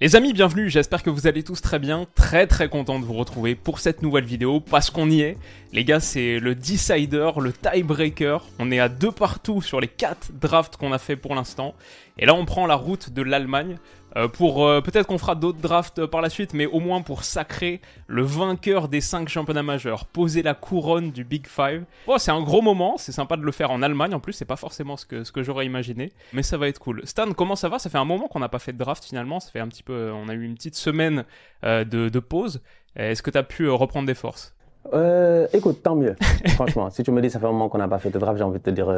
Les 0.00 0.14
amis, 0.14 0.32
bienvenue, 0.32 0.70
j'espère 0.70 1.02
que 1.02 1.10
vous 1.10 1.26
allez 1.26 1.42
tous 1.42 1.60
très 1.60 1.80
bien, 1.80 2.06
très 2.14 2.46
très 2.46 2.68
content 2.68 3.00
de 3.00 3.04
vous 3.04 3.14
retrouver 3.14 3.56
pour 3.56 3.80
cette 3.80 4.00
nouvelle 4.00 4.26
vidéo, 4.26 4.60
parce 4.60 4.90
qu'on 4.90 5.10
y 5.10 5.22
est. 5.22 5.36
Les 5.72 5.84
gars, 5.84 5.98
c'est 5.98 6.38
le 6.38 6.54
decider, 6.54 7.32
le 7.40 7.52
tiebreaker, 7.52 8.44
on 8.60 8.70
est 8.70 8.78
à 8.78 8.88
deux 8.88 9.10
partout 9.10 9.60
sur 9.60 9.80
les 9.80 9.88
quatre 9.88 10.30
drafts 10.40 10.76
qu'on 10.76 10.92
a 10.92 10.98
fait 10.98 11.16
pour 11.16 11.34
l'instant. 11.34 11.74
Et 12.16 12.26
là, 12.26 12.34
on 12.36 12.44
prend 12.44 12.68
la 12.68 12.76
route 12.76 13.10
de 13.10 13.22
l'Allemagne 13.22 13.76
euh, 14.16 14.28
pour 14.28 14.66
euh, 14.66 14.80
peut-être 14.80 15.06
qu'on 15.06 15.18
fera 15.18 15.34
d'autres 15.34 15.60
drafts 15.60 16.06
par 16.06 16.20
la 16.20 16.30
suite, 16.30 16.54
mais 16.54 16.66
au 16.66 16.80
moins 16.80 17.02
pour 17.02 17.24
sacrer 17.24 17.80
le 18.06 18.22
vainqueur 18.22 18.88
des 18.88 19.00
cinq 19.00 19.28
championnats 19.28 19.62
majeurs, 19.62 20.06
poser 20.06 20.42
la 20.42 20.54
couronne 20.54 21.10
du 21.10 21.24
Big 21.24 21.46
Five. 21.46 21.84
Oh, 22.06 22.18
c'est 22.18 22.30
un 22.30 22.42
gros 22.42 22.62
moment, 22.62 22.96
c'est 22.96 23.12
sympa 23.12 23.36
de 23.36 23.42
le 23.42 23.52
faire 23.52 23.70
en 23.70 23.82
Allemagne. 23.82 24.14
En 24.14 24.20
plus, 24.20 24.32
c'est 24.32 24.44
pas 24.44 24.56
forcément 24.56 24.96
ce 24.96 25.06
que 25.06 25.24
ce 25.24 25.32
que 25.32 25.42
j'aurais 25.42 25.66
imaginé, 25.66 26.12
mais 26.32 26.42
ça 26.42 26.56
va 26.56 26.68
être 26.68 26.78
cool. 26.78 27.02
Stan, 27.04 27.32
comment 27.32 27.56
ça 27.56 27.68
va? 27.68 27.78
Ça 27.78 27.90
fait 27.90 27.98
un 27.98 28.04
moment 28.04 28.28
qu'on 28.28 28.40
n'a 28.40 28.48
pas 28.48 28.58
fait 28.58 28.72
de 28.72 28.78
draft 28.78 29.04
finalement. 29.04 29.40
Ça 29.40 29.50
fait 29.50 29.60
un 29.60 29.68
petit 29.68 29.82
peu, 29.82 30.10
on 30.12 30.28
a 30.28 30.34
eu 30.34 30.44
une 30.44 30.54
petite 30.54 30.76
semaine 30.76 31.24
euh, 31.64 31.84
de, 31.84 32.18
pause. 32.20 32.60
Est-ce 32.96 33.22
que 33.22 33.30
tu 33.30 33.38
as 33.38 33.42
pu 33.42 33.68
reprendre 33.68 34.06
des 34.06 34.14
forces? 34.14 34.54
Euh, 34.94 35.46
écoute, 35.52 35.82
tant 35.82 35.94
mieux. 35.94 36.16
Franchement, 36.54 36.88
si 36.90 37.02
tu 37.02 37.10
me 37.10 37.20
dis 37.20 37.28
ça 37.30 37.38
fait 37.38 37.46
un 37.46 37.52
moment 37.52 37.68
qu'on 37.68 37.78
n'a 37.78 37.88
pas 37.88 37.98
fait 37.98 38.10
de 38.10 38.18
draft, 38.18 38.38
j'ai 38.38 38.44
envie 38.44 38.58
de 38.58 38.62
te 38.64 38.70
dire 38.70 38.88
euh, 38.88 38.94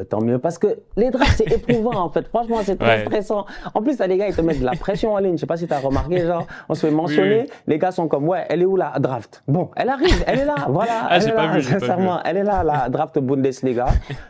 euh, 0.00 0.04
tant 0.04 0.20
mieux. 0.20 0.38
Parce 0.38 0.58
que 0.58 0.66
les 0.96 1.10
drafts, 1.10 1.36
c'est 1.36 1.52
éprouvant 1.52 1.96
en 1.96 2.08
fait. 2.08 2.26
Franchement, 2.28 2.58
c'est 2.64 2.76
très 2.76 3.04
stressant. 3.04 3.46
En 3.74 3.82
plus, 3.82 3.98
les 4.00 4.16
gars, 4.16 4.26
ils 4.28 4.34
te 4.34 4.40
mettent 4.40 4.60
de 4.60 4.64
la 4.64 4.72
pression 4.72 5.14
en 5.14 5.18
ligne. 5.18 5.36
Je 5.36 5.40
sais 5.42 5.46
pas 5.46 5.56
si 5.56 5.66
tu 5.68 5.72
as 5.74 5.78
remarqué, 5.78 6.26
genre, 6.26 6.46
on 6.68 6.74
se 6.74 6.86
fait 6.86 6.92
mentionner. 6.92 7.46
Les 7.66 7.78
gars 7.78 7.92
sont 7.92 8.08
comme, 8.08 8.28
ouais, 8.28 8.44
elle 8.48 8.62
est 8.62 8.64
où 8.64 8.76
la 8.76 8.92
draft? 8.98 9.42
Bon, 9.46 9.70
elle 9.76 9.90
arrive, 9.90 10.24
elle 10.26 10.40
est 10.40 10.44
là. 10.44 10.54
Voilà. 10.68 10.92
Ah, 11.08 11.16
elle 11.16 11.28
est 11.28 11.32
pas 11.32 11.46
là, 11.46 11.52
vu, 11.52 11.62
sincèrement. 11.62 12.18
Elle 12.24 12.38
est 12.38 12.44
là, 12.44 12.62
la 12.64 12.88
draft 12.88 13.18
Bundesliga. 13.18 13.86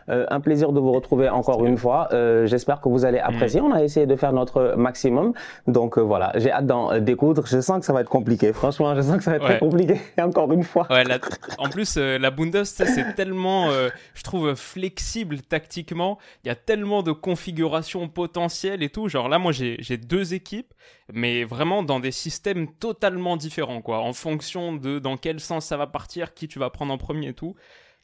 Euh, 0.08 0.26
un 0.30 0.40
plaisir 0.40 0.72
de 0.72 0.80
vous 0.80 0.92
retrouver 0.92 1.28
encore 1.28 1.64
une 1.64 1.76
fois. 1.78 2.08
Euh, 2.12 2.46
J'espère 2.46 2.80
que 2.80 2.88
vous 2.88 3.04
allez 3.04 3.18
apprécier. 3.18 3.60
Mm. 3.60 3.64
On 3.64 3.72
a 3.72 3.82
essayé 3.82 4.06
de 4.06 4.16
faire 4.16 4.32
notre 4.32 4.74
maximum. 4.76 5.32
Donc 5.66 5.98
voilà, 5.98 6.32
j'ai 6.34 6.50
hâte 6.50 6.66
d'en 6.66 6.98
découdre. 6.98 7.46
Je 7.46 7.60
sens 7.60 7.78
que 7.78 7.86
ça 7.86 7.92
va 7.92 8.00
être 8.00 8.08
compliqué. 8.10 8.52
Franchement, 8.52 8.94
je 8.94 9.00
sens 9.02 9.16
que 9.16 9.22
ça 9.22 9.30
va 9.30 9.36
être 9.36 9.42
Ouais. 9.42 9.48
très 9.50 9.58
compliqué. 9.58 10.00
encore 10.20 10.52
une 10.52 10.62
fois. 10.64 10.71
Ouais, 10.74 11.04
en 11.58 11.68
plus, 11.68 11.96
euh, 11.96 12.18
la 12.18 12.30
Bundes, 12.30 12.64
ça, 12.64 12.86
c'est 12.86 13.14
tellement, 13.14 13.70
euh, 13.70 13.88
je 14.14 14.22
trouve, 14.22 14.54
flexible 14.54 15.40
tactiquement. 15.42 16.18
Il 16.44 16.48
y 16.48 16.50
a 16.50 16.54
tellement 16.54 17.02
de 17.02 17.12
configurations 17.12 18.08
potentielles 18.08 18.82
et 18.82 18.88
tout. 18.88 19.08
Genre 19.08 19.28
là, 19.28 19.38
moi, 19.38 19.52
j'ai 19.52 19.96
deux 19.96 20.34
équipes, 20.34 20.72
mais 21.12 21.44
vraiment 21.44 21.82
dans 21.82 22.00
des 22.00 22.12
systèmes 22.12 22.68
totalement 22.72 23.36
différents, 23.36 23.82
quoi. 23.82 24.00
En 24.00 24.12
fonction 24.12 24.74
de 24.74 24.98
dans 24.98 25.16
quel 25.16 25.40
sens 25.40 25.66
ça 25.66 25.76
va 25.76 25.86
partir, 25.86 26.34
qui 26.34 26.48
tu 26.48 26.58
vas 26.58 26.70
prendre 26.70 26.92
en 26.92 26.98
premier 26.98 27.28
et 27.28 27.34
tout. 27.34 27.54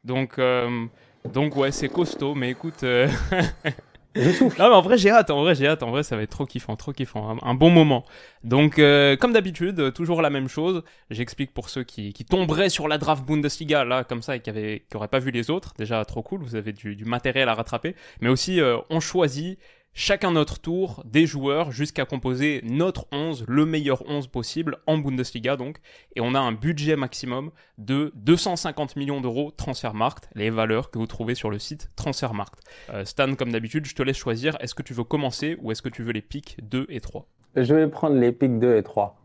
Donc, 0.04 0.38
euh, 0.38 0.86
donc 1.32 1.56
ouais, 1.56 1.72
c'est 1.72 1.88
costaud. 1.88 2.34
Mais 2.34 2.50
écoute, 2.50 2.84
Je 4.14 4.62
en 4.62 4.80
vrai 4.80 4.98
j'ai 4.98 5.10
hâte, 5.10 5.30
en 5.30 5.42
vrai 5.42 5.54
j'ai 5.54 5.66
hâte, 5.66 5.82
en 5.82 5.90
vrai 5.90 6.02
ça 6.02 6.16
va 6.16 6.22
être 6.22 6.30
trop 6.30 6.46
kiffant, 6.46 6.76
trop 6.76 6.92
kiffant, 6.92 7.38
un, 7.42 7.54
bon 7.54 7.70
moment. 7.70 8.04
Donc 8.42 8.78
euh, 8.78 9.16
comme 9.16 9.32
d'habitude, 9.32 9.78
euh, 9.80 9.90
toujours 9.90 10.22
la 10.22 10.30
même 10.30 10.48
chose, 10.48 10.82
j'explique 11.10 11.52
pour 11.52 11.68
ceux 11.68 11.84
qui, 11.84 12.12
qui 12.12 12.24
tomberaient 12.24 12.70
sur 12.70 12.88
la 12.88 12.98
draft 12.98 13.24
Bundesliga 13.24 13.84
là 13.84 14.04
comme 14.04 14.22
ça 14.22 14.36
et 14.36 14.40
qui 14.40 14.50
avaient 14.50 14.84
qui 14.90 14.96
auraient 14.96 15.08
pas 15.08 15.18
vu 15.18 15.30
les 15.30 15.50
autres, 15.50 15.74
déjà 15.78 16.04
trop 16.04 16.22
cool, 16.22 16.40
vous 16.42 16.56
avez 16.56 16.72
du, 16.72 16.96
du 16.96 17.04
matériel 17.04 17.48
à 17.48 17.54
rattraper, 17.54 17.94
mais 18.20 18.28
aussi 18.28 18.60
euh, 18.60 18.78
on 18.90 19.00
choisit 19.00 19.58
chacun 19.94 20.30
notre 20.30 20.58
tour 20.60 21.02
des 21.04 21.26
joueurs 21.26 21.72
jusqu'à 21.72 22.04
composer 22.04 22.60
notre 22.64 23.06
11, 23.12 23.44
le 23.48 23.66
meilleur 23.66 24.08
11 24.08 24.28
possible 24.28 24.78
en 24.86 24.98
Bundesliga 24.98 25.56
donc, 25.56 25.78
et 26.16 26.20
on 26.20 26.34
a 26.34 26.40
un 26.40 26.52
budget 26.52 26.96
maximum 26.96 27.50
de 27.78 28.12
250 28.16 28.96
millions 28.96 29.20
d'euros 29.20 29.50
Transfermarkt, 29.50 30.28
les 30.34 30.50
valeurs 30.50 30.90
que 30.90 30.98
vous 30.98 31.06
trouvez 31.06 31.34
sur 31.34 31.50
le 31.50 31.58
site 31.58 31.88
Transfermarkt. 31.96 32.60
Euh, 32.90 33.04
Stan, 33.04 33.34
comme 33.34 33.52
d'habitude, 33.52 33.86
je 33.86 33.94
te 33.94 34.02
laisse 34.02 34.16
choisir. 34.16 34.56
Est-ce 34.60 34.74
que 34.74 34.82
tu 34.82 34.94
veux 34.94 35.04
commencer 35.04 35.56
ou 35.60 35.72
est-ce 35.72 35.82
que 35.82 35.88
tu 35.88 36.02
veux 36.02 36.12
les 36.12 36.22
pics 36.22 36.56
2 36.62 36.86
et 36.88 37.00
3 37.00 37.26
Je 37.56 37.74
vais 37.74 37.88
prendre 37.88 38.16
les 38.16 38.32
pics 38.32 38.58
2 38.58 38.76
et 38.76 38.82
3. 38.82 39.16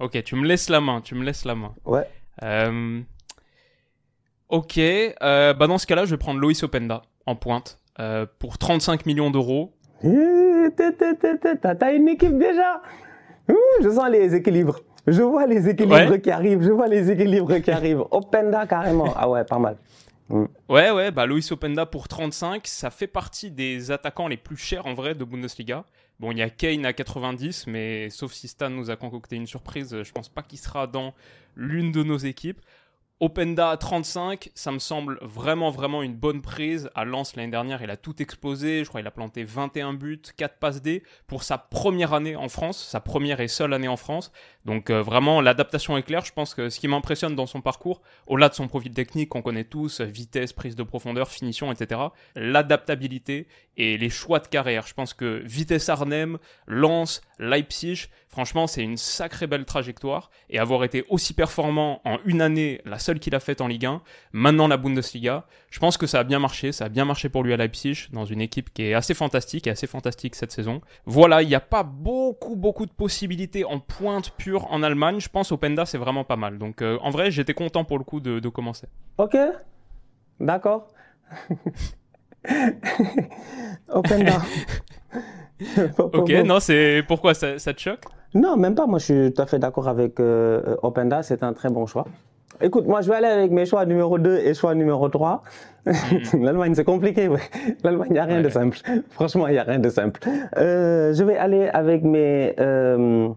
Ok, 0.00 0.22
tu 0.22 0.36
me 0.36 0.46
laisses 0.46 0.68
la 0.68 0.80
main, 0.80 1.00
tu 1.00 1.14
me 1.14 1.24
laisses 1.24 1.44
la 1.44 1.54
main. 1.54 1.74
Ouais. 1.84 2.08
Euh, 2.42 3.02
Ok, 4.48 4.78
euh, 4.78 5.52
bah 5.52 5.66
dans 5.66 5.76
ce 5.76 5.86
cas-là, 5.86 6.06
je 6.06 6.10
vais 6.10 6.16
prendre 6.16 6.40
Loïs 6.40 6.62
Openda 6.62 7.02
en 7.26 7.36
pointe 7.36 7.77
euh, 8.00 8.26
pour 8.38 8.58
35 8.58 9.06
millions 9.06 9.30
d'euros. 9.30 9.72
Eh, 10.04 10.68
T'as 11.78 11.92
une 11.94 12.08
équipe 12.08 12.38
déjà. 12.38 12.82
Je 13.82 13.88
sens 13.90 14.10
les 14.10 14.34
équilibres. 14.34 14.80
Je 15.06 15.22
vois 15.22 15.46
les 15.46 15.68
équilibres 15.68 16.10
Ouais. 16.10 16.20
qui 16.20 16.30
arrivent. 16.30 16.62
Je 16.62 16.70
vois 16.70 16.86
les 16.88 17.10
équilibres 17.10 17.58
qui 17.60 17.70
arrivent. 17.70 18.04
Openda 18.10 18.66
carrément. 18.66 19.12
Ah 19.16 19.28
ouais, 19.28 19.44
pas 19.44 19.58
mal. 19.58 19.76
Ouais, 20.68 20.90
ouais, 20.90 21.10
bah 21.10 21.24
Loïs 21.24 21.50
Openda 21.52 21.86
pour 21.86 22.06
35, 22.06 22.66
ça 22.66 22.90
fait 22.90 23.06
partie 23.06 23.50
des 23.50 23.90
attaquants 23.90 24.28
les 24.28 24.36
plus 24.36 24.58
chers 24.58 24.86
en 24.86 24.92
vrai 24.92 25.14
de 25.14 25.24
Bundesliga. 25.24 25.84
Bon, 26.20 26.32
il 26.32 26.38
y 26.38 26.42
a 26.42 26.50
Kane 26.50 26.84
à 26.84 26.92
90, 26.92 27.66
mais 27.66 28.10
sauf 28.10 28.32
si 28.34 28.46
Stan 28.46 28.68
nous 28.68 28.90
a 28.90 28.96
concocté 28.96 29.36
une 29.36 29.46
surprise, 29.46 30.02
je 30.02 30.12
pense 30.12 30.28
pas 30.28 30.42
qu'il 30.42 30.58
sera 30.58 30.86
dans 30.86 31.14
l'une 31.56 31.92
de 31.92 32.02
nos 32.02 32.18
équipes. 32.18 32.60
Openda 33.20 33.70
à 33.70 33.76
35, 33.76 34.50
ça 34.54 34.70
me 34.70 34.78
semble 34.78 35.18
vraiment 35.22 35.70
vraiment 35.70 36.04
une 36.04 36.14
bonne 36.14 36.40
prise. 36.40 36.88
À 36.94 37.04
Lens 37.04 37.34
l'année 37.34 37.50
dernière, 37.50 37.82
il 37.82 37.90
a 37.90 37.96
tout 37.96 38.22
explosé. 38.22 38.84
Je 38.84 38.88
crois 38.88 39.00
qu'il 39.00 39.08
a 39.08 39.10
planté 39.10 39.42
21 39.42 39.94
buts, 39.94 40.22
4 40.36 40.58
passes 40.58 40.82
D 40.82 41.02
pour 41.26 41.42
sa 41.42 41.58
première 41.58 42.14
année 42.14 42.36
en 42.36 42.48
France, 42.48 42.78
sa 42.78 43.00
première 43.00 43.40
et 43.40 43.48
seule 43.48 43.74
année 43.74 43.88
en 43.88 43.96
France. 43.96 44.30
Donc 44.66 44.90
euh, 44.90 45.02
vraiment 45.02 45.40
l'adaptation 45.40 45.96
est 45.96 46.04
claire. 46.04 46.24
Je 46.24 46.32
pense 46.32 46.54
que 46.54 46.68
ce 46.68 46.78
qui 46.78 46.86
m'impressionne 46.86 47.34
dans 47.34 47.46
son 47.46 47.60
parcours, 47.60 48.02
au-delà 48.28 48.50
de 48.50 48.54
son 48.54 48.68
profil 48.68 48.92
technique 48.92 49.30
qu'on 49.30 49.42
connaît 49.42 49.64
tous, 49.64 50.00
vitesse, 50.00 50.52
prise 50.52 50.76
de 50.76 50.84
profondeur, 50.84 51.28
finition, 51.28 51.72
etc., 51.72 52.00
l'adaptabilité 52.36 53.48
et 53.76 53.98
les 53.98 54.10
choix 54.10 54.38
de 54.38 54.46
carrière. 54.46 54.86
Je 54.86 54.94
pense 54.94 55.14
que 55.14 55.42
Vitesse 55.44 55.88
Arnhem, 55.88 56.38
Lens, 56.66 57.22
Leipzig, 57.38 58.06
franchement, 58.28 58.66
c'est 58.66 58.82
une 58.82 58.96
sacrée 58.96 59.46
belle 59.46 59.64
trajectoire. 59.64 60.30
Et 60.50 60.58
avoir 60.58 60.84
été 60.84 61.04
aussi 61.08 61.32
performant 61.32 62.00
en 62.04 62.18
une 62.24 62.42
année, 62.42 62.80
la 62.84 62.98
seule 63.08 63.18
qu'il 63.20 63.34
a 63.34 63.40
faite 63.40 63.62
en 63.62 63.68
Ligue 63.68 63.86
1, 63.86 64.02
maintenant 64.32 64.68
la 64.68 64.76
Bundesliga, 64.76 65.46
je 65.70 65.78
pense 65.78 65.96
que 65.96 66.06
ça 66.06 66.20
a 66.20 66.24
bien 66.24 66.38
marché. 66.38 66.72
Ça 66.72 66.84
a 66.84 66.88
bien 66.90 67.06
marché 67.06 67.30
pour 67.30 67.42
lui 67.42 67.54
à 67.54 67.56
Leipzig, 67.56 68.08
dans 68.12 68.26
une 68.26 68.42
équipe 68.42 68.72
qui 68.74 68.82
est 68.82 68.94
assez 68.94 69.14
fantastique 69.14 69.66
et 69.66 69.70
assez 69.70 69.86
fantastique 69.86 70.34
cette 70.34 70.52
saison. 70.52 70.82
Voilà, 71.06 71.42
il 71.42 71.48
n'y 71.48 71.54
a 71.54 71.60
pas 71.60 71.82
beaucoup, 71.82 72.54
beaucoup 72.54 72.84
de 72.84 72.90
possibilités 72.90 73.64
en 73.64 73.80
pointe 73.80 74.32
pure 74.36 74.70
en 74.70 74.82
Allemagne. 74.82 75.20
Je 75.20 75.30
pense 75.30 75.52
Openda, 75.52 75.86
c'est 75.86 75.96
vraiment 75.96 76.24
pas 76.24 76.36
mal. 76.36 76.58
Donc 76.58 76.82
euh, 76.82 76.98
en 77.00 77.08
vrai, 77.08 77.30
j'étais 77.30 77.54
content 77.54 77.84
pour 77.84 77.96
le 77.98 78.04
coup 78.04 78.20
de, 78.20 78.40
de 78.40 78.48
commencer. 78.50 78.88
Ok. 79.16 79.36
D'accord. 80.38 80.88
Openda. 83.88 84.42
Ok, 85.98 86.30
non, 86.46 86.60
c'est 86.60 87.02
pourquoi 87.08 87.34
ça, 87.34 87.58
ça 87.58 87.74
te 87.74 87.80
choque? 87.80 88.04
Non, 88.34 88.56
même 88.56 88.76
pas. 88.76 88.86
Moi, 88.86 89.00
je 89.00 89.04
suis 89.04 89.32
tout 89.32 89.42
à 89.42 89.46
fait 89.46 89.58
d'accord 89.58 89.88
avec 89.88 90.20
euh, 90.20 90.62
euh, 90.64 90.76
Openda. 90.82 91.22
C'est 91.24 91.42
un 91.42 91.52
très 91.52 91.68
bon 91.68 91.86
choix. 91.86 92.06
Écoute, 92.60 92.86
moi, 92.86 93.02
je 93.02 93.08
vais 93.08 93.16
aller 93.16 93.28
avec 93.28 93.52
mes 93.52 93.66
choix 93.66 93.86
numéro 93.86 94.18
2 94.18 94.38
et 94.38 94.52
choix 94.52 94.74
numéro 94.74 95.08
3. 95.08 95.42
L'Allemagne, 96.40 96.74
c'est 96.74 96.84
compliqué. 96.84 97.28
Ouais. 97.28 97.40
L'Allemagne, 97.84 98.08
il 98.10 98.14
n'y 98.14 98.18
a 98.18 98.24
rien 98.24 98.42
de 98.42 98.48
simple. 98.48 98.78
Franchement, 99.10 99.46
il 99.46 99.52
n'y 99.52 99.58
a 99.58 99.62
rien 99.62 99.78
de 99.78 99.88
simple. 99.88 100.20
Euh, 100.56 101.12
je 101.12 101.22
vais 101.22 101.36
aller 101.36 101.68
avec 101.68 102.02
mes... 102.02 102.54
Euh, 102.58 103.28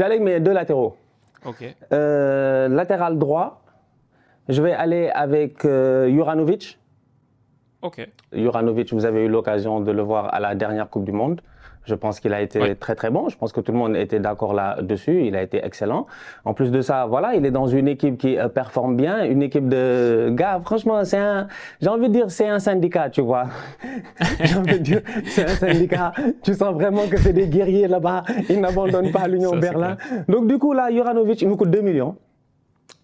avec 0.00 0.20
mes 0.20 0.38
deux 0.40 0.52
latéraux. 0.52 0.96
Ok. 1.44 1.64
Euh, 1.92 2.68
latéral 2.68 3.18
droit, 3.18 3.62
je 4.48 4.62
vais 4.62 4.72
aller 4.72 5.10
avec 5.12 5.64
euh, 5.64 6.08
Juranovic. 6.10 6.78
Ok. 7.82 8.08
Juranovic, 8.32 8.92
vous 8.92 9.04
avez 9.04 9.24
eu 9.24 9.28
l'occasion 9.28 9.80
de 9.80 9.90
le 9.90 10.02
voir 10.02 10.32
à 10.32 10.38
la 10.38 10.54
dernière 10.54 10.88
Coupe 10.88 11.04
du 11.04 11.12
Monde. 11.12 11.40
Je 11.90 11.96
pense 11.96 12.20
qu'il 12.20 12.32
a 12.32 12.40
été 12.40 12.76
très 12.76 12.94
très 12.94 13.10
bon. 13.10 13.28
Je 13.28 13.36
pense 13.36 13.52
que 13.52 13.60
tout 13.60 13.72
le 13.72 13.78
monde 13.78 13.96
était 13.96 14.20
d'accord 14.20 14.54
là-dessus. 14.54 15.26
Il 15.26 15.34
a 15.34 15.42
été 15.42 15.60
excellent. 15.64 16.06
En 16.44 16.54
plus 16.54 16.70
de 16.70 16.80
ça, 16.82 17.06
voilà, 17.06 17.34
il 17.34 17.44
est 17.44 17.50
dans 17.50 17.66
une 17.66 17.88
équipe 17.88 18.16
qui 18.16 18.38
euh, 18.38 18.48
performe 18.48 18.96
bien, 18.96 19.24
une 19.24 19.42
équipe 19.42 19.68
de 19.68 20.30
gars. 20.32 20.60
Franchement, 20.64 21.04
c'est 21.04 21.18
un, 21.18 21.48
j'ai 21.80 21.88
envie 21.88 22.06
de 22.06 22.12
dire, 22.12 22.30
c'est 22.30 22.46
un 22.46 22.60
syndicat, 22.60 23.10
tu 23.10 23.22
vois. 23.22 23.46
j'ai 24.44 24.54
envie 24.54 24.74
de 24.78 24.84
dire, 24.84 25.00
c'est 25.26 25.42
un 25.50 25.56
syndicat. 25.56 26.12
Tu 26.44 26.54
sens 26.54 26.72
vraiment 26.74 27.08
que 27.08 27.16
c'est 27.16 27.32
des 27.32 27.48
guerriers 27.48 27.88
là-bas. 27.88 28.22
Ils 28.48 28.60
n'abandonnent 28.60 29.10
pas 29.10 29.26
l'Union 29.26 29.56
Berlin. 29.56 29.96
Donc 30.28 30.46
du 30.46 30.58
coup 30.58 30.72
là, 30.72 30.92
Juranovic, 30.92 31.42
il 31.42 31.48
me 31.48 31.56
coûte 31.56 31.70
2 31.70 31.80
millions. 31.80 32.14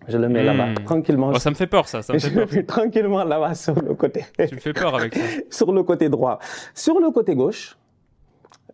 Je 0.06 0.16
le 0.18 0.28
mets 0.28 0.42
Hmm. 0.42 0.46
là-bas 0.46 0.68
tranquillement. 0.84 1.32
Oh, 1.34 1.38
ça 1.40 1.50
me 1.50 1.56
fait 1.56 1.66
peur, 1.66 1.88
ça. 1.88 2.02
Ça 2.02 2.12
me 2.12 2.18
je 2.20 2.28
fait 2.28 2.34
le 2.34 2.46
mets 2.46 2.62
tranquillement 2.62 3.24
là-bas 3.24 3.54
sur 3.56 3.74
le 3.74 3.94
côté 3.94 4.24
tu 4.48 4.54
me 4.54 4.60
fais 4.60 4.72
peur 4.72 4.94
avec 4.94 5.16
ça. 5.16 5.20
sur 5.50 5.72
le 5.72 5.82
côté 5.82 6.08
droit. 6.08 6.38
Sur 6.74 7.00
le 7.00 7.10
côté 7.10 7.34
gauche, 7.34 7.76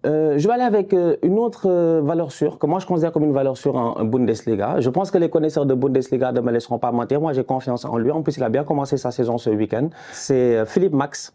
euh, 0.05 0.37
je 0.37 0.49
vais 0.49 0.55
aller 0.55 0.65
avec 0.65 0.93
euh, 0.95 1.17
une 1.23 1.39
autre 1.39 1.69
euh, 1.69 2.01
valeur 2.03 2.33
sûre, 2.33 2.59
que 2.59 2.67
moi 2.67 2.81
je 2.81 2.87
considère 2.87 3.13
comme 3.13 3.25
une 3.25 3.33
valeur 3.33 3.57
sûre 3.57 3.77
en, 3.77 3.99
en 3.99 4.05
Bundesliga. 4.05 4.81
Je 4.81 4.91
pense 4.91 5.11
que 5.11 5.19
les 5.19 5.31
connaisseurs 5.31 5.65
de 5.67 5.75
Bundesliga 5.75 6.33
ne 6.33 6.41
me 6.41 6.51
laisseront 6.51 6.79
pas 6.79 6.91
mentir. 6.91 7.21
Moi 7.21 7.33
j'ai 7.33 7.45
confiance 7.45 7.85
en 7.85 7.97
lui. 7.99 8.11
En 8.11 8.23
plus, 8.23 8.37
il 8.37 8.43
a 8.43 8.49
bien 8.49 8.65
commencé 8.65 8.97
sa 8.97 9.11
saison 9.11 9.39
ce 9.39 9.51
week-end. 9.51 9.91
C'est 10.13 10.57
euh, 10.57 10.67
Philippe 10.67 10.93
Max 10.93 11.35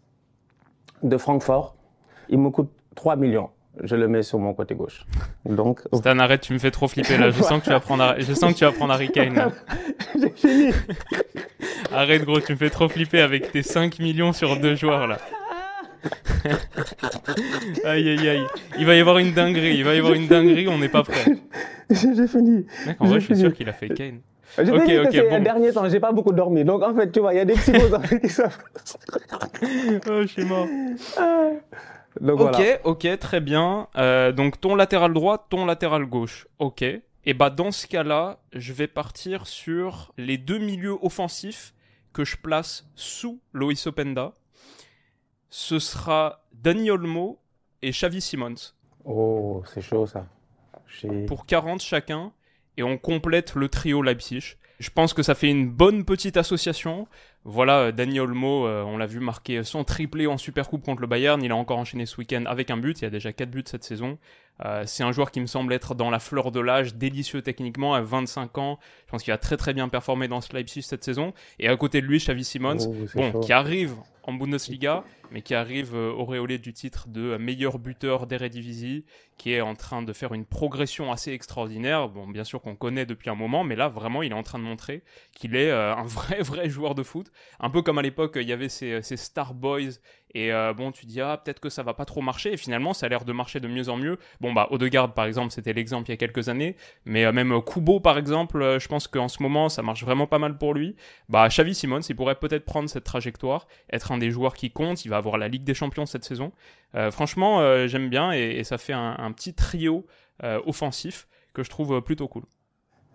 de 1.02 1.16
Francfort. 1.16 1.74
Il 2.28 2.38
me 2.38 2.50
coûte 2.50 2.68
3 2.94 3.16
millions. 3.16 3.48
Je 3.82 3.94
le 3.94 4.08
mets 4.08 4.22
sur 4.22 4.38
mon 4.38 4.54
côté 4.54 4.74
gauche. 4.74 5.06
Donc, 5.46 5.82
Stan, 5.94 6.18
arrête, 6.18 6.40
tu 6.40 6.52
me 6.52 6.58
fais 6.58 6.70
trop 6.70 6.88
flipper 6.88 7.16
là. 7.16 7.30
Je 7.30 7.42
sens 7.42 7.60
que 7.60 7.64
tu 7.64 7.70
vas 7.70 7.80
prendre, 7.80 8.16
je 8.18 8.32
sens 8.34 8.52
que 8.52 8.58
tu 8.58 8.64
vas 8.64 8.72
prendre 8.72 8.92
Harry 8.92 9.08
Kane. 9.08 9.52
j'ai 10.20 10.30
fini. 10.30 10.72
Arrête, 11.92 12.24
gros, 12.24 12.40
tu 12.40 12.52
me 12.52 12.58
fais 12.58 12.70
trop 12.70 12.88
flipper 12.88 13.20
avec 13.20 13.52
tes 13.52 13.62
5 13.62 13.98
millions 14.00 14.32
sur 14.32 14.58
deux 14.60 14.74
joueurs 14.74 15.06
là. 15.06 15.18
aïe 17.84 18.08
aïe 18.10 18.28
aïe. 18.28 18.46
Il 18.78 18.86
va 18.86 18.94
y 18.94 19.00
avoir 19.00 19.18
une 19.18 19.32
dinguerie, 19.32 19.76
il 19.76 19.84
va 19.84 19.94
y 19.94 19.98
avoir 19.98 20.14
une 20.14 20.26
dinguerie, 20.26 20.68
on 20.68 20.78
n'est 20.78 20.88
pas 20.88 21.02
prêt. 21.02 21.24
J'ai 21.90 22.26
fini. 22.26 22.66
en 22.98 23.06
vrai, 23.06 23.20
je 23.20 23.26
suis 23.26 23.36
sûr 23.36 23.52
qu'il 23.52 23.68
a 23.68 23.72
fait 23.72 23.88
Kane. 23.88 24.20
Je 24.56 24.72
okay, 24.72 25.06
dit 25.06 25.18
que 25.18 25.30
ces 25.30 25.40
derniers 25.40 25.72
temps, 25.72 25.88
j'ai 25.88 26.00
pas 26.00 26.10
beaucoup 26.10 26.32
dormi. 26.32 26.64
Donc 26.64 26.82
en 26.82 26.94
fait, 26.94 27.12
tu 27.12 27.20
vois, 27.20 27.34
il 27.34 27.36
y 27.36 27.40
a 27.40 27.44
des 27.44 27.54
psychoses 27.54 27.98
qui 28.20 28.28
savent. 28.28 28.58
oh, 29.62 30.22
je 30.22 30.26
suis 30.26 30.44
mort. 30.44 30.66
Donc, 32.20 32.40
ok, 32.40 32.80
ok, 32.84 33.18
très 33.18 33.40
bien. 33.40 33.88
Euh, 33.96 34.32
donc 34.32 34.60
ton 34.60 34.74
latéral 34.74 35.12
droit, 35.12 35.46
ton 35.50 35.66
latéral 35.66 36.06
gauche. 36.06 36.46
Ok. 36.58 36.82
Et 36.82 37.34
bah 37.34 37.50
dans 37.50 37.70
ce 37.70 37.86
cas-là, 37.86 38.38
je 38.52 38.72
vais 38.72 38.86
partir 38.86 39.46
sur 39.46 40.12
les 40.16 40.38
deux 40.38 40.58
milieux 40.58 40.96
offensifs 41.02 41.74
que 42.12 42.24
je 42.24 42.36
place 42.36 42.88
sous 42.94 43.40
Loïs 43.52 43.86
Openda. 43.86 44.32
Ce 45.50 45.78
sera 45.78 46.44
Dani 46.52 46.90
Olmo 46.90 47.38
et 47.82 47.90
Xavi 47.90 48.20
Simons. 48.20 48.74
Oh, 49.04 49.62
c'est 49.66 49.80
chaud 49.80 50.06
ça. 50.06 50.26
Pour 51.26 51.46
40 51.46 51.80
chacun 51.80 52.32
et 52.76 52.82
on 52.82 52.98
complète 52.98 53.54
le 53.54 53.68
trio 53.68 54.02
Leipzig. 54.02 54.56
Je 54.78 54.90
pense 54.90 55.12
que 55.12 55.24
ça 55.24 55.34
fait 55.34 55.48
une 55.48 55.68
bonne 55.68 56.04
petite 56.04 56.36
association. 56.36 57.08
Voilà, 57.44 57.78
euh, 57.78 57.92
Dani 57.92 58.20
Olmo, 58.20 58.66
euh, 58.66 58.84
on 58.84 58.96
l'a 58.96 59.06
vu 59.06 59.18
marquer 59.18 59.64
son 59.64 59.82
triplé 59.82 60.28
en 60.28 60.38
Supercoupe 60.38 60.84
contre 60.84 61.00
le 61.00 61.08
Bayern. 61.08 61.42
Il 61.42 61.50
a 61.50 61.56
encore 61.56 61.78
enchaîné 61.78 62.06
ce 62.06 62.16
week-end 62.18 62.44
avec 62.46 62.70
un 62.70 62.76
but. 62.76 63.00
Il 63.00 63.04
y 63.04 63.06
a 63.06 63.10
déjà 63.10 63.32
4 63.32 63.50
buts 63.50 63.64
cette 63.66 63.82
saison. 63.82 64.18
Euh, 64.64 64.84
c'est 64.86 65.02
un 65.02 65.10
joueur 65.10 65.32
qui 65.32 65.40
me 65.40 65.46
semble 65.46 65.72
être 65.72 65.96
dans 65.96 66.10
la 66.10 66.20
fleur 66.20 66.52
de 66.52 66.60
l'âge, 66.60 66.94
délicieux 66.94 67.42
techniquement, 67.42 67.94
à 67.94 68.02
25 68.02 68.58
ans. 68.58 68.78
Je 69.06 69.10
pense 69.10 69.24
qu'il 69.24 69.32
a 69.32 69.38
très 69.38 69.56
très 69.56 69.74
bien 69.74 69.88
performé 69.88 70.28
dans 70.28 70.40
ce 70.40 70.52
Leipzig 70.52 70.82
cette 70.82 71.02
saison. 71.02 71.32
Et 71.58 71.68
à 71.68 71.76
côté 71.76 72.00
de 72.00 72.06
lui, 72.06 72.18
Xavi 72.18 72.44
Simons, 72.44 72.76
oh, 72.86 72.94
bon, 73.16 73.40
qui 73.40 73.52
arrive 73.52 73.94
en 74.22 74.32
Bundesliga, 74.34 75.04
mais 75.30 75.42
qui 75.42 75.54
arrive 75.54 75.94
euh, 75.94 76.10
auréolé 76.10 76.58
du 76.58 76.72
titre 76.72 77.08
de 77.08 77.36
meilleur 77.36 77.78
buteur 77.78 78.26
d'Eredivisie, 78.26 79.04
qui 79.36 79.52
est 79.52 79.60
en 79.60 79.74
train 79.74 80.02
de 80.02 80.12
faire 80.12 80.34
une 80.34 80.44
progression 80.44 81.12
assez 81.12 81.32
extraordinaire. 81.32 82.08
Bon, 82.08 82.26
bien 82.26 82.44
sûr 82.44 82.60
qu'on 82.60 82.74
connaît 82.74 83.06
depuis 83.06 83.30
un 83.30 83.34
moment, 83.34 83.64
mais 83.64 83.76
là, 83.76 83.88
vraiment, 83.88 84.22
il 84.22 84.32
est 84.32 84.34
en 84.34 84.42
train 84.42 84.58
de 84.58 84.64
montrer 84.64 85.02
qu'il 85.34 85.56
est 85.56 85.70
euh, 85.70 85.94
un 85.94 86.06
vrai, 86.06 86.40
vrai 86.42 86.68
joueur 86.68 86.94
de 86.94 87.02
foot. 87.02 87.30
Un 87.60 87.70
peu 87.70 87.82
comme 87.82 87.98
à 87.98 88.02
l'époque, 88.02 88.32
il 88.36 88.48
y 88.48 88.52
avait 88.52 88.68
ces, 88.68 89.02
ces 89.02 89.16
Star 89.16 89.54
Boys 89.54 89.98
et 90.34 90.52
euh, 90.52 90.74
bon, 90.74 90.92
tu 90.92 91.06
dis, 91.06 91.20
ah, 91.20 91.40
peut-être 91.42 91.60
que 91.60 91.70
ça 91.70 91.82
va 91.82 91.94
pas 91.94 92.04
trop 92.04 92.20
marcher. 92.20 92.52
Et 92.52 92.56
finalement, 92.56 92.92
ça 92.92 93.06
a 93.06 93.08
l'air 93.08 93.24
de 93.24 93.32
marcher 93.32 93.60
de 93.60 93.68
mieux 93.68 93.88
en 93.88 93.96
mieux. 93.96 94.18
Bon, 94.40 94.52
bah, 94.52 94.68
Odegaard, 94.70 95.14
par 95.14 95.24
exemple, 95.24 95.52
c'était 95.52 95.72
l'exemple 95.72 96.08
il 96.08 96.12
y 96.12 96.14
a 96.14 96.16
quelques 96.16 96.48
années. 96.48 96.76
Mais 97.04 97.24
euh, 97.24 97.32
même 97.32 97.60
Kubo, 97.62 98.00
par 98.00 98.18
exemple, 98.18 98.60
euh, 98.60 98.78
je 98.78 98.88
pense 98.88 99.08
qu'en 99.08 99.28
ce 99.28 99.42
moment, 99.42 99.68
ça 99.68 99.82
marche 99.82 100.04
vraiment 100.04 100.26
pas 100.26 100.38
mal 100.38 100.58
pour 100.58 100.74
lui. 100.74 100.96
Bah, 101.28 101.48
Xavi 101.48 101.74
Simons, 101.74 102.00
il 102.00 102.16
pourrait 102.16 102.34
peut-être 102.34 102.64
prendre 102.64 102.90
cette 102.90 103.04
trajectoire, 103.04 103.66
être 103.90 104.12
un 104.12 104.18
des 104.18 104.30
joueurs 104.30 104.54
qui 104.54 104.70
compte. 104.70 105.04
Il 105.04 105.08
va 105.08 105.17
avoir 105.18 105.38
la 105.38 105.48
Ligue 105.48 105.64
des 105.64 105.74
Champions 105.74 106.06
cette 106.06 106.24
saison. 106.24 106.52
franchement, 107.10 107.86
j'aime 107.86 108.08
bien 108.08 108.32
et, 108.32 108.64
ça 108.64 108.78
fait 108.78 108.94
un 108.94 109.32
petit 109.32 109.54
trio 109.54 110.06
offensif 110.42 111.28
que 111.52 111.62
je 111.62 111.70
trouve 111.70 112.00
plutôt 112.02 112.28
cool. 112.28 112.44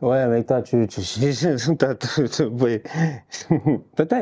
Ouais, 0.04 0.18
avec 0.18 0.48
toi, 0.48 0.62
tu. 0.62 0.86
tu, 0.88 1.00
ouais. 2.44 2.84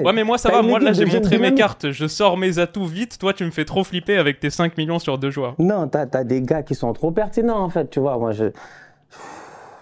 ouais, 0.05 0.13
mais 0.13 0.23
moi, 0.23 0.37
ça 0.37 0.51
va. 0.51 0.61
Moi, 0.61 0.79
là, 0.79 0.93
j'ai 0.93 1.05
montré 1.05 1.39
mes 1.39 1.55
cartes. 1.55 1.89
Je 1.89 2.05
sors 2.05 2.37
mes 2.37 2.59
atouts 2.59 2.85
vite. 2.85 3.17
Toi, 3.17 3.33
tu 3.33 3.43
me 3.43 3.49
fais 3.49 3.65
trop 3.65 3.83
flipper 3.83 4.17
avec 4.17 4.39
tes 4.39 4.51
5 4.51 4.77
millions 4.77 4.99
sur 4.99 5.17
deux 5.17 5.31
joueurs. 5.31 5.55
Non, 5.57 5.87
t'as 5.87 6.05
as 6.13 6.23
des 6.23 6.43
gars 6.43 6.61
qui 6.61 6.75
sont 6.75 6.93
trop 6.93 7.09
pertinents, 7.09 7.63
en 7.63 7.69
fait. 7.69 7.89
Tu 7.89 7.99
vois, 7.99 8.19
moi, 8.19 8.31
je. 8.31 8.45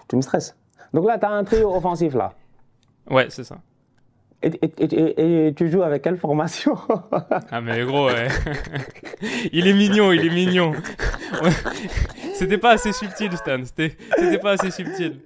Tu 0.08 0.16
me 0.16 0.22
stresses. 0.22 0.56
Donc 0.94 1.06
là, 1.06 1.18
t'as 1.18 1.28
un 1.28 1.44
trio 1.44 1.74
offensif, 1.74 2.14
là. 2.14 2.32
Ouais, 3.10 3.26
c'est 3.28 3.44
ça. 3.44 3.58
Et, 4.42 4.48
et, 4.62 5.46
et, 5.48 5.54
tu 5.54 5.68
joues 5.68 5.82
avec 5.82 6.02
quelle 6.02 6.16
formation 6.16 6.74
Ah 7.50 7.60
mais 7.60 7.84
gros, 7.84 8.06
ouais. 8.06 8.28
il 9.52 9.66
est 9.66 9.74
mignon, 9.74 10.12
il 10.12 10.24
est 10.24 10.34
mignon. 10.34 10.72
C'était 12.34 12.56
pas 12.56 12.70
assez 12.70 12.92
subtil, 12.92 13.36
Stan. 13.36 13.58
C'était 13.64 14.38
pas 14.38 14.52
assez 14.52 14.70
subtil. 14.70 15.20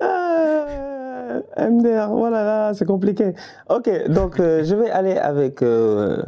Ah, 0.00 1.40
MDR, 1.56 2.08
voilà, 2.10 2.44
là, 2.44 2.74
c'est 2.74 2.84
compliqué. 2.84 3.32
Ok, 3.68 3.88
donc 4.08 4.38
euh, 4.38 4.64
je 4.64 4.74
vais 4.74 4.90
aller 4.90 5.16
avec. 5.16 5.62
Euh, 5.62 6.22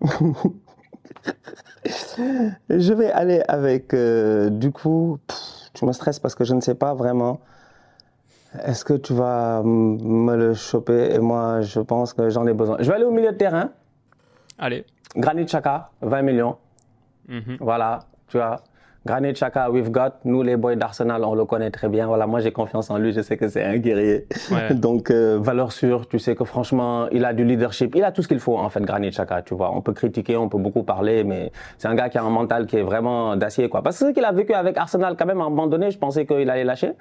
je 2.68 2.92
vais 2.92 3.10
aller 3.10 3.42
avec. 3.48 3.94
Euh, 3.94 4.50
du 4.50 4.70
coup, 4.70 5.18
tu 5.72 5.86
me 5.86 5.92
stresses 5.92 6.18
parce 6.18 6.34
que 6.34 6.44
je 6.44 6.54
ne 6.54 6.60
sais 6.60 6.74
pas 6.74 6.94
vraiment. 6.94 7.40
Est-ce 8.62 8.84
que 8.84 8.94
tu 8.94 9.14
vas 9.14 9.62
me 9.64 10.36
le 10.36 10.54
choper? 10.54 11.14
Et 11.14 11.18
moi, 11.18 11.60
je 11.62 11.80
pense 11.80 12.12
que 12.12 12.28
j'en 12.28 12.46
ai 12.46 12.52
besoin. 12.54 12.76
Je 12.78 12.88
vais 12.88 12.96
aller 12.96 13.04
au 13.04 13.10
milieu 13.10 13.32
de 13.32 13.36
terrain. 13.36 13.70
Allez. 14.58 14.84
Granit 15.16 15.48
Chaka, 15.48 15.90
20 16.02 16.22
millions. 16.22 16.56
Mhm. 17.28 17.56
Voilà, 17.60 18.00
tu 18.28 18.36
vois. 18.36 18.60
Granit 19.06 19.34
Chaka, 19.34 19.70
we've 19.70 19.90
got. 19.90 20.12
Nous, 20.24 20.42
les 20.42 20.56
boys 20.56 20.76
d'Arsenal, 20.76 21.22
on 21.24 21.34
le 21.34 21.44
connaît 21.44 21.70
très 21.70 21.88
bien. 21.88 22.06
Voilà, 22.06 22.26
moi, 22.26 22.40
j'ai 22.40 22.52
confiance 22.52 22.88
en 22.90 22.96
lui. 22.96 23.12
Je 23.12 23.20
sais 23.20 23.36
que 23.36 23.48
c'est 23.48 23.62
un 23.62 23.76
guerrier. 23.76 24.26
Donc, 24.70 25.10
euh, 25.10 25.38
valeur 25.38 25.72
sûre. 25.72 26.08
Tu 26.08 26.18
sais 26.18 26.34
que 26.34 26.44
franchement, 26.44 27.08
il 27.12 27.24
a 27.24 27.34
du 27.34 27.44
leadership. 27.44 27.94
Il 27.96 28.04
a 28.04 28.12
tout 28.12 28.22
ce 28.22 28.28
qu'il 28.28 28.38
faut, 28.38 28.56
en 28.56 28.70
fait, 28.70 28.80
Granit 28.80 29.12
Chaka. 29.12 29.42
Tu 29.42 29.54
vois, 29.54 29.74
on 29.76 29.82
peut 29.82 29.92
critiquer, 29.92 30.36
on 30.36 30.48
peut 30.48 30.58
beaucoup 30.58 30.84
parler, 30.84 31.22
mais 31.22 31.52
c'est 31.76 31.88
un 31.88 31.94
gars 31.94 32.08
qui 32.08 32.16
a 32.16 32.22
un 32.22 32.30
mental 32.30 32.66
qui 32.66 32.76
est 32.76 32.82
vraiment 32.82 33.36
d'acier, 33.36 33.68
quoi. 33.68 33.82
Parce 33.82 33.98
que 33.98 34.06
ce 34.06 34.10
qu'il 34.12 34.24
a 34.24 34.32
vécu 34.32 34.54
avec 34.54 34.78
Arsenal, 34.78 35.16
quand 35.18 35.26
même, 35.26 35.40
à 35.40 35.44
un 35.44 35.50
moment 35.50 35.66
donné, 35.66 35.90
je 35.90 35.98
pensais 35.98 36.24
qu'il 36.24 36.48
allait 36.48 36.64
lâcher. 36.64 36.92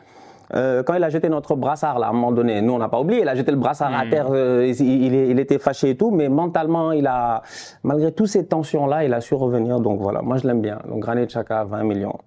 Euh, 0.56 0.84
quand 0.84 0.94
il 0.94 1.04
a 1.04 1.10
jeté 1.10 1.30
notre 1.30 1.56
brassard, 1.56 1.98
là, 1.98 2.08
à 2.08 2.10
un 2.10 2.14
moment 2.14 2.32
donné, 2.32 2.62
nous, 2.62 2.74
on 2.74 2.78
n'a 2.78 2.90
pas 2.90 3.00
oublié, 3.00 3.22
il 3.22 3.28
a 3.28 3.36
jeté 3.36 3.52
le 3.52 3.58
brassard 3.58 3.94
à 3.94 4.06
hmm. 4.06 4.10
terre, 4.10 4.28
euh, 4.30 4.72
il, 4.80 5.14
il, 5.14 5.40
était 5.40 5.58
fâché 5.58 5.92
et 5.92 5.98
tout, 5.98 6.12
mais 6.12 6.30
mentalement, 6.30 6.92
il 6.92 7.08
a, 7.08 7.42
malgré 7.84 8.12
toutes 8.12 8.28
ces 8.28 8.46
tensions-là, 8.46 9.04
il 9.04 9.14
a 9.14 9.22
su 9.22 9.34
revenir. 9.34 9.80
Donc 9.80 10.00
voilà, 10.00 10.22
moi, 10.22 10.38
je 10.38 10.46
l'aime 10.46 10.62
bien. 10.62 10.80
Donc 10.88 11.00
Granit 11.00 11.28
Chaka, 11.28 11.64
20 11.64 11.84
millions. 11.84 12.18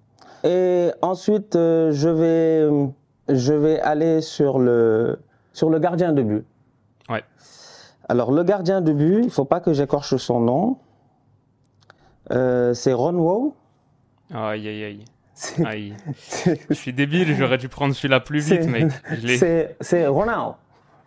Et 0.43 0.91
ensuite, 1.01 1.55
euh, 1.55 1.91
je, 1.91 2.09
vais, 2.09 2.69
je 3.29 3.53
vais 3.53 3.79
aller 3.79 4.21
sur 4.21 4.59
le, 4.59 5.19
sur 5.53 5.69
le 5.69 5.79
gardien 5.79 6.11
de 6.11 6.21
but. 6.21 6.45
Ouais. 7.09 7.23
Alors, 8.09 8.31
le 8.31 8.43
gardien 8.43 8.81
de 8.81 8.91
but, 8.91 9.19
il 9.19 9.25
ne 9.25 9.31
faut 9.31 9.45
pas 9.45 9.61
que 9.61 9.71
j'écorche 9.71 10.17
son 10.17 10.41
nom. 10.41 10.77
c'est 12.29 12.93
Ron 12.93 13.15
Wow. 13.15 13.55
Aïe, 14.33 14.67
aïe, 14.67 14.83
aïe. 14.83 15.05
Aïe. 15.65 15.93
Je 16.69 16.73
suis 16.73 16.93
débile, 16.93 17.35
j'aurais 17.35 17.57
dû 17.57 17.69
prendre 17.69 17.93
celui-là 17.93 18.19
plus 18.19 18.39
vite, 18.39 18.67
mec. 18.67 18.87
C'est 19.81 20.07
Ronald. 20.07 20.53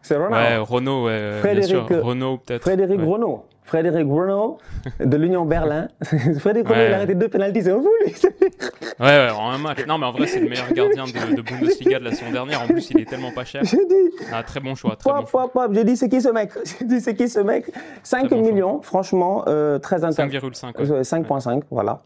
C'est 0.02 0.16
Ronald. 0.16 0.32
Ouais, 0.32 0.56
Renault, 0.56 1.06
ouais, 1.06 1.38
Frédéric, 1.40 1.70
bien 1.70 1.86
sûr. 1.86 2.04
Renault, 2.04 2.38
peut-être. 2.38 2.62
Frédéric 2.62 3.00
ouais. 3.00 3.04
Renault. 3.04 3.44
Frédéric 3.64 4.08
Renault 4.08 4.58
de 4.98 5.16
l'Union 5.16 5.44
Berlin. 5.44 5.88
Frédéric 6.38 6.68
Renault, 6.68 6.80
il 6.80 6.92
a 6.92 6.96
arrêté 6.96 7.14
deux 7.14 7.28
pénalties, 7.28 7.62
c'est 7.62 7.70
fou, 7.70 7.88
lui. 8.04 8.12
ouais, 8.98 9.06
ouais, 9.06 9.30
en 9.30 9.50
un 9.50 9.58
match. 9.58 9.86
Non, 9.86 9.98
mais 9.98 10.06
en 10.06 10.12
vrai, 10.12 10.26
c'est 10.26 10.40
le 10.40 10.48
meilleur 10.48 10.72
gardien 10.72 11.04
de, 11.04 11.36
de, 11.36 11.42
Bundesliga 11.42 11.98
de 11.98 12.04
la 12.04 12.12
saison 12.12 12.32
dernière. 12.32 12.62
En 12.62 12.66
plus, 12.66 12.90
il 12.90 13.00
est 13.00 13.04
tellement 13.04 13.32
pas 13.32 13.44
cher. 13.44 13.62
J'ai 13.64 13.76
dit. 13.76 14.16
Ah, 14.32 14.42
très 14.42 14.58
bon 14.58 14.74
choix, 14.74 14.96
très 14.96 15.10
pop, 15.10 15.20
bon 15.20 15.26
choix. 15.26 15.42
Pop, 15.42 15.52
pop. 15.52 15.74
J'ai 15.74 15.84
dit, 15.84 15.96
c'est 15.96 16.08
qui 16.08 16.20
ce 16.20 16.30
mec? 16.30 16.50
J'ai 16.64 16.84
dit, 16.84 17.00
c'est 17.00 17.14
qui 17.14 17.28
ce 17.28 17.40
mec? 17.40 17.70
5 18.02 18.30
millions, 18.32 18.80
franchement, 18.82 19.44
euh, 19.46 19.78
très 19.78 20.02
intéressant. 20.02 20.48
5,5. 20.68 20.90
Ouais. 20.90 21.02
5,5, 21.02 21.62
voilà. 21.70 22.00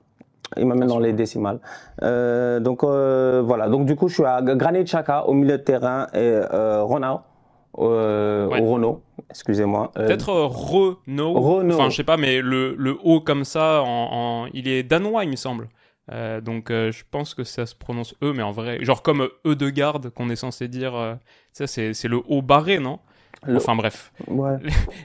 Il 0.57 0.67
m'amène 0.67 0.89
dans 0.89 0.99
les 0.99 1.13
décimales. 1.13 1.59
Euh, 2.03 2.61
donc 2.61 2.85
euh, 2.85 3.43
voilà. 3.45 3.69
Donc 3.69 3.87
du 3.87 3.97
coup, 3.97 4.09
je 4.09 4.15
suis 4.15 4.25
à 4.25 4.41
Granit 4.43 4.87
Chaka 4.87 5.25
au 5.27 5.33
milieu 5.33 5.59
de 5.59 5.63
terrain 5.63 6.07
et 6.13 6.19
euh, 6.19 6.83
Ronald. 6.83 7.19
Euh, 7.77 8.47
ou 8.47 8.73
Renault, 8.73 9.03
excusez-moi. 9.31 9.91
Euh, 9.99 10.07
Peut-être 10.07 10.31
Renault. 10.33 11.33
Renault. 11.33 11.75
Enfin, 11.75 11.91
je 11.91 11.97
sais 11.97 12.05
pas, 12.05 12.17
mais 12.17 12.41
le, 12.41 12.77
le 12.79 12.97
O 13.03 13.21
comme 13.21 13.43
ça, 13.45 13.83
en, 13.85 14.47
il 14.55 14.69
est 14.69 14.85
danois, 14.85 15.25
il 15.25 15.31
me 15.31 15.37
semble. 15.37 15.69
Euh, 16.13 16.41
donc 16.41 16.67
je 16.71 17.03
pense 17.11 17.35
que 17.35 17.43
ça 17.43 17.67
se 17.67 17.75
prononce 17.75 18.15
E, 18.23 18.33
mais 18.33 18.45
en 18.45 18.53
vrai, 18.53 18.85
genre 18.85 19.03
comme 19.03 19.29
E 19.45 19.55
de 19.57 19.71
garde 19.71 20.11
qu'on 20.11 20.31
est 20.31 20.37
censé 20.37 20.69
dire, 20.69 21.17
ça 21.53 21.67
c'est 21.67 22.05
le 22.05 22.21
O 22.29 22.43
barré, 22.43 22.79
non? 22.79 23.01
Enfin 23.49 23.77
bref, 23.77 24.13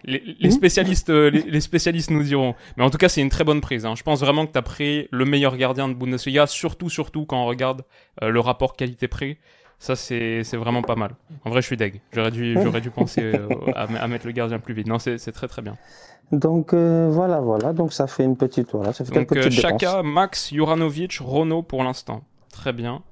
les, 0.04 0.52
spécialistes, 0.52 1.10
euh, 1.10 1.30
les, 1.30 1.62
spécialistes 1.62 2.10
nous 2.10 2.24
diront. 2.24 2.56
Mais 2.78 2.84
en 2.84 2.90
tout 2.90 2.98
cas, 2.98 3.10
c'est 3.10 3.22
une 3.22 3.30
très 3.30 3.44
bonne 3.44 3.62
prise. 3.62 3.86
Hein. 3.86 3.96
Je 3.96 4.04
pense 4.04 4.20
vraiment 4.22 4.46
que 4.46 4.52
tu 4.52 4.58
as 4.58 4.62
pris 4.62 5.08
le 5.12 5.26
meilleur 5.26 5.58
gardien 5.58 5.88
de 5.90 5.94
Bundesliga, 5.94 6.48
surtout, 6.48 6.90
surtout 6.90 7.26
quand 7.26 7.42
on 7.42 7.46
regarde 7.46 7.84
euh, 8.24 8.30
le 8.30 8.40
rapport 8.40 8.76
qualité-prix. 8.76 9.38
Ça, 9.78 9.96
c'est 9.96 10.44
vraiment 10.56 10.82
pas 10.82 10.96
mal. 10.96 11.12
En 11.46 11.50
vrai, 11.50 11.62
je 11.62 11.68
suis 11.68 11.78
deg. 11.78 12.02
J'aurais 12.12 12.32
dû, 12.32 12.56
dû 12.82 12.90
penser 12.90 13.22
euh, 13.24 13.48
à, 13.76 14.08
mettre 14.08 14.26
le 14.26 14.34
gardien 14.34 14.60
plus 14.60 14.74
vite. 14.74 14.88
Non, 14.88 15.00
c'est 15.00 15.32
très 15.32 15.48
très 15.48 15.62
bien. 15.62 15.78
Donc 16.32 16.74
voilà, 16.74 17.40
voilà. 17.40 17.74
Donc 17.74 17.94
ça 17.94 18.08
fait 18.08 18.24
une 18.24 18.36
petite 18.36 18.72
voilà, 18.74 18.92
Ça 18.94 19.06
fait 19.06 19.14
Donc 19.14 19.50
Chaka, 19.50 20.04
Max, 20.04 20.54
Juranovic, 20.54 21.20
Renault 21.22 21.64
pour 21.64 21.84
l'instant. 21.84 22.24
Très 22.52 22.74
bien. 22.74 23.04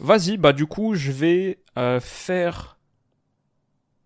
Vas-y, 0.00 0.36
bah 0.36 0.52
du 0.52 0.66
coup, 0.66 0.94
je 0.94 1.10
vais 1.10 1.58
faire 2.00 2.74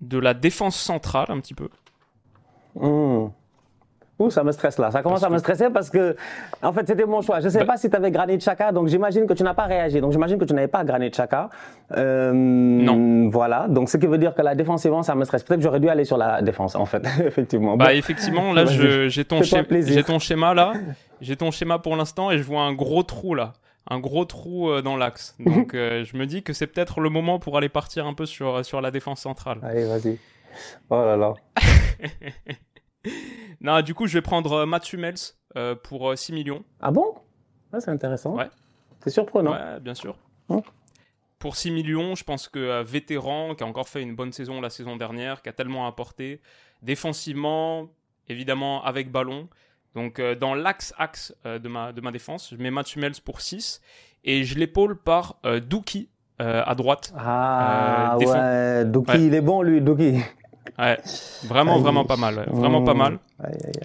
de 0.01 0.19
la 0.19 0.35
défense 0.35 0.77
centrale 0.77 1.27
un 1.29 1.41
petit 1.41 1.55
peu. 1.55 1.69
Hmm. 2.75 3.29
Ouh, 4.19 4.31
ça 4.31 4.43
me 4.43 4.51
stresse 4.51 4.79
là. 4.79 4.91
Ça 4.91 5.01
commence 5.01 5.23
à 5.23 5.31
me 5.31 5.39
stresser 5.39 5.71
parce 5.71 5.91
que, 5.91 6.17
en 6.61 6.73
fait, 6.73 6.85
c'était 6.89 7.07
mon 7.07 7.23
choix. 7.23 7.39
Je 7.39 7.45
ne 7.45 7.51
sais 7.51 7.61
bah 7.61 7.67
pas 7.67 7.77
si 7.77 7.89
tu 7.89 7.95
avais 7.95 8.11
Granit 8.11 8.41
Chaka, 8.41 8.73
donc 8.73 8.89
j'imagine 8.89 9.27
que 9.27 9.33
tu 9.33 9.45
n'as 9.45 9.55
pas 9.55 9.67
réagi. 9.67 10.01
Donc 10.01 10.11
j'imagine 10.11 10.39
que 10.39 10.45
tu 10.45 10.55
n'avais 10.55 10.67
pas 10.67 10.83
Granit 10.83 11.13
Chaka. 11.13 11.51
Euh, 11.97 12.33
non. 12.33 13.29
Voilà. 13.29 13.69
Donc 13.69 13.89
ce 13.89 13.97
qui 13.97 14.09
veut 14.09 14.19
dire 14.19 14.35
que 14.35 14.43
la 14.43 14.57
défensivement, 14.57 15.05
ça 15.05 15.15
me 15.15 15.25
stresse. 15.25 15.45
Peut-être 15.45 15.61
que 15.61 15.65
j'aurais 15.65 15.79
dû 15.79 15.89
aller 15.89 16.05
sur 16.05 16.17
la 16.17 16.43
défense, 16.43 16.75
en 16.75 16.85
fait, 16.85 17.07
effectivement. 17.25 17.77
Bah, 17.77 17.95
effectivement, 17.95 18.53
là, 18.53 18.65
j'ai 19.09 19.25
ton, 19.25 19.41
ton 19.41 20.19
schéma 20.19 20.53
là. 20.53 20.73
J'ai 21.21 21.37
ton 21.37 21.53
schéma 21.53 21.79
pour 21.79 21.95
l'instant 21.95 22.33
et 22.33 22.39
je 22.39 22.43
vois 22.43 22.63
un 22.63 22.73
gros 22.73 23.05
trou 23.05 23.35
là 23.35 23.53
un 23.89 23.99
gros 24.01 24.25
trou 24.25 24.71
euh, 24.71 24.83
dans 24.83 24.97
l'axe. 24.97 25.37
Donc 25.45 25.75
euh, 25.75 26.05
je 26.05 26.17
me 26.17 26.27
dis 26.27 26.43
que 26.43 26.53
c'est 26.53 26.67
peut-être 26.67 27.01
le 27.01 27.11
moment 27.11 27.39
pour 27.39 27.57
aller 27.57 27.69
partir 27.69 28.07
un 28.07 28.15
peu 28.15 28.27
sur, 28.27 28.65
sur 28.65 28.81
la 28.81 28.91
défense 28.91 29.21
centrale. 29.21 29.61
Allez, 29.63 29.85
vas-y. 29.85 30.19
Oh 30.91 30.97
là 30.97 31.17
là. 31.17 31.35
non, 33.61 33.81
du 33.83 33.95
coup, 33.95 34.07
je 34.07 34.15
vais 34.15 34.23
prendre 34.23 34.53
euh, 34.53 34.67
Matt 34.67 34.93
Hummels 34.93 35.15
euh, 35.57 35.75
pour 35.75 36.17
6 36.17 36.33
euh, 36.33 36.35
millions. 36.35 36.65
Ah 36.81 36.91
bon? 36.91 37.15
C'est 37.79 37.91
intéressant. 37.91 38.35
Ouais. 38.35 38.49
C'est 39.01 39.11
surprenant. 39.11 39.53
Ouais, 39.53 39.81
bien 39.81 39.95
sûr. 39.95 40.17
Hein? 40.49 40.63
Pour 41.39 41.57
6 41.57 41.71
millions, 41.71 42.15
je 42.15 42.25
pense 42.25 42.49
que 42.49 42.83
vétéran, 42.83 43.55
qui 43.55 43.63
a 43.63 43.67
encore 43.67 43.89
fait 43.89 44.03
une 44.03 44.17
bonne 44.17 44.33
saison 44.33 44.61
la 44.61 44.71
saison 44.71 44.97
dernière, 44.97 45.43
qui 45.43 45.49
a 45.49 45.53
tellement 45.53 45.87
apporté, 45.87 46.41
défensivement, 46.83 47.89
évidemment 48.29 48.83
avec 48.85 49.13
ballon. 49.13 49.49
Donc 49.99 50.21
dans 50.41 50.55
l'axe-axe 50.55 51.35
de, 51.45 51.69
ma, 51.69 51.93
de 51.93 52.01
ma 52.01 52.13
défense, 52.13 52.55
je 52.57 52.63
mets 52.63 52.71
Matt 52.71 52.95
Hummels 52.95 53.21
pour 53.25 53.41
6 53.41 53.81
et 54.25 54.45
je 54.45 54.57
l'épaule 54.59 54.97
par 54.97 55.37
Douki 55.69 56.09
à 56.39 56.75
droite. 56.77 57.13
Ah 57.19 58.17
ouais, 58.19 58.85
Douki, 58.85 59.27
il 59.27 59.35
est 59.35 59.41
bon 59.41 59.63
lui, 59.63 59.81
Douki. 59.81 60.21
Ouais, 60.79 60.99
vraiment, 61.45 61.79
vraiment 61.79 62.05
pas 62.05 62.17
mal. 62.17 62.47
Vraiment 62.51 62.83
pas 62.83 62.95
mal. 62.95 63.19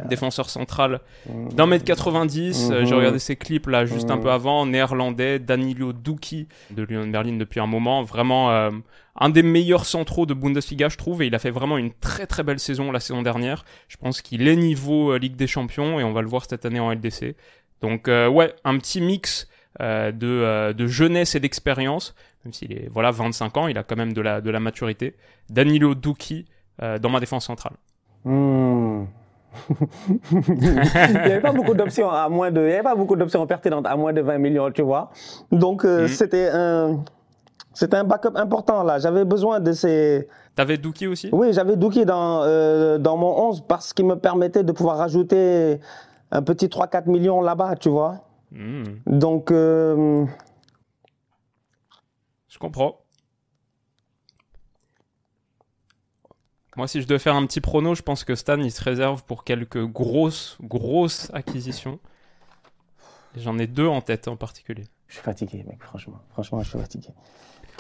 Défenseur 0.10 0.50
central 0.50 1.00
d'un 1.28 1.66
mètre 1.68 1.86
90. 1.86 2.72
Euh, 2.72 2.86
j'ai 2.86 2.96
regardé 2.96 3.20
ses 3.20 3.36
clips 3.36 3.68
là 3.68 3.86
juste 3.86 4.10
un 4.10 4.18
peu 4.18 4.32
avant. 4.32 4.66
Néerlandais, 4.66 5.40
Danilo 5.40 5.94
Duki 5.94 6.48
de 6.72 6.84
Lyon 6.84 7.08
Berlin 7.08 7.38
depuis 7.38 7.60
un 7.60 7.68
moment. 7.68 8.04
Vraiment 8.04 8.52
euh, 8.52 8.72
un 9.20 9.30
des 9.30 9.44
meilleurs 9.44 9.86
centraux 9.86 10.26
de 10.26 10.34
Bundesliga, 10.34 10.90
je 10.90 10.98
trouve. 10.98 11.22
Et 11.22 11.28
il 11.28 11.36
a 11.36 11.40
fait 11.40 11.52
vraiment 11.52 11.78
une 11.78 11.92
très 11.94 12.26
très 12.26 12.44
belle 12.44 12.60
saison 12.60 12.92
la 12.92 13.00
saison 13.00 13.22
dernière. 13.22 13.64
Je 13.88 13.98
pense 13.98 14.22
qu'il 14.22 14.48
est 14.48 14.56
niveau 14.56 15.12
euh, 15.12 15.20
Ligue 15.20 15.36
des 15.36 15.48
Champions 15.48 16.00
et 16.00 16.04
on 16.04 16.14
va 16.14 16.22
le 16.22 16.28
voir 16.28 16.46
cette 16.48 16.66
année 16.66 16.80
en 16.80 16.92
LDC. 16.92 17.36
Donc 17.82 18.08
ouais, 18.08 18.54
un 18.64 18.78
petit 18.78 19.02
mix 19.02 19.50
de, 19.82 20.72
de 20.72 20.88
jeunesse 20.88 21.36
et 21.36 21.42
d'expérience. 21.42 22.16
Même 22.46 22.54
s'il 22.54 22.72
est 22.72 22.90
voilà 22.90 23.12
25 23.12 23.58
ans, 23.58 23.68
il 23.68 23.78
a 23.78 23.84
quand 23.84 23.98
même 23.98 24.14
de 24.14 24.22
la, 24.22 24.40
de 24.40 24.50
la 24.50 24.62
maturité. 24.62 25.16
Danilo 25.50 25.94
Duki 25.94 26.46
euh, 26.82 26.98
dans 26.98 27.10
ma 27.10 27.20
défense 27.20 27.46
centrale. 27.46 27.74
Hmm. 28.26 29.04
il 30.32 30.40
n'y 30.50 30.70
avait 31.20 31.42
pas 31.42 31.52
beaucoup 31.52 31.76
d'options 31.76 32.10
à 32.10 32.28
moins 32.28 32.50
de, 32.50 32.62
il 32.62 32.70
y 32.70 32.74
avait 32.74 32.82
pas 32.82 32.96
beaucoup 32.96 33.16
d'options 33.16 33.46
pertinentes 33.46 33.86
à 33.86 33.96
moins 33.96 34.12
de 34.12 34.22
20 34.22 34.40
millions, 34.40 34.72
tu 34.72 34.82
vois. 34.82 35.12
Donc 35.52 35.86
euh, 35.86 36.06
hmm. 36.06 36.08
c'était 36.08 36.50
un, 36.52 37.04
c'était 37.74 37.98
un 37.98 38.04
backup 38.04 38.36
important 38.36 38.82
là. 38.84 38.98
J'avais 38.98 39.26
besoin 39.26 39.60
de 39.60 39.72
ces. 39.74 40.28
T'avais 40.56 40.78
Dookie 40.78 41.06
aussi? 41.06 41.30
Oui, 41.32 41.54
j'avais 41.54 41.76
Dookie 41.76 42.06
dans 42.06 42.42
euh, 42.44 42.98
dans 42.98 43.18
mon 43.18 43.50
11 43.50 43.66
parce 43.68 43.94
qu'il 43.94 44.08
me 44.08 44.16
permettait 44.16 44.64
de 44.64 44.72
pouvoir 44.72 44.98
rajouter 44.98 45.80
un 46.32 46.42
petit 46.42 46.66
3-4 46.66 47.08
millions 47.10 47.42
là-bas, 47.42 47.76
tu 47.76 47.90
vois. 47.90 48.22
Hmm. 48.52 48.84
Donc. 49.06 49.52
Je 49.52 50.26
comprends. 52.60 53.03
Moi, 56.76 56.88
si 56.88 57.02
je 57.02 57.08
dois 57.08 57.20
faire 57.20 57.36
un 57.36 57.46
petit 57.46 57.62
prono, 57.62 57.94
je 57.94 58.02
pense 58.02 58.24
que 58.24 58.36
Stan, 58.36 58.58
il 58.58 58.72
se 58.72 58.84
réserve 58.84 59.24
pour 59.24 59.44
quelques 59.44 59.86
grosses, 59.86 60.58
grosses 60.62 61.30
acquisitions. 61.34 62.00
J'en 63.38 63.58
ai 63.60 63.68
deux 63.68 63.88
en 63.88 64.02
tête 64.02 64.28
en 64.28 64.36
particulier. 64.36 64.86
Je 65.08 65.16
suis 65.16 65.24
fatigué, 65.24 65.64
mec, 65.68 65.84
franchement. 65.84 66.20
Franchement, 66.32 66.62
je 66.64 66.70
suis 66.70 66.80
fatigué. 66.80 67.10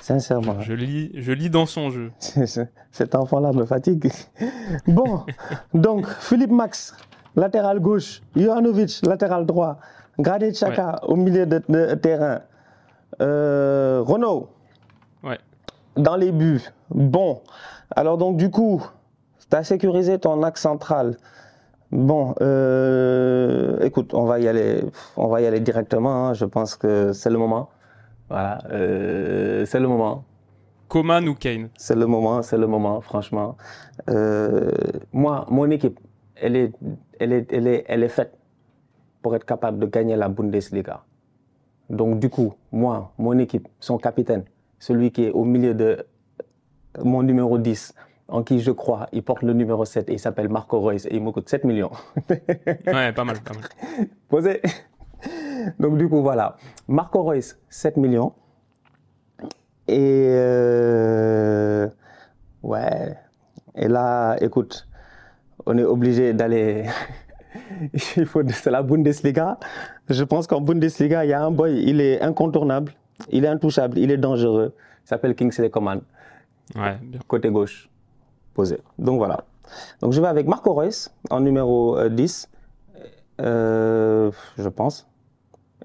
Sincèrement. 0.01 0.61
Je 0.61 0.73
lis, 0.73 1.11
je 1.15 1.31
lis 1.31 1.49
dans 1.49 1.65
son 1.65 1.89
jeu. 1.89 2.11
Cet 2.91 3.15
enfant-là 3.15 3.53
me 3.53 3.65
fatigue. 3.65 4.11
bon, 4.87 5.25
donc, 5.73 6.07
Philippe 6.19 6.51
Max, 6.51 6.95
latéral 7.35 7.79
gauche. 7.79 8.21
Jovanovic, 8.35 8.99
latéral 9.03 9.45
droit. 9.45 9.79
Gradit 10.19 10.53
Chaka 10.53 10.99
au 11.03 11.15
milieu 11.15 11.45
de, 11.45 11.95
terrain. 11.95 12.41
Euh, 13.21 14.03
Renault. 14.05 14.49
Dans 15.95 16.15
les 16.15 16.31
buts. 16.31 16.61
Bon. 16.89 17.41
Alors 17.95 18.17
donc 18.17 18.37
du 18.37 18.49
coup, 18.49 18.81
tu 19.49 19.55
as 19.55 19.63
sécurisé 19.63 20.19
ton 20.19 20.41
axe 20.43 20.61
central. 20.61 21.17
Bon, 21.91 22.33
euh, 22.41 23.79
écoute, 23.81 24.15
on 24.15 24.25
va 24.25 24.39
y 24.39 24.47
aller, 24.47 24.83
on 25.15 25.27
va 25.27 25.41
y 25.41 25.45
aller 25.45 25.59
directement. 25.59 26.27
Hein. 26.27 26.33
Je 26.33 26.45
pense 26.45 26.75
que 26.75 27.13
c'est 27.13 27.29
le 27.29 27.37
moment. 27.37 27.69
Voilà, 28.29 28.63
euh, 28.71 29.63
c'est 29.67 29.79
le 29.79 29.87
moment. 29.87 30.23
Coman 30.87 31.27
ou 31.27 31.35
Kane? 31.35 31.69
C'est 31.77 31.95
le 31.95 32.07
moment, 32.07 32.41
c'est 32.41 32.57
le 32.57 32.65
moment, 32.65 32.99
franchement. 33.01 33.57
Euh, 34.09 34.71
moi, 35.11 35.45
mon 35.49 35.69
équipe, 35.69 35.99
elle 36.35 36.55
est, 36.55 36.73
elle 37.19 37.33
est, 37.33 37.53
elle 37.53 37.67
est, 37.67 37.85
elle 37.87 38.03
est 38.03 38.09
faite 38.09 38.37
pour 39.21 39.35
être 39.35 39.45
capable 39.45 39.77
de 39.77 39.85
gagner 39.85 40.15
la 40.15 40.29
Bundesliga. 40.29 41.03
Donc 41.89 42.19
du 42.19 42.29
coup, 42.29 42.53
moi, 42.71 43.11
mon 43.19 43.37
équipe, 43.37 43.67
son 43.79 43.97
capitaine, 43.97 44.45
celui 44.83 45.11
qui 45.11 45.23
est 45.23 45.31
au 45.31 45.45
milieu 45.45 45.73
de 45.73 46.05
mon 47.01 47.23
numéro 47.23 47.57
10, 47.57 47.95
en 48.27 48.43
qui 48.43 48.59
je 48.59 48.71
crois, 48.71 49.07
il 49.13 49.23
porte 49.23 49.41
le 49.41 49.53
numéro 49.53 49.85
7 49.85 50.09
et 50.09 50.13
il 50.13 50.19
s'appelle 50.19 50.49
Marco 50.49 50.81
Reus 50.81 51.05
et 51.05 51.15
il 51.15 51.23
me 51.23 51.31
coûte 51.31 51.47
7 51.47 51.63
millions. 51.63 51.91
ouais, 52.29 53.13
pas 53.13 53.23
mal, 53.23 53.39
pas 53.39 53.53
mal. 53.53 53.63
Posé. 54.27 54.61
Donc 55.79 55.97
du 55.97 56.09
coup, 56.09 56.21
voilà. 56.21 56.57
Marco 56.89 57.23
Reus, 57.23 57.57
7 57.69 57.95
millions. 57.95 58.33
Et 59.87 60.25
euh, 60.27 61.87
ouais. 62.61 63.15
Et 63.75 63.87
là, 63.87 64.35
écoute, 64.41 64.85
on 65.65 65.77
est 65.77 65.85
obligé 65.85 66.33
d'aller. 66.33 66.89
il 68.17 68.25
faut 68.25 68.41
c'est 68.49 68.71
la 68.71 68.83
Bundesliga. 68.83 69.57
Je 70.09 70.25
pense 70.25 70.45
qu'en 70.45 70.59
Bundesliga, 70.59 71.23
il 71.23 71.29
y 71.29 71.33
a 71.33 71.41
un 71.41 71.51
boy, 71.51 71.81
il 71.87 72.01
est 72.01 72.21
incontournable, 72.21 72.91
il 73.29 73.45
est 73.45 73.47
intouchable, 73.47 73.97
il 73.97 74.11
est 74.11 74.17
dangereux. 74.17 74.73
Il 75.03 75.07
s'appelle 75.07 75.35
Kingsley 75.35 75.69
Coman. 75.69 76.01
Ouais, 76.75 76.97
Côté 77.27 77.49
gauche, 77.49 77.89
posé. 78.53 78.79
Donc 78.97 79.17
voilà. 79.17 79.45
Donc 80.01 80.13
je 80.13 80.21
vais 80.21 80.27
avec 80.27 80.47
Marco 80.47 80.73
Reus 80.73 81.09
en 81.29 81.39
numéro 81.39 81.97
10, 82.09 82.49
euh, 82.99 83.05
euh, 83.41 84.31
je 84.57 84.69
pense, 84.69 85.07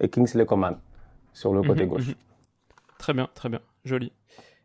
et 0.00 0.08
Kingsley 0.08 0.46
Coman 0.46 0.78
sur 1.32 1.52
le 1.52 1.62
côté 1.62 1.84
mhm, 1.84 1.88
gauche. 1.88 2.08
Mhm. 2.08 2.14
Très 2.98 3.14
bien, 3.14 3.28
très 3.34 3.48
bien, 3.48 3.60
joli. 3.84 4.12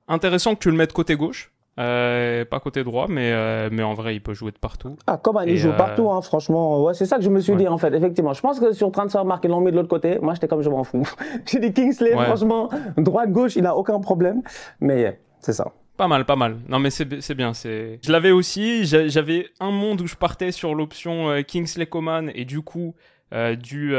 Intéressant 0.08 0.56
que 0.56 0.60
tu 0.60 0.72
le 0.72 0.78
mettes 0.78 0.94
côté 0.94 1.16
gauche. 1.16 1.53
Euh, 1.80 2.46
pas 2.46 2.60
côté 2.60 2.84
droit, 2.84 3.08
mais, 3.10 3.34
mais 3.72 3.84
en 3.84 3.94
vrai, 3.94 4.16
il 4.16 4.22
peut 4.22 4.34
jouer 4.34 4.52
de 4.52 4.58
partout. 4.58 4.96
Ah, 5.08 5.18
Coman, 5.18 5.48
il 5.48 5.58
joue 5.58 5.72
partout, 5.72 6.10
hein, 6.12 6.22
franchement. 6.22 6.84
Ouais, 6.84 6.94
c'est 6.94 7.06
ça 7.06 7.18
que 7.18 7.24
je 7.24 7.30
me 7.30 7.40
suis 7.40 7.56
dit, 7.56 7.68
en 7.68 7.78
fait, 7.78 7.94
effectivement. 7.94 8.34
Je 8.34 8.42
pense 8.42 8.60
que 8.60 8.74
sur 8.74 8.92
Transfermarkt, 8.92 9.44
ils 9.46 9.50
l'ont 9.50 9.62
mis 9.62 9.72
de 9.72 9.78
l'autre 9.78 9.90
côté. 9.90 10.20
Moi, 10.22 10.34
j'étais 10.36 10.48
comme 10.48 10.62
je 10.62 10.70
m'en 10.70 10.84
fous. 10.84 11.08
J'ai 11.46 11.60
dit 11.60 11.74
Kingsley, 11.74 12.12
franchement, 12.12 12.70
droite-gauche, 12.98 13.56
il 13.56 13.64
n'a 13.64 13.76
aucun 13.76 14.00
problème. 14.00 14.42
Mais 14.80 15.20
c'est 15.40 15.54
ça. 15.54 15.74
Pas 15.98 16.08
mal, 16.08 16.26
pas 16.26 16.36
mal. 16.36 16.58
Non 16.68 16.80
mais 16.80 16.90
c'est 16.90 17.06
bien. 17.36 17.54
c'est. 17.54 18.00
Je 18.04 18.12
l'avais 18.12 18.32
aussi. 18.32 18.86
J'avais 18.86 19.50
un 19.60 19.70
monde 19.70 20.02
où 20.02 20.08
je 20.08 20.16
partais 20.16 20.52
sur 20.52 20.74
l'option 20.74 21.30
euh, 21.30 21.42
Kingsley 21.44 21.86
Coman 21.86 22.32
et 22.34 22.46
du 22.46 22.62
coup 22.62 22.96
euh, 23.32 23.56
du 23.56 23.94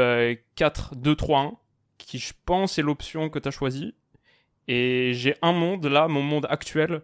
4-2-3-1 0.57 1.47
euh, 1.47 1.51
qui 1.97 2.19
je 2.19 2.33
pense 2.45 2.77
est 2.77 2.81
l'option 2.81 3.29
que 3.29 3.39
tu 3.39 3.47
as 3.47 3.51
choisie. 3.51 3.95
Et 4.67 5.11
j'ai 5.13 5.35
un 5.41 5.53
monde 5.53 5.85
là, 5.85 6.07
mon 6.07 6.21
monde 6.21 6.47
actuel, 6.49 7.01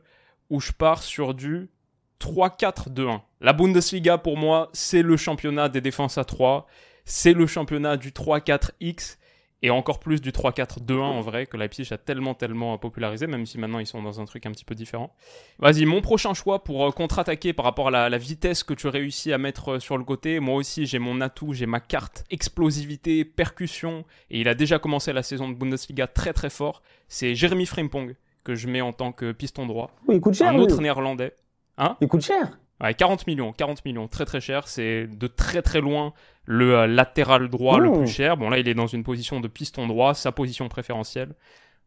où 0.52 0.60
je 0.60 0.72
pars 0.74 1.02
sur 1.02 1.34
du 1.34 1.72
3-4-2-1. 2.20 3.22
La 3.40 3.54
Bundesliga 3.54 4.20
pour 4.20 4.38
moi, 4.38 4.70
c'est 4.74 5.02
le 5.02 5.18
championnat 5.18 5.70
des 5.70 5.82
défenses 5.82 6.20
à 6.20 6.26
3. 6.26 6.68
C'est 7.06 7.34
le 7.34 7.48
championnat 7.48 7.98
du 7.98 8.12
3-4X 8.12 9.18
et 9.64 9.70
encore 9.70 10.00
plus 10.00 10.22
du 10.22 10.32
3-4-2-1 10.32 11.00
en 11.00 11.22
vrai, 11.22 11.46
que 11.46 11.56
Leipzig 11.56 11.88
a 11.92 11.98
tellement, 11.98 12.34
tellement 12.34 12.78
popularisé, 12.78 13.28
même 13.28 13.46
si 13.46 13.60
maintenant 13.60 13.80
ils 13.80 13.86
sont 13.86 14.02
dans 14.02 14.20
un 14.20 14.26
truc 14.26 14.46
un 14.46 14.52
petit 14.52 14.66
peu 14.66 14.76
différent. 14.76 15.14
Vas-y, 15.60 15.86
mon 15.86 16.02
prochain 16.02 16.34
choix 16.34 16.64
pour 16.64 16.86
euh, 16.86 16.92
contre-attaquer 16.92 17.54
par 17.54 17.66
rapport 17.66 17.88
à 17.88 18.10
la, 18.10 18.18
vitesse 18.18 18.64
que 18.64 18.74
tu 18.74 18.88
réussis 18.88 19.32
à 19.32 19.38
mettre 19.38 19.74
euh, 19.74 19.80
sur 19.80 19.98
le 19.98 20.04
côté. 20.04 20.40
Moi 20.40 20.56
aussi, 20.56 20.86
j'ai 20.86 21.00
mon 21.00 21.22
atout, 21.22 21.54
j'ai 21.54 21.68
ma 21.68 21.80
carte 21.80 22.24
explosivité, 22.32 23.24
percussion, 23.24 24.04
et 24.32 24.42
il 24.42 24.48
a 24.48 24.56
déjà 24.56 24.80
commencé 24.80 25.14
la 25.14 25.24
saison 25.24 25.48
de 25.48 25.54
Bundesliga 25.54 26.08
très 26.08 26.34
très 26.34 26.50
fort. 26.50 26.82
C'est 27.08 27.36
Jeremy 27.36 27.68
Frimpong 27.68 28.16
que 28.44 28.56
je 28.56 28.68
mets 28.68 28.82
en 28.82 28.94
tant 28.94 29.12
que 29.12 29.32
piston 29.32 29.66
droit. 29.66 29.92
Oui, 30.08 30.16
il 30.16 30.22
coûte 30.22 30.34
cher. 30.34 30.50
Un 30.50 30.58
autre 30.58 30.82
néerlandais. 30.82 31.36
Hein 31.78 31.98
il 32.02 32.08
coûte 32.08 32.22
cher. 32.22 32.60
Ouais, 32.82 32.94
40 32.94 33.28
millions, 33.28 33.54
40 33.54 33.86
millions, 33.86 34.08
très 34.08 34.26
très 34.26 34.42
cher. 34.42 34.68
C'est 34.68 35.08
de 35.08 35.28
très 35.28 35.62
très 35.62 35.82
loin 35.82 36.14
le 36.46 36.76
euh, 36.76 36.88
latéral 36.88 37.50
droit 37.50 37.80
le 37.80 37.92
plus 37.92 38.08
cher. 38.08 38.38
Bon 38.38 38.50
là, 38.50 38.58
il 38.58 38.68
est 38.68 38.74
dans 38.74 38.88
une 38.88 39.04
position 39.04 39.40
de 39.40 39.48
piston 39.48 39.88
droit, 39.88 40.14
sa 40.14 40.32
position 40.32 40.68
préférentielle. 40.68 41.34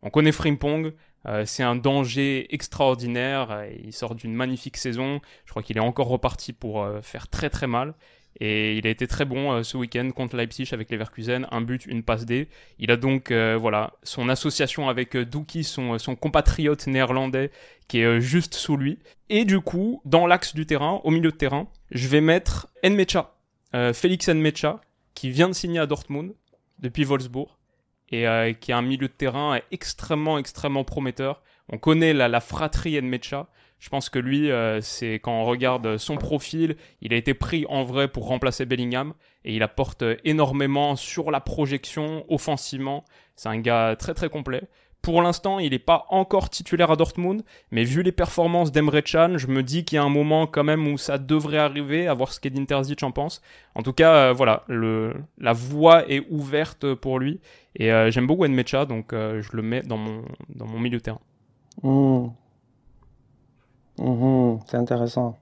On 0.02 0.10
connaît 0.10 0.32
Frimpong, 0.32 0.92
euh, 1.26 1.44
c'est 1.46 1.62
un 1.62 1.76
danger 1.76 2.54
extraordinaire. 2.54 3.64
Il 3.82 3.92
sort 3.92 4.14
d'une 4.14 4.34
magnifique 4.34 4.76
saison. 4.76 5.20
Je 5.46 5.50
crois 5.50 5.62
qu'il 5.62 5.76
est 5.76 5.80
encore 5.80 6.08
reparti 6.08 6.52
pour 6.52 6.82
euh, 6.82 7.00
faire 7.00 7.28
très 7.28 7.50
très 7.50 7.66
mal. 7.66 7.94
Et 8.40 8.76
il 8.76 8.86
a 8.86 8.90
été 8.90 9.06
très 9.06 9.24
bon 9.24 9.62
ce 9.62 9.76
week-end 9.76 10.10
contre 10.10 10.36
Leipzig 10.36 10.68
avec 10.72 10.90
Leverkusen, 10.90 11.46
un 11.50 11.60
but, 11.60 11.86
une 11.86 12.02
passe 12.02 12.26
D. 12.26 12.48
Il 12.78 12.90
a 12.90 12.96
donc 12.96 13.30
voilà 13.30 13.92
son 14.02 14.28
association 14.28 14.88
avec 14.88 15.16
Douki, 15.16 15.62
son, 15.62 15.98
son 15.98 16.16
compatriote 16.16 16.86
néerlandais, 16.88 17.52
qui 17.86 18.00
est 18.00 18.20
juste 18.20 18.54
sous 18.54 18.76
lui. 18.76 18.98
Et 19.28 19.44
du 19.44 19.60
coup, 19.60 20.02
dans 20.04 20.26
l'axe 20.26 20.54
du 20.54 20.66
terrain, 20.66 21.00
au 21.04 21.10
milieu 21.10 21.30
de 21.30 21.36
terrain, 21.36 21.68
je 21.92 22.08
vais 22.08 22.20
mettre 22.20 22.66
Nmecha, 22.82 23.34
Félix 23.92 24.28
Nmecha, 24.28 24.80
qui 25.14 25.30
vient 25.30 25.48
de 25.48 25.54
signer 25.54 25.78
à 25.78 25.86
Dortmund 25.86 26.34
depuis 26.80 27.04
Wolfsburg 27.04 27.56
et 28.10 28.28
euh, 28.28 28.52
qui 28.52 28.72
a 28.72 28.78
un 28.78 28.82
milieu 28.82 29.08
de 29.08 29.12
terrain 29.12 29.58
extrêmement, 29.70 30.38
extrêmement 30.38 30.84
prometteur. 30.84 31.42
On 31.68 31.78
connaît 31.78 32.12
la, 32.12 32.28
la 32.28 32.40
fratrie 32.40 33.00
Nmecha. 33.00 33.48
Je 33.84 33.90
pense 33.90 34.08
que 34.08 34.18
lui, 34.18 34.50
euh, 34.50 34.80
c'est 34.80 35.16
quand 35.16 35.42
on 35.42 35.44
regarde 35.44 35.98
son 35.98 36.16
profil, 36.16 36.76
il 37.02 37.12
a 37.12 37.18
été 37.18 37.34
pris 37.34 37.66
en 37.68 37.84
vrai 37.84 38.08
pour 38.08 38.26
remplacer 38.26 38.64
Bellingham 38.64 39.12
et 39.44 39.54
il 39.54 39.62
apporte 39.62 40.02
énormément 40.24 40.96
sur 40.96 41.30
la 41.30 41.40
projection 41.40 42.24
offensivement. 42.30 43.04
C'est 43.36 43.50
un 43.50 43.58
gars 43.58 43.94
très 43.98 44.14
très 44.14 44.30
complet. 44.30 44.62
Pour 45.02 45.20
l'instant, 45.20 45.58
il 45.58 45.72
n'est 45.72 45.78
pas 45.78 46.06
encore 46.08 46.48
titulaire 46.48 46.90
à 46.90 46.96
Dortmund, 46.96 47.44
mais 47.72 47.84
vu 47.84 48.02
les 48.02 48.10
performances 48.10 48.72
d'Emre 48.72 49.02
Can, 49.02 49.36
je 49.36 49.48
me 49.48 49.62
dis 49.62 49.84
qu'il 49.84 49.96
y 49.96 49.98
a 49.98 50.02
un 50.02 50.08
moment 50.08 50.46
quand 50.46 50.64
même 50.64 50.88
où 50.88 50.96
ça 50.96 51.18
devrait 51.18 51.58
arriver, 51.58 52.08
à 52.08 52.14
voir 52.14 52.32
ce 52.32 52.40
qu'Edin 52.40 52.64
Terzic 52.64 53.02
en 53.02 53.10
pense. 53.10 53.42
En 53.74 53.82
tout 53.82 53.92
cas, 53.92 54.14
euh, 54.14 54.32
voilà, 54.32 54.64
la 54.70 55.52
voie 55.52 56.10
est 56.10 56.26
ouverte 56.30 56.94
pour 56.94 57.18
lui, 57.18 57.38
et 57.76 57.92
euh, 57.92 58.10
j'aime 58.10 58.26
beaucoup 58.26 58.46
Nmecha, 58.46 58.86
donc 58.86 59.08
je 59.12 59.54
le 59.54 59.62
mets 59.62 59.82
dans 59.82 59.98
mon, 59.98 60.24
dans 60.48 60.66
mon 60.66 60.80
milieu 60.80 60.96
de 60.96 61.02
terrain. 61.02 61.20
Mmh. 61.82 62.28
Mmh, 63.98 64.58
c'est 64.66 64.76
intéressant. 64.76 65.36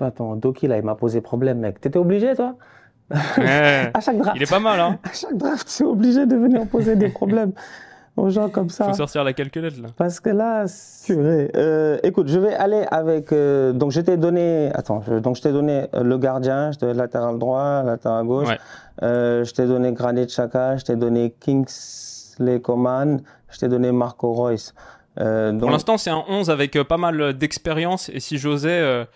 Attends, 0.00 0.36
Doki, 0.36 0.66
là, 0.66 0.76
il 0.76 0.84
m'a 0.84 0.96
posé 0.96 1.20
problème, 1.20 1.58
mec. 1.60 1.80
T'étais 1.80 1.98
obligé, 1.98 2.34
toi 2.34 2.56
à 3.10 4.00
chaque 4.00 4.16
draft. 4.16 4.36
Il 4.36 4.42
est 4.42 4.50
pas 4.50 4.60
mal, 4.60 4.80
hein 4.80 4.98
À 5.04 5.12
chaque 5.12 5.36
draft, 5.36 5.68
c'est 5.68 5.84
obligé 5.84 6.26
de 6.26 6.36
venir 6.36 6.66
poser 6.66 6.96
des 6.96 7.10
problèmes 7.10 7.52
aux 8.16 8.30
gens 8.30 8.48
comme 8.48 8.70
ça. 8.70 8.86
Faut 8.86 8.94
sortir 8.94 9.24
la 9.24 9.32
calculette 9.32 9.78
là. 9.78 9.88
Parce 9.96 10.20
que 10.20 10.30
là, 10.30 10.64
c'est 10.66 11.14
vrai. 11.14 11.50
Euh, 11.54 11.98
écoute, 12.02 12.28
je 12.28 12.38
vais 12.38 12.54
aller 12.54 12.84
avec. 12.90 13.32
Euh, 13.32 13.72
donc 13.72 13.90
je 13.90 14.00
t'ai 14.00 14.16
donné. 14.16 14.70
Attends, 14.74 15.02
je, 15.06 15.14
donc 15.14 15.36
je 15.36 15.42
t'ai 15.42 15.52
donné 15.52 15.86
euh, 15.94 16.02
le 16.02 16.18
gardien, 16.18 16.72
je 16.72 16.78
t'ai 16.78 16.86
donné 16.86 16.98
latéral 16.98 17.38
droit, 17.38 17.82
latéral 17.82 18.24
gauche. 18.24 18.48
Ouais. 18.48 18.58
Euh, 19.02 19.44
je 19.44 19.52
t'ai 19.52 19.66
donné 19.66 19.92
Granit 19.92 20.26
Xhaka, 20.26 20.76
je 20.76 20.84
t'ai 20.84 20.96
donné 20.96 21.34
Kingsley 21.40 22.60
Coman, 22.60 23.20
je 23.50 23.58
t'ai 23.58 23.68
donné 23.68 23.92
Marco 23.92 24.32
Royce. 24.32 24.74
Donc... 25.16 25.60
Pour 25.60 25.70
l'instant, 25.70 25.96
c'est 25.98 26.10
un 26.10 26.24
11 26.28 26.50
avec 26.50 26.80
pas 26.82 26.96
mal 26.96 27.34
d'expérience 27.34 28.08
et 28.08 28.20
si 28.20 28.38
j'osais, 28.38 29.06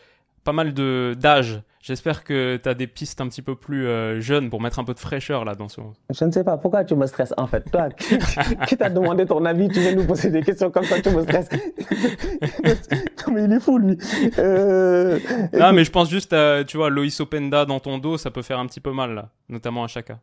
pas 0.45 0.53
mal 0.53 0.73
de 0.73 1.15
d'âge. 1.19 1.61
J'espère 1.81 2.25
que 2.25 2.57
tu 2.57 2.69
as 2.69 2.75
des 2.75 2.87
pistes 2.87 3.21
un 3.21 3.29
petit 3.29 3.43
peu 3.43 3.55
plus 3.55 3.87
euh, 3.87 4.21
jeunes 4.21 4.51
pour 4.51 4.61
mettre 4.61 4.79
un 4.79 4.85
peu 4.85 4.95
de 4.95 4.99
fraîcheur 4.99 5.45
là 5.45 5.55
dans 5.55 5.69
ce. 5.69 5.81
Je 6.11 6.25
ne 6.25 6.31
sais 6.31 6.43
pas 6.43 6.57
pourquoi 6.57 6.85
tu 6.85 6.95
me 6.97 7.07
stresses 7.07 7.33
en 7.37 7.47
fait? 7.47 7.71
Toi, 7.71 7.89
qui, 8.67 8.77
t'a 8.77 8.91
demandé 8.91 9.27
ton 9.27 9.45
avis, 9.45 9.69
tu 9.69 9.81
viens 9.81 9.95
nous 9.95 10.07
poser 10.07 10.31
des 10.31 10.43
questions 10.43 10.71
comme 10.71 10.85
ça, 10.85 11.01
tu 11.01 11.11
me 11.11 11.23
stresses. 11.23 11.49
non 13.27 13.35
mais 13.35 13.45
il 13.45 13.53
est 13.53 13.61
fou 13.61 13.79
lui. 13.79 13.97
Euh, 14.39 15.19
non 15.53 15.73
mais 15.73 15.85
je 15.85 15.91
pense 15.91 16.11
juste 16.11 16.33
à, 16.33 16.65
tu 16.65 16.77
vois, 16.77 16.91
Loïs 16.91 17.21
Openda 17.21 17.65
dans 17.65 17.79
ton 17.79 17.99
dos, 17.99 18.19
ça 18.19 18.31
peut 18.31 18.43
faire 18.43 18.59
un 18.59 18.67
petit 18.67 18.81
peu 18.81 18.93
mal 18.93 19.15
là, 19.15 19.31
notamment 19.49 19.85
à 19.85 19.87
Chaka. 19.87 20.19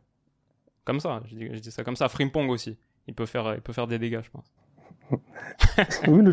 Comme 0.84 1.00
ça, 1.00 1.22
je 1.26 1.36
dis, 1.36 1.48
je 1.52 1.58
dis 1.58 1.70
ça 1.70 1.84
comme 1.84 1.96
ça. 1.96 2.08
Frimpong 2.08 2.48
aussi, 2.50 2.76
il 3.06 3.14
peut 3.14 3.26
faire, 3.26 3.54
il 3.54 3.60
peut 3.60 3.72
faire 3.72 3.86
des 3.86 3.98
dégâts, 3.98 4.20
je 4.22 4.30
pense. 4.30 4.52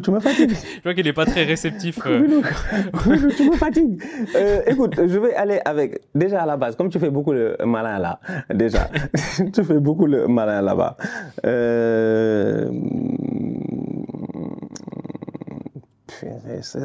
Tu 0.01 0.11
me 0.11 0.19
fatigues. 0.19 0.55
Je 0.77 0.83
vois 0.83 0.93
qu'il 0.93 1.05
n'est 1.05 1.13
pas 1.13 1.25
très 1.25 1.43
réceptif. 1.43 1.99
Tu 2.03 3.49
me 3.49 3.55
fatigues. 3.55 4.01
Euh, 4.35 4.61
écoute, 4.67 4.95
je 4.97 5.19
vais 5.19 5.33
aller 5.35 5.59
avec, 5.65 6.01
déjà 6.15 6.43
à 6.43 6.45
la 6.45 6.57
base, 6.57 6.75
comme 6.75 6.89
tu 6.89 6.99
fais 6.99 7.09
beaucoup 7.09 7.33
le 7.33 7.57
malin 7.65 7.99
là, 7.99 8.19
déjà, 8.53 8.89
tu 9.53 9.63
fais 9.63 9.79
beaucoup 9.79 10.07
le 10.07 10.27
malin 10.27 10.61
là-bas. 10.61 10.97
Euh... 11.45 12.69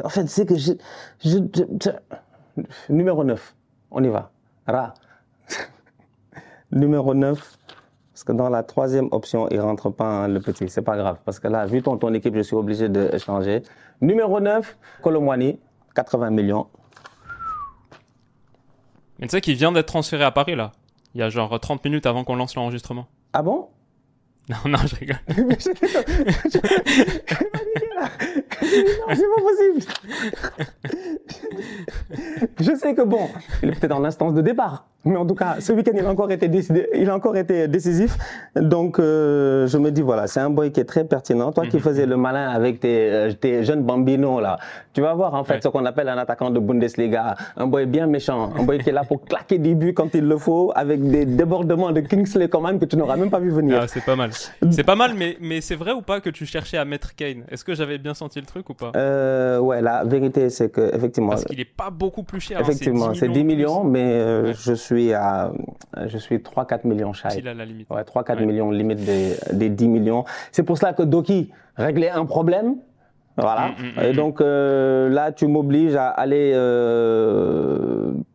En 0.04 0.08
fait, 0.08 0.26
c'est 0.26 0.46
que 0.46 0.56
je, 0.56 0.72
je, 1.24 1.38
je, 1.54 1.90
Numéro 2.88 3.22
9, 3.22 3.54
on 3.90 4.02
y 4.02 4.08
va. 4.08 4.30
Ra. 4.66 4.94
Numéro 6.72 7.14
9, 7.14 7.57
parce 8.18 8.24
que 8.24 8.32
dans 8.32 8.48
la 8.48 8.64
troisième 8.64 9.06
option, 9.12 9.48
il 9.48 9.60
rentre 9.60 9.90
pas 9.90 10.24
hein, 10.24 10.26
le 10.26 10.40
petit. 10.40 10.68
C'est 10.68 10.82
pas 10.82 10.96
grave. 10.96 11.18
Parce 11.24 11.38
que 11.38 11.46
là, 11.46 11.66
vu 11.66 11.82
ton, 11.82 11.96
ton 11.98 12.12
équipe, 12.14 12.34
je 12.34 12.40
suis 12.40 12.56
obligé 12.56 12.88
de 12.88 13.16
changer. 13.16 13.62
Numéro 14.00 14.40
9, 14.40 14.76
Colomwani, 15.04 15.60
80 15.94 16.30
millions. 16.30 16.66
Mais 19.20 19.28
tu 19.28 19.30
sais 19.30 19.40
qu'il 19.40 19.54
vient 19.54 19.70
d'être 19.70 19.86
transféré 19.86 20.24
à 20.24 20.32
Paris, 20.32 20.56
là. 20.56 20.72
Il 21.14 21.20
y 21.20 21.22
a 21.22 21.28
genre 21.28 21.60
30 21.60 21.84
minutes 21.84 22.06
avant 22.06 22.24
qu'on 22.24 22.34
lance 22.34 22.56
l'enregistrement. 22.56 23.06
Ah 23.32 23.42
bon? 23.42 23.68
Non, 24.48 24.56
non, 24.66 24.78
je 24.78 24.96
rigole. 24.96 25.20
non, 28.62 29.14
c'est 29.14 29.22
pas 29.34 29.42
possible. 29.42 29.80
je 32.60 32.74
sais 32.76 32.94
que 32.94 33.02
bon, 33.02 33.28
il 33.62 33.70
est 33.70 33.78
peut-être 33.78 33.96
en 33.96 34.04
instance 34.04 34.34
de 34.34 34.42
départ. 34.42 34.86
Mais 35.04 35.16
en 35.16 35.24
tout 35.24 35.36
cas, 35.36 35.56
ce 35.60 35.72
week-end, 35.72 35.92
il 35.94 36.04
a 36.04 36.10
encore 36.10 36.30
été 36.32 36.48
décidé, 36.48 36.88
il 36.94 37.08
a 37.08 37.14
encore 37.14 37.36
été 37.36 37.68
décisif. 37.68 38.16
Donc, 38.56 38.98
euh, 38.98 39.66
je 39.68 39.78
me 39.78 39.90
dis 39.90 40.02
voilà, 40.02 40.26
c'est 40.26 40.40
un 40.40 40.50
boy 40.50 40.72
qui 40.72 40.80
est 40.80 40.84
très 40.84 41.04
pertinent. 41.04 41.52
Toi 41.52 41.66
qui 41.66 41.76
mhm. 41.76 41.82
faisais 41.82 42.04
le 42.06 42.16
malin 42.16 42.50
avec 42.50 42.80
tes, 42.80 43.10
euh, 43.10 43.32
tes 43.32 43.64
jeunes 43.64 43.84
bambinos 43.84 44.42
là, 44.42 44.58
tu 44.92 45.00
vas 45.00 45.14
voir 45.14 45.34
en 45.34 45.44
fait 45.44 45.62
ce 45.62 45.68
qu'on 45.68 45.86
appelle 45.86 46.08
un 46.08 46.18
attaquant 46.18 46.50
de 46.50 46.58
Bundesliga, 46.58 47.36
un 47.56 47.66
boy 47.66 47.86
bien 47.86 48.08
méchant, 48.08 48.50
un 48.58 48.64
boy 48.64 48.78
qui 48.78 48.90
est 48.90 48.92
là 48.92 49.04
pour 49.04 49.24
claquer 49.24 49.58
des 49.58 49.76
buts 49.76 49.94
quand 49.94 50.12
il 50.14 50.24
le 50.24 50.36
faut, 50.36 50.72
avec 50.74 51.00
des 51.02 51.24
débordements 51.24 51.92
de 51.92 52.00
Kingsley 52.00 52.48
Coman 52.48 52.78
que 52.80 52.84
tu 52.84 52.96
n'auras 52.96 53.16
même 53.16 53.30
pas 53.30 53.38
vu 53.38 53.50
venir. 53.50 53.80
Ah, 53.82 53.86
c'est 53.86 54.04
pas 54.04 54.16
mal. 54.16 54.30
C'est 54.70 54.84
pas 54.84 54.96
mal, 54.96 55.14
mais 55.14 55.36
mais 55.40 55.60
c'est 55.60 55.76
vrai 55.76 55.92
ou 55.92 56.02
pas 56.02 56.20
que 56.20 56.30
tu 56.30 56.44
cherchais 56.44 56.76
à 56.76 56.84
mettre 56.84 57.14
Kane? 57.14 57.44
Est-ce 57.50 57.64
que 57.64 57.74
j'avais 57.74 57.98
bien 57.98 58.14
senti 58.14 58.37
le 58.40 58.46
truc 58.46 58.68
ou 58.70 58.74
pas? 58.74 58.92
Euh, 58.96 59.58
Ouais, 59.58 59.80
la 59.82 60.04
vérité 60.04 60.50
c'est 60.50 60.70
que 60.70 60.94
effectivement. 60.94 61.30
Parce 61.30 61.44
qu'il 61.44 61.60
est 61.60 61.64
pas 61.64 61.90
beaucoup 61.90 62.22
plus 62.22 62.40
cher. 62.40 62.58
Hein, 62.58 62.62
effectivement, 62.62 63.14
c'est 63.14 63.28
10 63.28 63.44
millions, 63.44 63.84
mais 63.84 64.12
euh, 64.12 64.52
je 64.54 64.72
suis 64.72 65.12
à 65.12 65.52
je 66.06 66.18
suis 66.18 66.36
3-4 66.38 66.86
millions 66.86 67.12
shy. 67.12 67.28
Il 67.38 67.48
a 67.48 67.54
la 67.54 67.64
limite. 67.64 67.88
Ouais, 67.90 68.02
3-4 68.02 68.44
millions 68.44 68.70
limite 68.70 69.04
des, 69.04 69.34
des 69.52 69.68
10 69.70 69.88
millions. 69.88 70.24
C'est 70.52 70.62
pour 70.62 70.78
cela 70.78 70.92
que 70.92 71.02
Doki 71.02 71.50
réglait 71.76 72.10
un 72.10 72.24
problème. 72.24 72.76
Voilà. 73.36 73.68
Mm, 73.68 73.72
mm, 73.82 74.00
mm, 74.00 74.04
Et 74.04 74.12
donc 74.14 74.40
euh, 74.40 75.08
là, 75.08 75.30
tu 75.32 75.46
m'obliges 75.46 75.94
à 75.96 76.08
aller 76.08 76.52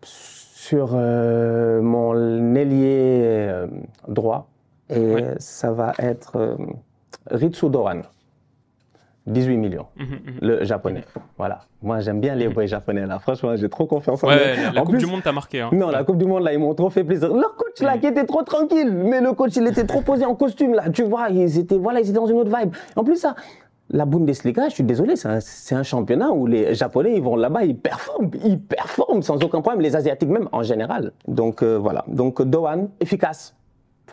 sur 0.02 0.92
mon 0.94 2.56
ailier 2.56 3.52
droit. 4.08 4.48
Et 4.90 5.24
ça 5.40 5.72
va 5.72 5.94
être 6.00 6.58
Ritsu 7.32 7.70
Doran. 7.70 8.02
18 9.26 9.58
millions, 9.58 9.86
mhm, 9.96 10.06
mhm. 10.06 10.20
le 10.42 10.64
japonais. 10.66 11.06
Voilà. 11.38 11.62
Moi, 11.82 12.02
j'aime 12.02 12.20
bien 12.20 12.36
les 12.36 12.50
boys 12.50 12.66
japonais, 12.66 13.06
là. 13.06 13.20
Franchement, 13.20 13.56
j'ai 13.56 13.70
trop 13.70 13.86
confiance 13.86 14.22
en 14.24 14.30
eux. 14.30 14.36
La, 14.36 14.72
la 14.72 14.82
Coupe 14.82 14.98
du 14.98 15.06
Monde 15.06 15.24
t'a 15.24 15.32
marqué. 15.32 15.62
Hein. 15.62 15.70
Non, 15.72 15.90
la 15.90 16.04
Coupe 16.04 16.18
du 16.18 16.26
Monde, 16.26 16.44
là, 16.44 16.52
ils 16.54 16.60
m'ont 16.60 16.74
trop 16.74 16.90
fait 16.90 17.06
plaisir. 17.06 17.34
Leur 17.34 17.56
coach, 17.56 17.82
là, 17.82 17.98
qui 17.98 18.08
était 18.08 18.26
trop 18.26 18.44
tranquille. 18.44 18.92
Mais 18.92 19.22
le 19.22 19.32
coach, 19.32 19.56
il 19.56 19.66
était 19.66 19.86
trop 19.86 20.02
posé 20.06 20.26
en 20.26 20.36
costume, 20.36 20.74
là. 20.74 20.90
Tu 20.90 21.04
vois, 21.04 21.30
ils 21.30 21.58
étaient, 21.58 21.78
voilà, 21.78 22.02
ils 22.02 22.10
étaient 22.10 22.20
dans 22.20 22.28
une 22.28 22.38
autre 22.38 22.56
vibe. 22.56 22.74
En 22.98 23.06
plus, 23.06 23.16
ça, 23.16 23.36
la 23.90 24.06
Bundesliga, 24.06 24.68
je 24.68 24.74
suis 24.74 24.84
désolé, 24.84 25.16
c'est 25.16 25.30
un, 25.30 25.78
un, 25.78 25.84
championnat 25.84 26.32
où 26.32 26.46
les 26.46 26.74
Japonais, 26.76 27.14
ils 27.16 27.22
vont 27.22 27.38
là-bas, 27.38 27.64
ils 27.64 27.78
performent. 27.78 28.30
Ils 28.44 28.60
performent 28.60 29.22
sans 29.22 29.42
aucun 29.42 29.62
problème. 29.62 29.82
Les 29.82 29.96
Asiatiques, 29.96 30.30
même, 30.30 30.50
en 30.52 30.64
général. 30.64 31.14
Donc, 31.30 31.64
euh, 31.64 31.78
voilà. 31.78 32.04
Donc, 32.08 32.42
Dohan, 32.42 32.90
efficace 33.00 33.56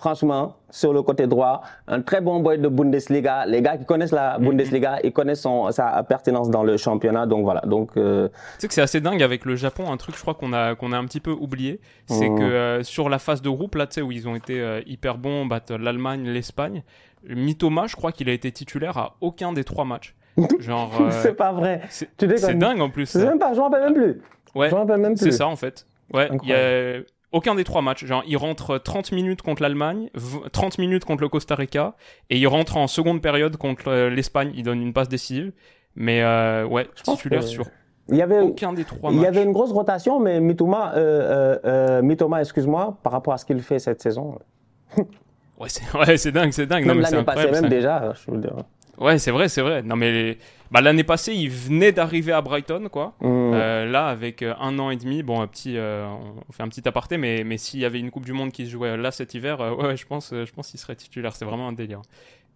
franchement, 0.01 0.57
sur 0.71 0.95
le 0.95 1.03
côté 1.03 1.27
droit, 1.27 1.61
un 1.87 2.01
très 2.01 2.23
bon 2.23 2.41
boy 2.41 2.59
de 2.59 2.69
Bundesliga. 2.69 3.45
Les 3.45 3.61
gars 3.61 3.77
qui 3.77 3.85
connaissent 3.85 4.13
la 4.13 4.39
mhm. 4.39 4.47
Bundesliga, 4.47 4.99
ils 5.05 5.13
connaissent 5.13 5.43
son, 5.43 5.71
sa 5.71 6.03
pertinence 6.05 6.49
dans 6.49 6.63
le 6.63 6.79
championnat. 6.79 7.27
Donc 7.27 7.45
voilà. 7.45 7.61
Donc, 7.67 7.91
euh... 7.97 8.29
Tu 8.29 8.35
sais 8.61 8.69
que 8.69 8.75
c'est 8.75 8.81
assez 8.81 9.03
dingue 9.03 9.23
avec 9.23 9.45
le 9.45 9.57
Japon. 9.57 9.93
Un 9.93 9.99
truc, 9.99 10.17
je 10.17 10.23
crois 10.23 10.33
qu'on 10.33 10.55
a 10.55 10.75
qu'on 10.75 10.93
a 10.93 10.97
un 10.97 11.05
petit 11.05 11.21
peu 11.21 11.33
oublié, 11.33 11.81
c'est 12.07 12.31
mhm. 12.31 12.39
que 12.39 12.43
euh, 12.43 12.83
sur 12.83 13.11
la 13.11 13.19
phase 13.19 13.43
de 13.43 13.51
groupe 13.51 13.75
là, 13.75 13.87
tu 13.87 13.97
sais 13.97 14.03
où 14.03 14.11
ils 14.11 14.27
ont 14.27 14.35
été 14.35 14.59
euh, 14.61 14.81
hyper 14.87 15.19
bons, 15.19 15.45
battent 15.45 15.71
l'Allemagne, 15.71 16.25
l'Espagne. 16.29 16.83
Mitoma, 17.29 17.87
je 17.87 17.95
crois 17.95 18.13
qu'il 18.13 18.31
a 18.31 18.33
été 18.33 18.51
titulaire 18.51 18.97
à 18.97 19.17
aucun 19.21 19.53
des 19.53 19.65
trois 19.65 19.85
matchs. 19.85 20.15
Genre. 20.61 20.93
C'est 21.11 21.35
pas 21.35 21.53
vrai. 21.53 21.83
C'est 21.91 22.59
dingue 22.59 22.81
en 22.81 22.89
plus. 22.89 23.07
C'est 23.07 23.27
même 23.27 23.39
pas. 23.39 23.53
Je 23.53 23.59
m'en 23.59 23.65
rappelle 23.65 23.83
même 23.83 23.95
plus. 23.95 24.23
Ouais. 24.55 24.71
C'est 25.17 25.33
ça 25.33 25.47
en 25.47 25.57
fait. 25.57 25.87
Ouais. 26.15 26.31
Il 26.43 26.49
y 26.49 26.55
a 26.55 27.01
aucun 27.33 27.55
des 27.55 27.65
trois 27.65 27.83
matchs. 27.83 28.05
Genre, 28.05 28.23
il 28.27 28.37
rentre 28.37 28.79
30 28.79 29.13
minutes 29.13 29.43
contre 29.43 29.63
l'Allemagne, 29.63 30.11
30 30.53 30.79
minutes 30.79 31.05
contre 31.05 31.23
le 31.23 31.29
Costa 31.29 31.55
Rica, 31.55 31.95
et 32.29 32.39
il 32.39 32.47
rentre 32.47 32.77
en 32.77 32.87
seconde 32.87 33.23
période 33.23 33.57
contre 33.57 33.89
euh, 33.89 34.11
l'Espagne. 34.11 34.53
Il 34.55 34.65
donne 34.65 34.83
une 34.83 34.93
passe 34.93 35.09
décisive. 35.09 35.53
Mais 35.97 36.23
euh, 36.23 36.65
ouais, 36.67 36.89
titulaire 37.03 37.43
sur 37.43 37.67
il 38.09 38.17
y 38.17 38.23
avait, 38.23 38.41
aucun 38.41 38.73
des 38.73 38.85
trois 38.85 39.13
Il 39.13 39.21
y 39.21 39.27
avait 39.27 39.45
une 39.45 39.53
grosse 39.53 39.71
rotation, 39.71 40.19
mais 40.19 40.41
Mitoma, 40.41 40.95
euh, 40.97 41.57
euh, 41.65 42.03
Mitoma 42.03 42.41
excuse-moi, 42.41 42.99
par 43.03 43.13
rapport 43.13 43.35
à 43.35 43.39
ce 43.39 43.45
qu'il 43.45 43.63
fait 43.63 43.79
cette 43.79 44.03
saison. 44.03 44.37
ouais, 44.97 45.69
c'est 45.69 45.85
ouais, 45.97 46.33
dingue, 46.33 46.51
c'est 46.51 46.67
dingue. 46.67 46.87
Même 46.87 47.01
l'année 47.01 47.23
passée, 47.23 47.51
même 47.51 47.69
déjà, 47.69 48.13
je 48.15 48.31
veux 48.33 48.39
dire. 48.39 48.57
Ouais, 48.99 49.19
c'est 49.19 49.31
vrai, 49.31 49.49
c'est 49.49 49.63
vrai. 49.63 49.83
Non, 49.83 49.95
mais 49.95 50.39
bah, 50.71 50.81
l'année 50.81 51.03
passée, 51.03 51.35
il 51.35 51.51
venait 51.51 51.91
d'arriver 51.91 52.33
à 52.33 52.41
Brighton, 52.41 52.89
quoi. 52.91 53.15
Mm. 53.21 53.27
Euh, 53.27 53.87
là, 53.87 54.07
avec 54.07 54.43
euh, 54.43 54.55
un 54.61 54.79
an 54.79 54.91
et 54.91 54.97
demi, 54.97 55.23
bon, 55.23 55.41
un 55.41 55.49
petit, 55.49 55.77
euh, 55.77 56.07
on 56.49 56.53
fait 56.53 56.63
un 56.63 56.69
petit 56.69 56.87
aparté, 56.87 57.17
mais, 57.17 57.43
mais 57.45 57.59
s'il 57.59 57.81
y 57.81 57.85
avait 57.85 57.99
une 57.99 58.11
Coupe 58.11 58.25
du 58.25 58.33
Monde 58.33 58.53
qui 58.53 58.67
se 58.67 58.71
jouait 58.71 58.97
là 58.97 59.11
cet 59.11 59.35
hiver, 59.35 59.61
euh, 59.61 59.75
ouais, 59.75 59.97
je 59.97 60.07
pense, 60.07 60.33
euh, 60.33 60.47
je 60.47 60.53
pense 60.53 60.71
qu'il 60.71 60.79
serait 60.79 60.95
titulaire. 60.95 61.35
C'est 61.35 61.45
vraiment 61.45 61.67
un 61.67 61.73
délire. 61.73 62.03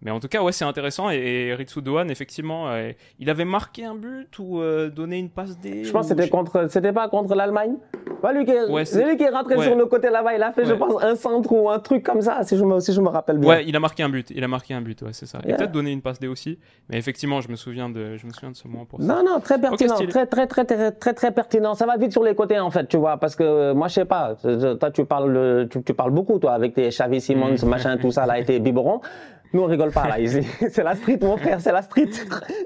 Mais 0.01 0.11
en 0.11 0.19
tout 0.19 0.27
cas, 0.27 0.41
ouais, 0.43 0.51
c'est 0.51 0.65
intéressant. 0.65 1.09
Et, 1.09 1.47
et 1.47 1.53
Ritsu 1.55 1.81
Dohan, 1.81 2.09
effectivement, 2.09 2.69
euh, 2.69 2.91
il 3.19 3.29
avait 3.29 3.45
marqué 3.45 3.85
un 3.85 3.95
but 3.95 4.27
ou 4.39 4.59
euh, 4.61 4.89
donné 4.89 5.17
une 5.17 5.29
passe 5.29 5.57
D. 5.59 5.83
Je 5.83 5.91
pense 5.91 6.07
que 6.09 6.15
c'était 6.15 6.29
contre, 6.29 6.67
c'était 6.69 6.93
pas 6.93 7.07
contre 7.09 7.33
l'Allemagne. 7.33 7.75
Pas 8.21 8.31
lui 8.33 8.45
qui 8.45 8.51
est, 8.51 8.65
Ouais, 8.69 8.85
c'est 8.85 9.03
lui 9.05 9.17
qui 9.17 9.23
est 9.23 9.29
rentré 9.29 9.55
ouais. 9.55 9.65
sur 9.65 9.75
le 9.75 9.85
côté 9.87 10.09
là-bas. 10.09 10.35
Il 10.35 10.43
a 10.43 10.51
fait, 10.51 10.65
je 10.65 10.73
pense, 10.73 11.01
un 11.03 11.15
centre 11.15 11.51
ou 11.51 11.69
un 11.69 11.79
truc 11.79 12.03
comme 12.03 12.21
ça, 12.21 12.43
si 12.43 12.57
je 12.57 12.63
me, 12.63 12.79
si 12.79 12.93
je 12.93 13.01
me 13.01 13.07
rappelle 13.09 13.37
bien. 13.37 13.49
Ouais, 13.49 13.65
il 13.65 13.75
a 13.75 13.79
marqué 13.79 14.03
un 14.03 14.09
but. 14.09 14.29
Il 14.31 14.43
a 14.43 14.47
marqué 14.47 14.73
un 14.73 14.81
but, 14.81 15.01
ouais, 15.01 15.13
c'est 15.13 15.25
ça. 15.25 15.39
Et 15.47 15.53
peut-être 15.53 15.71
donné 15.71 15.91
une 15.91 16.01
passe 16.01 16.19
D 16.19 16.27
aussi. 16.27 16.59
Mais 16.89 16.97
effectivement, 16.97 17.41
je 17.41 17.49
me 17.49 17.55
souviens 17.55 17.89
de, 17.89 18.17
je 18.17 18.25
me 18.27 18.31
souviens 18.31 18.51
de 18.51 18.55
ce 18.55 18.67
moment 18.67 18.85
pour 18.85 19.01
ça. 19.01 19.05
Non, 19.07 19.23
non, 19.23 19.39
très 19.39 19.59
pertinent, 19.59 19.95
stylé. 19.95 20.09
très, 20.11 20.25
très, 20.27 20.47
très, 20.47 20.65
très, 20.65 20.91
très, 20.91 21.13
très 21.13 21.31
pertinent. 21.31 21.73
Ça 21.73 21.85
va 21.85 21.97
vite 21.97 22.11
sur 22.11 22.23
les 22.23 22.35
côtés, 22.35 22.59
en 22.59 22.69
fait, 22.71 22.87
tu 22.87 22.97
vois, 22.97 23.17
parce 23.17 23.35
que 23.35 23.43
euh, 23.43 23.73
moi, 23.73 23.87
je 23.87 23.93
sais 23.95 24.05
pas, 24.05 24.35
toi, 24.79 24.91
tu 24.91 25.05
parles, 25.05 25.67
tu, 25.71 25.81
tu 25.83 25.93
parles 25.93 26.11
beaucoup, 26.11 26.37
toi, 26.39 26.53
avec 26.53 26.73
tes 26.73 26.89
Xavi 26.89 27.21
Simons, 27.21 27.55
Mm. 27.63 27.67
machin, 27.69 27.97
tout 27.97 28.11
ça, 28.11 28.25
là, 28.25 28.39
et 28.39 28.45
tes 28.45 28.59
biberons. 28.59 29.01
Nous, 29.55 29.61
on 29.61 29.67
rigole 29.67 29.91
pas, 29.91 30.09
là, 30.09 30.19
ici. 30.19 30.41
C'est 30.69 30.83
la 30.83 30.97
street, 30.97 31.19
mon 31.21 31.37
frère, 31.37 31.61
c'est 31.61 31.71
la 31.71 31.81
street. 31.81 32.09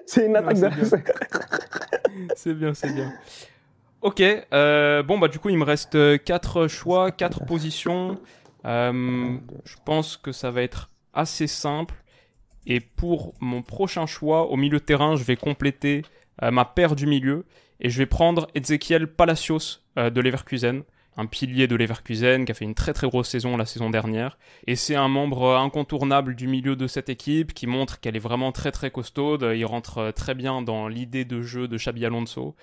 C'est 0.07 0.25
une 0.25 0.35
attaque 0.35 0.59
de... 0.59 0.69
C'est 2.35 2.55
bien, 2.55 2.73
c'est 2.73 2.91
bien. 2.91 3.13
Ok, 4.01 4.23
euh, 4.53 5.03
bon 5.03 5.19
bah 5.19 5.27
du 5.27 5.37
coup 5.37 5.49
il 5.49 5.57
me 5.57 5.65
reste 5.65 5.93
euh, 5.93 6.17
quatre 6.17 6.67
choix, 6.67 7.11
quatre 7.11 7.45
positions. 7.45 8.19
Euh, 8.65 9.37
je 9.65 9.75
pense 9.85 10.17
que 10.17 10.31
ça 10.31 10.49
va 10.49 10.63
être 10.63 10.89
assez 11.13 11.45
simple. 11.45 11.93
Et 12.65 12.79
pour 12.79 13.35
mon 13.39 13.61
prochain 13.61 14.07
choix 14.07 14.49
au 14.49 14.55
milieu 14.55 14.79
de 14.79 14.83
terrain, 14.83 15.15
je 15.15 15.23
vais 15.23 15.35
compléter 15.35 16.03
euh, 16.41 16.49
ma 16.49 16.65
paire 16.65 16.95
du 16.95 17.05
milieu 17.05 17.45
et 17.79 17.91
je 17.91 17.99
vais 17.99 18.07
prendre 18.07 18.47
Ezekiel 18.55 19.05
Palacios 19.05 19.81
de 19.95 20.21
Leverkusen, 20.21 20.81
un 21.19 21.25
pilier 21.25 21.67
de 21.67 21.75
Leverkusen 21.75 22.45
qui 22.45 22.51
a 22.51 22.55
fait 22.55 22.65
une 22.65 22.75
très 22.75 22.93
très 22.93 23.07
grosse 23.07 23.27
saison 23.27 23.57
la 23.57 23.65
saison 23.65 23.89
dernière. 23.89 24.37
Et 24.67 24.75
c'est 24.75 24.95
un 24.95 25.09
membre 25.09 25.57
incontournable 25.57 26.35
du 26.35 26.47
milieu 26.47 26.77
de 26.77 26.87
cette 26.87 27.09
équipe 27.09 27.53
qui 27.53 27.67
montre 27.67 27.99
qu'elle 27.99 28.15
est 28.15 28.19
vraiment 28.19 28.51
très 28.53 28.71
très 28.71 28.89
costaude. 28.89 29.51
Il 29.53 29.65
rentre 29.65 29.97
euh, 29.97 30.11
très 30.11 30.33
bien 30.33 30.61
dans 30.61 30.87
l'idée 30.87 31.25
de 31.25 31.41
jeu 31.41 31.67
de 31.67 31.77
Xabi 31.77 32.05
Alonso. 32.05 32.55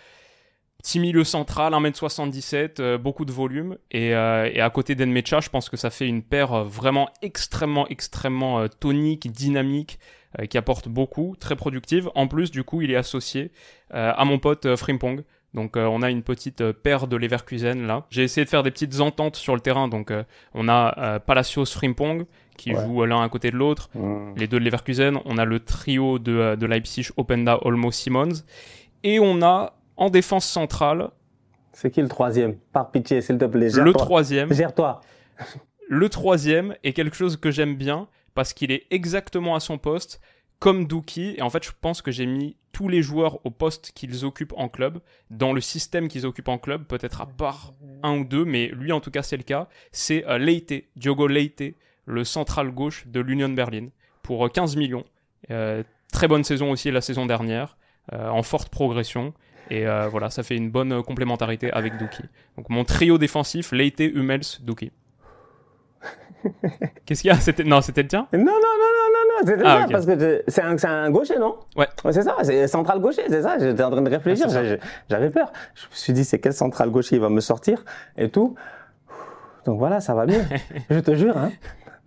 Petit 0.78 1.00
milieu 1.00 1.24
central, 1.24 1.74
1m77, 1.74 2.80
euh, 2.80 2.98
beaucoup 2.98 3.26
de 3.26 3.32
volume. 3.32 3.76
Et, 3.90 4.14
euh, 4.14 4.50
et 4.50 4.60
à 4.60 4.70
côté 4.70 4.94
d'Enmecha, 4.94 5.40
je 5.40 5.50
pense 5.50 5.68
que 5.68 5.76
ça 5.76 5.90
fait 5.90 6.08
une 6.08 6.22
paire 6.22 6.64
vraiment 6.64 7.10
extrêmement, 7.20 7.86
extrêmement 7.88 8.66
tonique, 8.68 9.30
dynamique, 9.30 9.98
qui 10.50 10.58
apporte 10.58 10.88
beaucoup, 10.88 11.34
très 11.40 11.56
productive. 11.56 12.10
En 12.14 12.28
plus, 12.28 12.50
du 12.50 12.62
coup, 12.62 12.82
il 12.82 12.90
est 12.90 12.96
associé 12.96 13.52
à 13.90 14.22
mon 14.26 14.38
pote 14.38 14.76
Frimpong. 14.76 15.24
Donc 15.56 15.76
euh, 15.76 15.86
on 15.86 16.02
a 16.02 16.10
une 16.10 16.22
petite 16.22 16.60
euh, 16.60 16.72
paire 16.72 17.08
de 17.08 17.16
Leverkusen 17.16 17.86
là. 17.86 18.04
J'ai 18.10 18.22
essayé 18.22 18.44
de 18.44 18.48
faire 18.50 18.62
des 18.62 18.70
petites 18.70 19.00
ententes 19.00 19.34
sur 19.34 19.54
le 19.54 19.60
terrain. 19.60 19.88
Donc 19.88 20.10
euh, 20.12 20.22
on 20.54 20.68
a 20.68 21.18
Palacios 21.18 21.64
Frimpong 21.66 22.26
qui 22.56 22.72
Ouais. 22.74 22.80
jouent 22.84 23.04
l'un 23.04 23.22
à 23.22 23.28
côté 23.28 23.50
de 23.50 23.56
l'autre 23.56 23.88
Mm. 23.94 24.34
les 24.36 24.46
deux 24.46 24.60
de 24.60 24.64
Leverkusen. 24.64 25.18
On 25.24 25.36
a 25.38 25.44
le 25.44 25.58
trio 25.60 26.18
de, 26.20 26.54
de 26.54 26.66
Leipzig, 26.66 27.08
Openda, 27.16 27.58
Olmo, 27.62 27.90
Simons. 27.90 28.44
Et 29.02 29.18
on 29.18 29.42
a 29.42 29.72
en 29.96 30.10
défense 30.10 30.46
centrale 30.46 31.08
C'est 31.72 31.90
qui 31.90 32.00
le 32.02 32.08
troisième? 32.08 32.56
Par 32.72 32.90
pitié, 32.90 33.20
s'il 33.22 33.38
te 33.38 33.44
plaît, 33.46 33.68
le 33.70 33.92
troisième. 33.92 34.52
Gère-toi. 34.52 35.00
Le 35.88 36.08
troisième 36.08 36.74
est 36.84 36.92
quelque 36.92 37.16
chose 37.16 37.36
que 37.36 37.50
j'aime 37.50 37.76
bien 37.76 38.08
parce 38.34 38.52
qu'il 38.52 38.70
est 38.72 38.84
exactement 38.90 39.54
à 39.54 39.60
son 39.60 39.78
poste 39.78 40.20
comme 40.58 40.86
Dookie. 40.86 41.34
Et 41.36 41.42
en 41.42 41.50
fait, 41.50 41.64
je 41.64 41.70
pense 41.80 42.02
que 42.02 42.10
j'ai 42.10 42.26
mis 42.26 42.56
tous 42.72 42.88
les 42.88 43.00
joueurs 43.02 43.44
au 43.46 43.50
poste 43.50 43.92
qu'ils 43.94 44.24
occupent 44.26 44.52
en 44.56 44.68
club, 44.68 45.00
dans 45.30 45.54
le 45.54 45.62
système 45.62 46.08
qu'ils 46.08 46.26
occupent 46.26 46.48
en 46.48 46.58
club, 46.58 46.84
peut-être 46.84 47.22
à 47.22 47.26
part 47.26 47.72
un 48.02 48.18
ou 48.18 48.24
deux, 48.24 48.44
mais 48.44 48.66
lui 48.66 48.92
en 48.92 49.00
tout 49.00 49.10
cas 49.10 49.22
c'est 49.22 49.38
le 49.38 49.44
cas. 49.44 49.68
C'est 49.92 50.26
euh, 50.26 50.36
Leite, 50.36 50.84
Diogo 50.94 51.26
Leite, 51.26 51.74
le 52.04 52.22
central 52.24 52.70
gauche 52.72 53.06
de 53.06 53.20
l'Union 53.20 53.48
Berlin, 53.48 53.88
pour 54.22 54.44
euh, 54.44 54.50
15 54.50 54.76
millions. 54.76 55.04
Euh, 55.50 55.82
très 56.12 56.28
bonne 56.28 56.44
saison 56.44 56.70
aussi 56.70 56.90
la 56.90 57.00
saison 57.00 57.24
dernière, 57.24 57.78
euh, 58.12 58.28
en 58.28 58.42
forte 58.42 58.68
progression. 58.68 59.32
Et 59.70 59.86
euh, 59.86 60.08
voilà, 60.08 60.30
ça 60.30 60.42
fait 60.42 60.56
une 60.56 60.70
bonne 60.70 60.92
euh, 60.92 61.02
complémentarité 61.02 61.72
avec 61.72 61.96
Dookie. 61.96 62.24
Donc 62.56 62.68
mon 62.68 62.84
trio 62.84 63.18
défensif, 63.18 63.72
Leite, 63.72 64.00
Hummels, 64.00 64.60
Dookie. 64.60 64.92
Qu'est-ce 67.06 67.22
qu'il 67.22 67.30
y 67.30 67.34
a? 67.34 67.64
Non, 67.64 67.80
c'était 67.80 68.02
le 68.02 68.08
tien? 68.08 68.28
Non, 68.32 68.38
non, 68.38 68.44
non, 68.44 68.95
c'était 69.44 69.62
Ah, 69.64 69.78
ça, 69.80 69.84
ok. 69.86 69.92
parce 69.92 70.06
que 70.06 70.42
c'est 70.48 70.62
un, 70.62 70.76
un 70.84 71.10
gaucher, 71.10 71.38
non? 71.38 71.56
Ouais. 71.76 71.86
C'est 72.10 72.22
ça, 72.22 72.36
c'est 72.42 72.66
central 72.68 73.00
gaucher, 73.00 73.22
c'est 73.28 73.42
ça. 73.42 73.58
J'étais 73.58 73.82
en 73.82 73.90
train 73.90 74.02
de 74.02 74.10
réfléchir, 74.10 74.46
Ah, 74.48 74.76
j'avais 75.08 75.30
peur. 75.30 75.52
Je 75.74 75.86
me 75.86 75.94
suis 75.94 76.12
dit, 76.12 76.24
c'est 76.24 76.38
quel 76.38 76.52
central 76.52 76.90
gaucher 76.90 77.16
il 77.16 77.22
va 77.22 77.28
me 77.28 77.40
sortir 77.40 77.84
et 78.16 78.28
tout. 78.30 78.54
Donc 79.64 79.78
voilà, 79.78 80.00
ça 80.00 80.14
va 80.14 80.26
mieux. 80.26 80.42
je 80.90 80.98
te 81.00 81.14
jure, 81.14 81.36
hein, 81.36 81.50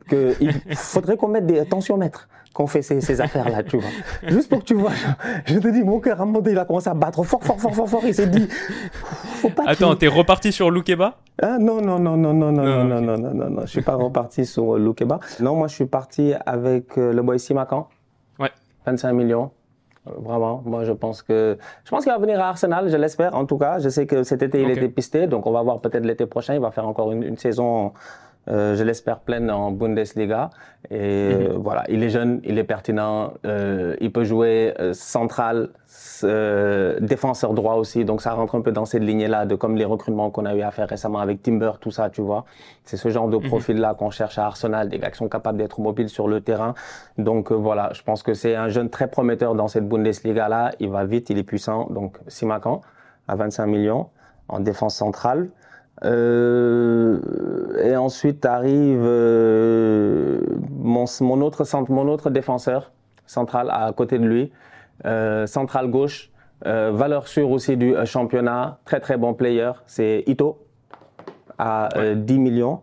que 0.07 0.33
il 0.39 0.53
faudrait 0.75 1.17
qu'on 1.17 1.27
mette 1.27 1.45
des 1.45 1.65
tensiomètres, 1.65 2.27
qu'on 2.59 2.67
fait 2.67 2.81
ces, 2.81 2.99
ces 2.99 3.21
affaires-là, 3.21 3.63
tu 3.63 3.77
vois. 3.77 3.89
Juste 4.27 4.49
pour 4.49 4.59
que 4.59 4.65
tu 4.65 4.73
vois, 4.73 4.91
je 5.45 5.57
te 5.59 5.67
dis, 5.69 5.81
mon 5.81 6.01
cœur 6.01 6.19
à 6.19 6.23
un 6.23 6.25
moment 6.25 6.39
donné, 6.41 6.51
il 6.51 6.59
a 6.59 6.65
commencé 6.65 6.89
à 6.89 6.93
battre 6.93 7.23
fort, 7.23 7.41
fort, 7.41 7.57
fort, 7.57 7.73
fort, 7.73 7.87
fort. 7.87 8.01
Il 8.05 8.13
s'est 8.13 8.27
dit, 8.27 8.47
faut 8.49 9.49
pas 9.49 9.63
Attends, 9.65 9.95
t'es 9.95 10.07
reparti 10.09 10.51
sur 10.51 10.69
Loukeba? 10.69 11.15
Ah, 11.41 11.57
non, 11.57 11.79
non, 11.79 11.99
non, 11.99 12.17
non, 12.17 12.33
non, 12.33 12.51
non, 12.51 12.63
Non, 12.63 12.83
non, 12.83 13.01
non, 13.01 13.17
non, 13.17 13.33
non, 13.33 13.49
non, 13.49 13.61
je 13.61 13.67
suis 13.67 13.81
pas 13.81 13.95
reparti 13.95 14.45
sur 14.45 14.75
euh, 14.75 14.77
Loukeba. 14.77 15.21
Non, 15.39 15.55
moi, 15.55 15.67
je 15.69 15.75
suis 15.75 15.85
parti 15.85 16.33
avec 16.45 16.97
euh, 16.97 17.13
le 17.13 17.21
boy 17.21 17.39
Simakan. 17.39 17.87
Ouais. 18.39 18.51
25 18.85 19.13
millions. 19.13 19.51
Euh, 20.07 20.11
Vraiment, 20.17 20.61
moi 20.65 20.83
je 20.83 20.91
pense 20.91 21.21
que 21.21 21.57
je 21.85 21.89
pense 21.89 22.03
qu'il 22.03 22.11
va 22.11 22.17
venir 22.19 22.39
à 22.41 22.49
Arsenal, 22.49 22.89
je 22.89 22.97
l'espère 22.97 23.35
en 23.35 23.45
tout 23.45 23.57
cas. 23.57 23.79
Je 23.79 23.87
sais 23.87 24.05
que 24.05 24.23
cet 24.23 24.41
été 24.43 24.61
il 24.61 24.65
Ok. 24.71 24.77
était 24.77 24.89
pisté, 24.89 25.27
donc 25.27 25.45
on 25.45 25.51
va 25.51 25.61
voir 25.61 25.79
peut-être 25.79 26.05
l'été 26.05 26.25
prochain. 26.25 26.53
Il 26.55 26.59
va 26.61 26.71
faire 26.71 26.87
encore 26.87 27.11
une, 27.13 27.23
une 27.23 27.37
saison, 27.37 27.93
euh, 28.47 28.75
je 28.75 28.83
l'espère 28.83 29.19
pleine 29.19 29.51
en 29.51 29.71
Bundesliga. 29.71 30.49
Et 30.89 31.31
euh, 31.33 31.53
voilà, 31.55 31.83
il 31.89 32.01
est 32.03 32.09
jeune, 32.09 32.41
il 32.43 32.57
est 32.57 32.63
pertinent, 32.63 33.33
euh, 33.45 33.95
il 33.99 34.11
peut 34.11 34.23
jouer 34.23 34.73
central, 34.93 35.69
défenseur 36.23 37.53
droit 37.53 37.75
aussi. 37.75 38.05
Donc 38.05 38.21
ça 38.21 38.33
rentre 38.33 38.55
un 38.55 38.61
peu 38.61 38.71
dans 38.71 38.85
cette 38.85 39.03
lignée-là 39.03 39.45
de 39.45 39.55
comme 39.55 39.75
les 39.75 39.85
recrutements 39.85 40.31
qu'on 40.31 40.45
a 40.45 40.55
eu 40.55 40.61
à 40.61 40.71
faire 40.71 40.87
récemment 40.87 41.19
avec 41.19 41.43
Timber, 41.43 41.73
tout 41.79 41.91
ça, 41.91 42.09
tu 42.09 42.21
vois. 42.21 42.45
C'est 42.85 42.97
ce 42.97 43.09
genre 43.09 43.27
de 43.27 43.37
profil-là 43.37 43.93
qu'on 43.93 44.09
cherche 44.09 44.39
à 44.39 44.45
Arsenal, 44.45 44.89
des 44.89 44.97
gars 44.97 45.11
qui 45.11 45.17
sont 45.17 45.29
capables 45.29 45.57
d'être 45.57 45.79
mobiles 45.79 46.09
sur 46.09 46.27
le 46.27 46.41
terrain. 46.41 46.73
Donc 47.17 47.51
voilà, 47.51 47.91
je 47.93 48.01
pense 48.01 48.23
que 48.23 48.33
c'est 48.33 48.55
un 48.55 48.69
jeune 48.69 48.89
très 48.89 49.09
prometteur 49.09 49.53
dans 49.53 49.67
cette 49.67 49.87
Bundesliga-là. 49.87 50.71
Il 50.79 50.89
va 50.89 51.05
vite, 51.05 51.29
il 51.29 51.37
est 51.37 51.43
puissant. 51.43 51.87
Donc 51.91 52.17
Simakan 52.27 52.81
à 53.27 53.35
25 53.35 53.67
millions 53.67 54.07
en 54.47 54.59
défense 54.59 54.95
centrale. 54.95 55.49
Euh, 56.05 57.19
et 57.83 57.95
ensuite 57.97 58.45
arrive 58.45 59.01
euh, 59.03 60.39
mon, 60.71 61.05
mon, 61.21 61.41
autre, 61.41 61.63
centre- 61.65 61.91
mon 61.91 62.07
autre 62.07 62.29
défenseur 62.29 62.91
central 63.25 63.69
à 63.71 63.91
côté 63.93 64.17
de 64.17 64.25
lui, 64.25 64.51
euh, 65.05 65.45
central 65.45 65.89
gauche, 65.89 66.31
euh, 66.65 66.91
valeur 66.93 67.27
sûre 67.27 67.49
aussi 67.51 67.77
du 67.77 67.95
euh, 67.95 68.05
championnat, 68.05 68.79
très 68.85 68.99
très 68.99 69.17
bon 69.17 69.33
player, 69.33 69.71
c'est 69.87 70.23
Ito 70.27 70.57
à 71.57 71.89
euh, 71.97 72.15
10 72.15 72.39
millions. 72.39 72.81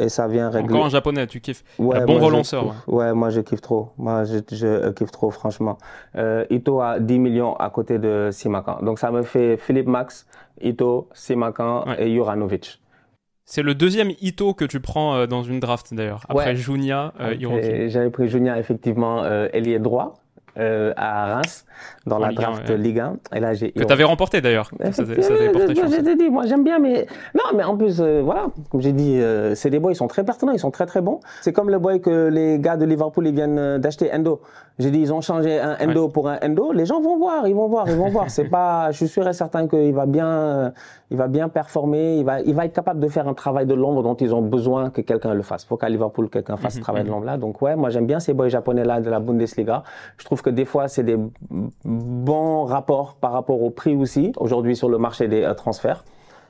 Et 0.00 0.08
ça 0.08 0.26
vient 0.28 0.48
régler. 0.50 0.72
Encore 0.74 0.86
un 0.86 0.90
japonais, 0.90 1.26
tu 1.26 1.40
kiffes. 1.40 1.62
Ouais, 1.78 1.98
un 1.98 2.06
bon 2.06 2.18
relanceur. 2.18 2.66
ouais. 2.66 2.72
Ouais, 2.86 3.12
moi 3.14 3.30
je 3.30 3.40
kiffe 3.40 3.60
trop. 3.60 3.90
Moi 3.98 4.24
je, 4.24 4.38
je 4.50 4.90
kiffe 4.92 5.10
trop, 5.10 5.30
franchement. 5.30 5.78
Euh, 6.16 6.44
Ito 6.50 6.80
a 6.80 6.98
10 6.98 7.18
millions 7.18 7.54
à 7.56 7.68
côté 7.70 7.98
de 7.98 8.30
Simakan. 8.32 8.78
Donc 8.82 8.98
ça 8.98 9.10
me 9.10 9.22
fait 9.22 9.56
Philippe 9.58 9.88
Max, 9.88 10.26
Ito, 10.62 11.08
Simakan 11.12 11.84
Ouais. 11.86 12.02
et 12.06 12.12
Juranovic. 12.14 12.80
C'est 13.44 13.62
le 13.62 13.74
deuxième 13.74 14.10
Ito 14.20 14.54
que 14.54 14.64
tu 14.64 14.78
prends 14.80 15.14
euh, 15.16 15.26
dans 15.26 15.42
une 15.42 15.58
draft 15.58 15.92
d'ailleurs. 15.92 16.24
Après. 16.28 16.54
Junia, 16.54 17.12
euh, 17.20 17.88
J'avais 17.88 18.10
pris 18.10 18.28
Junia, 18.28 18.58
effectivement, 18.58 19.24
euh, 19.24 19.48
ailier 19.52 19.78
droit 19.80 20.20
euh, 20.58 20.92
à 20.96 21.34
Reims, 21.34 21.64
dans 22.06 22.16
En 22.16 22.20
la 22.20 22.28
Ligue 22.30 22.38
un, 22.38 22.42
draft 22.42 22.68
ouais. 22.68 22.78
Ligue 22.78 23.00
1. 23.00 23.16
Et 23.34 23.40
là, 23.40 23.54
j'ai 23.54 23.72
Que 23.72 23.84
t'avais 23.84 24.04
remporté 24.04 24.40
d'ailleurs. 24.40 24.70
Ça 24.80 24.92
ça 24.92 25.04
t'avait 25.04 25.50
porté 25.50 25.74
je, 25.74 25.80
chance. 25.80 25.90
je 25.90 26.00
t'ai 26.00 26.16
dit, 26.16 26.28
moi 26.28 26.46
j'aime 26.46 26.64
bien, 26.64 26.78
mais 26.78 27.06
non, 27.34 27.56
mais 27.56 27.64
en 27.64 27.76
plus, 27.76 28.00
euh, 28.00 28.20
voilà, 28.24 28.46
comme 28.70 28.80
j'ai 28.80 28.92
dit, 28.92 29.20
euh, 29.20 29.54
c'est 29.54 29.70
des 29.70 29.78
boys, 29.78 29.92
ils 29.92 29.96
sont 29.96 30.08
très 30.08 30.24
pertinents, 30.24 30.52
ils 30.52 30.58
sont 30.58 30.70
très 30.70 30.86
très 30.86 31.00
bons. 31.00 31.20
C'est 31.42 31.52
comme 31.52 31.70
le 31.70 31.78
boy 31.78 32.00
que 32.00 32.28
les 32.28 32.58
gars 32.58 32.76
de 32.76 32.84
Liverpool 32.84 33.26
ils 33.26 33.34
viennent 33.34 33.58
euh, 33.58 33.78
d'acheter 33.78 34.10
Endo. 34.12 34.40
J'ai 34.78 34.90
dit, 34.90 35.00
ils 35.00 35.12
ont 35.12 35.20
changé 35.20 35.58
un 35.60 35.76
Endo 35.80 36.08
pour 36.08 36.28
un 36.28 36.38
Endo. 36.42 36.72
Les 36.72 36.86
gens 36.86 37.00
vont 37.00 37.18
voir, 37.18 37.46
ils 37.46 37.54
vont 37.54 37.68
voir, 37.68 37.88
ils 37.88 37.96
vont 37.96 38.08
voir. 38.08 38.30
C'est 38.30 38.48
pas, 38.48 38.90
je 38.92 38.96
suis 38.96 39.08
sûr 39.08 39.28
et 39.28 39.32
certain 39.32 39.68
qu'il 39.68 39.92
va 39.92 40.06
bien, 40.06 40.72
il 41.10 41.16
va 41.16 41.26
bien 41.26 41.48
performer, 41.48 42.18
il 42.18 42.24
va, 42.24 42.40
il 42.40 42.54
va 42.54 42.64
être 42.64 42.72
capable 42.72 43.00
de 43.00 43.08
faire 43.08 43.26
un 43.26 43.34
travail 43.34 43.66
de 43.66 43.74
l'ombre 43.74 44.02
dont 44.02 44.14
ils 44.14 44.34
ont 44.34 44.42
besoin 44.42 44.90
que 44.90 45.00
quelqu'un 45.00 45.34
le 45.34 45.42
fasse. 45.42 45.64
Faut 45.64 45.76
qu'à 45.76 45.88
Liverpool 45.88 46.30
quelqu'un 46.30 46.56
fasse 46.56 46.76
ce 46.76 46.80
travail 46.80 47.04
de 47.04 47.08
l'ombre 47.10 47.26
là. 47.26 47.36
Donc 47.36 47.60
ouais, 47.62 47.74
moi 47.74 47.90
j'aime 47.90 48.06
bien 48.06 48.20
ces 48.20 48.32
boys 48.32 48.48
japonais 48.48 48.84
là 48.84 49.00
de 49.00 49.10
la 49.10 49.18
Bundesliga. 49.18 49.82
Je 50.18 50.24
trouve 50.24 50.40
que 50.42 50.50
des 50.50 50.64
fois 50.64 50.88
c'est 50.88 51.02
des 51.02 51.18
bons 51.84 52.64
rapports 52.64 53.16
par 53.16 53.32
rapport 53.32 53.60
au 53.60 53.70
prix 53.70 53.96
aussi 53.96 54.32
aujourd'hui 54.36 54.76
sur 54.76 54.88
le 54.88 54.98
marché 54.98 55.26
des 55.26 55.42
euh, 55.42 55.54
transferts. 55.54 56.04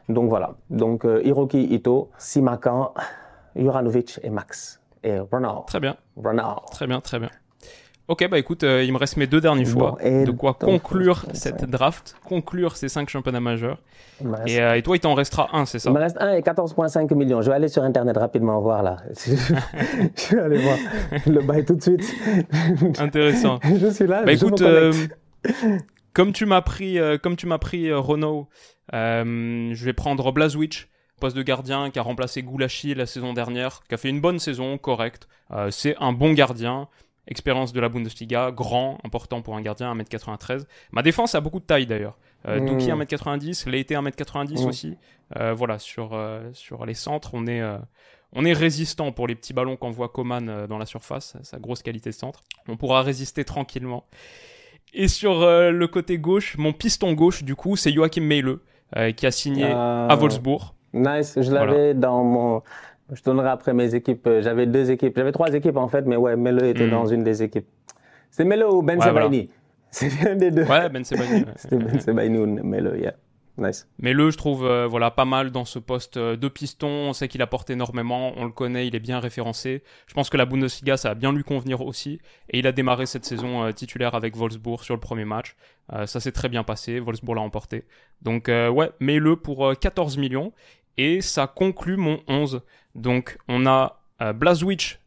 Donc 0.08 0.28
voilà. 0.28 0.54
Donc 0.68 1.04
euh, 1.04 1.22
Hiroki 1.24 1.62
Ito, 1.74 2.10
Simakan, 2.18 2.92
Juranovic 3.56 4.20
et 4.22 4.30
Max 4.30 4.80
et 5.02 5.18
Ronald. 5.18 5.66
Très 5.66 5.80
bien, 5.80 5.96
Ronald. 6.16 6.58
très 6.70 6.86
bien, 6.86 7.00
très 7.00 7.18
bien. 7.18 7.30
Ok, 8.10 8.28
bah 8.28 8.40
écoute, 8.40 8.64
euh, 8.64 8.82
il 8.82 8.92
me 8.92 8.98
reste 8.98 9.18
mes 9.18 9.28
deux 9.28 9.40
derniers 9.40 9.64
choix. 9.64 9.96
de 10.02 10.32
quoi 10.32 10.54
conclure 10.54 11.26
cette 11.32 11.64
draft, 11.70 12.16
conclure 12.24 12.76
ces 12.76 12.88
cinq 12.88 13.08
championnats 13.08 13.38
majeurs. 13.38 13.78
Et, 14.46 14.60
euh, 14.60 14.74
et, 14.74 14.82
toi, 14.82 14.96
il 14.96 15.00
t'en 15.00 15.14
restera 15.14 15.56
un, 15.56 15.64
c'est 15.64 15.78
ça 15.78 15.90
Il 15.90 15.92
me 15.92 16.00
reste 16.00 16.16
un 16.18 16.32
et 16.32 16.40
14,5 16.40 17.14
millions. 17.14 17.40
Je 17.40 17.50
vais 17.50 17.54
aller 17.54 17.68
sur 17.68 17.84
Internet 17.84 18.16
rapidement 18.16 18.60
voir 18.60 18.82
là. 18.82 18.96
je 19.14 20.34
vais 20.34 20.42
aller 20.42 20.58
voir 20.58 20.76
le 21.24 21.40
bail 21.40 21.64
tout 21.64 21.76
de 21.76 21.82
suite. 21.82 22.12
Intéressant. 22.98 23.60
je 23.62 23.86
suis 23.86 24.08
là. 24.08 24.24
Bah 24.24 24.32
écoute, 24.32 24.60
euh, 24.60 24.92
comme 26.12 26.32
tu 26.32 26.46
m'as 26.46 26.62
pris, 26.62 26.98
comme 27.22 27.36
tu 27.36 27.46
m'as 27.46 27.58
pris 27.58 27.92
Renault, 27.92 28.48
je 28.92 29.84
vais 29.84 29.92
prendre 29.92 30.32
Blazwitch 30.32 30.88
poste 31.20 31.36
de 31.36 31.42
gardien 31.42 31.90
qui 31.90 31.98
a 32.00 32.02
remplacé 32.02 32.42
Goulashi 32.42 32.94
la 32.94 33.06
saison 33.06 33.34
dernière, 33.34 33.82
qui 33.88 33.94
a 33.94 33.98
fait 33.98 34.08
une 34.08 34.22
bonne 34.22 34.40
saison, 34.40 34.78
correcte. 34.78 35.28
c'est 35.70 35.94
un 36.00 36.12
bon 36.12 36.32
gardien 36.32 36.88
expérience 37.30 37.72
de 37.72 37.80
la 37.80 37.88
Bundesliga, 37.88 38.50
grand, 38.50 38.98
important 39.04 39.40
pour 39.40 39.56
un 39.56 39.62
gardien, 39.62 39.94
1m93. 39.94 40.64
Ma 40.92 41.02
défense 41.02 41.34
a 41.34 41.40
beaucoup 41.40 41.60
de 41.60 41.64
taille 41.64 41.86
d'ailleurs. 41.86 42.18
Euh, 42.48 42.60
mmh. 42.60 43.02
1m90, 43.02 43.68
Leite 43.70 43.90
1m90 43.90 44.66
aussi. 44.66 44.96
Euh, 45.38 45.54
voilà, 45.54 45.78
sur, 45.78 46.10
euh, 46.12 46.50
sur 46.52 46.84
les 46.86 46.94
centres, 46.94 47.30
on 47.34 47.46
est, 47.46 47.60
euh, 47.60 47.78
on 48.32 48.44
est 48.44 48.52
résistant 48.52 49.12
pour 49.12 49.28
les 49.28 49.34
petits 49.34 49.52
ballons 49.52 49.76
qu'on 49.76 49.90
voit 49.90 50.08
Coman 50.08 50.66
dans 50.66 50.78
la 50.78 50.86
surface, 50.86 51.36
sa 51.42 51.58
grosse 51.58 51.82
qualité 51.82 52.10
de 52.10 52.14
centre. 52.14 52.40
On 52.68 52.76
pourra 52.76 53.02
résister 53.02 53.44
tranquillement. 53.44 54.04
Et 54.92 55.06
sur 55.06 55.40
le 55.40 55.86
côté 55.86 56.18
gauche, 56.18 56.56
mon 56.58 56.72
piston 56.72 57.12
gauche, 57.12 57.44
du 57.44 57.54
coup, 57.54 57.76
c'est 57.76 57.92
Joachim 57.92 58.22
Meile, 58.22 58.56
qui 59.16 59.26
a 59.26 59.30
signé 59.30 59.64
à 59.64 60.08
ah. 60.08 60.16
Wolfsburg. 60.16 60.74
Nice, 60.92 61.38
je 61.40 61.52
l'avais 61.52 61.94
dans 61.94 62.24
mon 62.24 62.62
je 63.12 63.22
donnerai 63.22 63.48
après 63.48 63.74
mes 63.74 63.94
équipes. 63.94 64.26
Euh, 64.26 64.42
j'avais 64.42 64.66
deux 64.66 64.90
équipes. 64.90 65.14
J'avais 65.16 65.32
trois 65.32 65.52
équipes 65.52 65.76
en 65.76 65.88
fait, 65.88 66.02
mais 66.06 66.16
ouais, 66.16 66.36
Melo 66.36 66.64
était 66.64 66.86
hmm. 66.86 66.90
dans 66.90 67.06
une 67.06 67.24
des 67.24 67.42
équipes. 67.42 67.66
C'est 68.30 68.44
Melo 68.44 68.76
ou 68.76 68.82
Ben 68.82 68.98
ouais, 68.98 69.48
C'est 69.90 70.28
un 70.28 70.36
des 70.36 70.50
deux. 70.50 70.64
Ouais, 70.64 70.88
Ben 70.88 71.04
Sebaini. 71.04 71.44
C'était 71.56 71.76
Ben 71.76 72.00
Sebaini 72.00 72.38
ou 72.38 72.46
Melo, 72.46 72.94
yeah. 72.94 73.14
Nice. 73.58 73.88
Melo, 73.98 74.30
je 74.30 74.38
trouve, 74.38 74.64
euh, 74.64 74.86
voilà, 74.86 75.10
pas 75.10 75.26
mal 75.26 75.50
dans 75.50 75.66
ce 75.66 75.78
poste 75.78 76.16
euh, 76.16 76.36
de 76.36 76.48
piston. 76.48 76.86
On 76.86 77.12
sait 77.12 77.28
qu'il 77.28 77.42
apporte 77.42 77.68
énormément. 77.68 78.32
On 78.36 78.44
le 78.44 78.52
connaît, 78.52 78.86
il 78.86 78.94
est 78.94 79.00
bien 79.00 79.18
référencé. 79.18 79.82
Je 80.06 80.14
pense 80.14 80.30
que 80.30 80.36
la 80.36 80.46
Bundesliga, 80.46 80.96
ça 80.96 81.10
va 81.10 81.14
bien 81.14 81.32
lui 81.32 81.42
convenir 81.42 81.82
aussi. 81.82 82.20
Et 82.48 82.60
il 82.60 82.66
a 82.66 82.72
démarré 82.72 83.04
cette 83.06 83.24
saison 83.26 83.70
titulaire 83.72 84.14
avec 84.14 84.36
Wolfsburg 84.36 84.82
sur 84.82 84.94
le 84.94 85.00
premier 85.00 85.26
match. 85.26 85.56
ça 86.06 86.20
s'est 86.20 86.32
très 86.32 86.48
bien 86.48 86.62
passé. 86.62 87.00
Wolfsburg 87.00 87.34
l'a 87.34 87.42
emporté. 87.42 87.84
Donc, 88.22 88.46
ouais, 88.48 88.90
mets-le 89.00 89.36
pour 89.36 89.74
14 89.78 90.16
millions. 90.16 90.52
Et 90.96 91.20
ça 91.20 91.46
conclut 91.46 91.96
mon 91.96 92.20
11. 92.28 92.62
Donc 92.94 93.38
on 93.48 93.66
a 93.66 94.00
euh, 94.22 94.32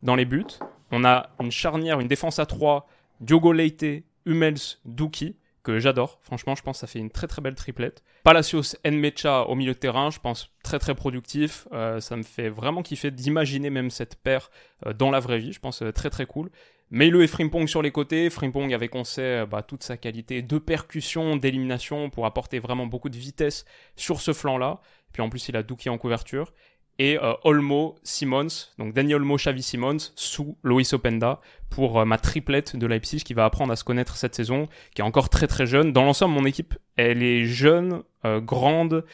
dans 0.02 0.16
les 0.16 0.26
buts, 0.26 0.46
on 0.92 1.04
a 1.04 1.30
une 1.40 1.52
charnière, 1.52 2.00
une 2.00 2.08
défense 2.08 2.40
à 2.40 2.46
3, 2.46 2.88
Diogo 3.20 3.52
Leite, 3.54 4.04
Hummels, 4.26 4.80
Duki, 4.86 5.36
que 5.64 5.80
j'adore. 5.80 6.20
Franchement, 6.24 6.56
je 6.56 6.64
pense 6.64 6.78
que 6.78 6.80
ça 6.82 6.88
fait 6.88 7.00
une 7.00 7.10
très 7.10 7.28
très 7.28 7.42
belle 7.42 7.56
triplette. 7.56 8.04
Palacios, 8.24 8.76
Nmecha 8.86 9.44
au 9.44 9.56
milieu 9.56 9.74
de 9.74 9.78
terrain, 9.78 10.10
je 10.10 10.20
pense 10.20 10.52
très 10.64 10.80
très 10.80 10.96
productif. 10.96 11.68
Euh, 11.72 12.00
ça 12.00 12.18
me 12.18 12.24
fait 12.24 12.50
vraiment 12.50 12.82
kiffer 12.82 13.12
d'imaginer 13.12 13.70
même 13.70 13.90
cette 13.90 14.16
paire 14.16 14.50
euh, 14.86 14.94
dans 14.94 15.12
la 15.12 15.20
vraie 15.20 15.40
vie. 15.40 15.54
Je 15.54 15.60
pense 15.60 15.84
très 15.94 16.10
très 16.10 16.26
cool. 16.26 16.50
Meilo 16.90 17.22
et 17.22 17.28
Frimpong 17.28 17.68
sur 17.68 17.82
les 17.82 17.92
côtés. 17.92 18.30
Frimpong 18.30 18.74
avec, 18.74 18.94
on 18.94 19.04
sait, 19.04 19.46
bah, 19.46 19.64
toute 19.64 19.84
sa 19.84 19.98
qualité 19.98 20.42
de 20.42 20.58
percussion, 20.58 21.38
d'élimination 21.38 22.10
pour 22.10 22.26
apporter 22.26 22.60
vraiment 22.60 22.86
beaucoup 22.86 23.10
de 23.10 23.18
vitesse 23.18 23.66
sur 23.96 24.22
ce 24.22 24.34
flanc-là. 24.34 24.80
Puis 25.12 25.22
en 25.22 25.30
plus, 25.30 25.48
il 25.48 25.56
a 25.56 25.64
Duki 25.64 25.90
en 25.90 25.98
couverture 25.98 26.54
et 27.00 27.18
euh, 27.18 27.34
Olmo 27.44 27.96
Simons, 28.04 28.70
donc 28.78 28.94
Daniel 28.94 29.18
Olmo, 29.18 29.38
Xavi 29.38 29.64
Simons, 29.64 29.98
sous 30.16 30.58
Loïs 30.64 30.94
Openda 30.94 31.42
pour 31.70 32.00
euh, 32.00 32.06
ma 32.06 32.18
triplette 32.18 32.76
de 32.76 32.86
Leipzig 32.86 33.24
qui 33.24 33.34
va 33.34 33.46
apprendre 33.46 33.74
à 33.74 33.76
se 33.76 33.84
connaître 33.84 34.16
cette 34.16 34.36
saison, 34.36 34.68
qui 34.94 35.02
est 35.02 35.06
encore 35.06 35.30
très 35.30 35.48
très 35.48 35.66
jeune. 35.66 35.92
Dans 35.92 36.04
l'ensemble, 36.04 36.36
mon 36.36 36.46
équipe, 36.46 36.76
elle 36.96 37.24
est 37.24 37.46
jeune, 37.46 38.04
euh, 38.26 38.40
grande, 38.40 39.06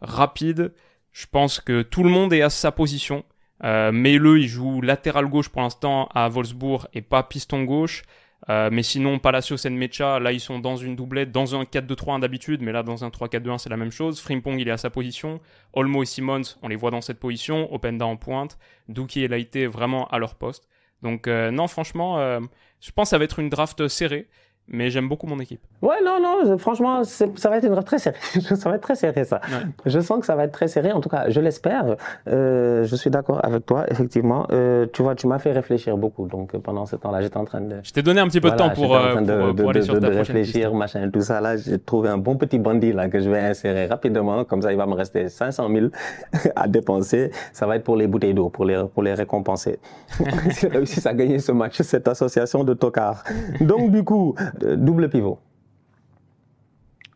rapide. 0.00 0.72
Je 1.12 1.26
pense 1.30 1.60
que 1.60 1.82
tout 1.82 2.02
le 2.02 2.10
monde 2.10 2.32
est 2.32 2.42
à 2.42 2.50
sa 2.50 2.72
position. 2.72 3.24
Euh, 3.64 3.90
le 3.92 4.38
il 4.38 4.48
joue 4.48 4.80
latéral 4.80 5.26
gauche 5.26 5.48
pour 5.48 5.62
l'instant 5.62 6.08
à 6.14 6.28
Wolfsburg 6.28 6.88
et 6.94 7.02
pas 7.02 7.22
piston 7.22 7.64
gauche. 7.64 8.02
Euh, 8.48 8.68
mais 8.72 8.82
sinon, 8.82 9.18
Palacios 9.18 9.56
et 9.56 9.70
Mecha, 9.70 10.20
là, 10.20 10.32
ils 10.32 10.40
sont 10.40 10.58
dans 10.58 10.76
une 10.76 10.94
doublette, 10.94 11.32
dans 11.32 11.56
un 11.56 11.64
4-2-3-1 11.64 12.20
d'habitude, 12.20 12.62
mais 12.62 12.72
là, 12.72 12.82
dans 12.82 13.04
un 13.04 13.08
3-4-2-1, 13.08 13.58
c'est 13.58 13.70
la 13.70 13.76
même 13.76 13.90
chose. 13.90 14.20
Frimpong, 14.20 14.58
il 14.58 14.68
est 14.68 14.72
à 14.72 14.76
sa 14.76 14.90
position. 14.90 15.40
Olmo 15.72 16.02
et 16.02 16.06
Simons, 16.06 16.42
on 16.62 16.68
les 16.68 16.76
voit 16.76 16.90
dans 16.90 17.00
cette 17.00 17.18
position. 17.18 17.72
Openda 17.74 18.06
en 18.06 18.16
pointe. 18.16 18.58
Duki 18.88 19.22
et 19.22 19.28
Laité, 19.28 19.66
vraiment 19.66 20.06
à 20.08 20.18
leur 20.18 20.36
poste. 20.36 20.68
Donc, 21.02 21.26
euh, 21.26 21.50
non, 21.50 21.66
franchement, 21.66 22.18
euh, 22.18 22.40
je 22.80 22.90
pense 22.92 23.08
que 23.08 23.10
ça 23.10 23.18
va 23.18 23.24
être 23.24 23.38
une 23.38 23.48
draft 23.48 23.88
serrée 23.88 24.28
mais 24.68 24.90
j'aime 24.90 25.08
beaucoup 25.08 25.26
mon 25.26 25.38
équipe. 25.38 25.60
Ouais, 25.80 25.96
non, 26.04 26.18
non, 26.20 26.58
franchement, 26.58 27.04
ça 27.04 27.26
va 27.48 27.58
être 27.58 27.66
une 27.66 27.82
très 27.84 27.98
serré. 27.98 28.16
ça 28.40 28.68
va 28.68 28.76
être 28.76 28.82
très 28.82 28.96
serré, 28.96 29.24
ça. 29.24 29.40
Je 29.84 30.00
sens 30.00 30.18
que 30.20 30.26
ça 30.26 30.34
va 30.34 30.44
être 30.44 30.52
très 30.52 30.66
serré. 30.66 30.90
En 30.90 31.00
tout 31.00 31.08
cas, 31.08 31.28
je 31.28 31.40
l'espère. 31.40 31.96
Euh, 32.28 32.84
je 32.84 32.96
suis 32.96 33.10
d'accord 33.10 33.44
avec 33.44 33.64
toi, 33.64 33.84
effectivement. 33.88 34.46
Euh, 34.50 34.86
tu 34.92 35.02
vois, 35.02 35.14
tu 35.14 35.28
m'as 35.28 35.38
fait 35.38 35.52
réfléchir 35.52 35.96
beaucoup. 35.96 36.26
Donc, 36.26 36.56
pendant 36.56 36.84
ce 36.84 36.96
temps-là, 36.96 37.20
j'étais 37.20 37.36
en 37.36 37.44
train 37.44 37.60
de. 37.60 37.76
Je 37.82 37.92
t'ai 37.92 38.02
donné 38.02 38.20
un 38.20 38.26
petit 38.26 38.40
peu 38.40 38.50
de 38.50 38.56
temps 38.56 38.70
pour, 38.70 38.96
euh, 38.96 39.20
de, 39.20 39.52
pour, 39.52 39.70
aller 39.70 39.82
sur 39.82 39.94
ta 39.94 40.10
de 40.10 40.16
réfléchir, 40.16 40.74
machin, 40.74 41.08
tout 41.12 41.20
ça. 41.20 41.40
Là, 41.40 41.56
j'ai 41.56 41.78
trouvé 41.78 42.08
un 42.08 42.18
bon 42.18 42.36
petit 42.36 42.58
bandit 42.58 42.92
là 42.92 43.08
que 43.08 43.20
je 43.20 43.30
vais 43.30 43.40
insérer 43.40 43.86
rapidement. 43.86 44.44
Comme 44.44 44.62
ça, 44.62 44.72
il 44.72 44.78
va 44.78 44.86
me 44.86 44.94
rester 44.94 45.28
500 45.28 45.68
000 45.72 45.86
à 46.56 46.66
dépenser. 46.66 47.30
Ça 47.52 47.66
va 47.66 47.76
être 47.76 47.84
pour 47.84 47.96
les 47.96 48.08
bouteilles 48.08 48.34
d'eau, 48.34 48.48
pour 48.48 48.64
les, 48.64 48.82
pour 48.92 49.04
les 49.04 49.14
récompenser. 49.14 49.78
J'ai 50.60 50.68
réussi 50.68 51.06
à 51.06 51.14
gagner 51.14 51.38
ce 51.38 51.52
match, 51.52 51.80
cette 51.82 52.08
association 52.08 52.64
de 52.64 52.74
tocards. 52.74 53.22
Donc, 53.60 53.92
du 53.92 54.02
coup, 54.02 54.34
double 54.60 55.08
pivot. 55.08 55.38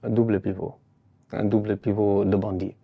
Un 0.02 0.10
double 0.10 0.40
pivot. 0.40 0.74
Un 1.32 1.44
double 1.44 1.76
pivot 1.76 2.24
de 2.24 2.36
bandit. 2.36 2.74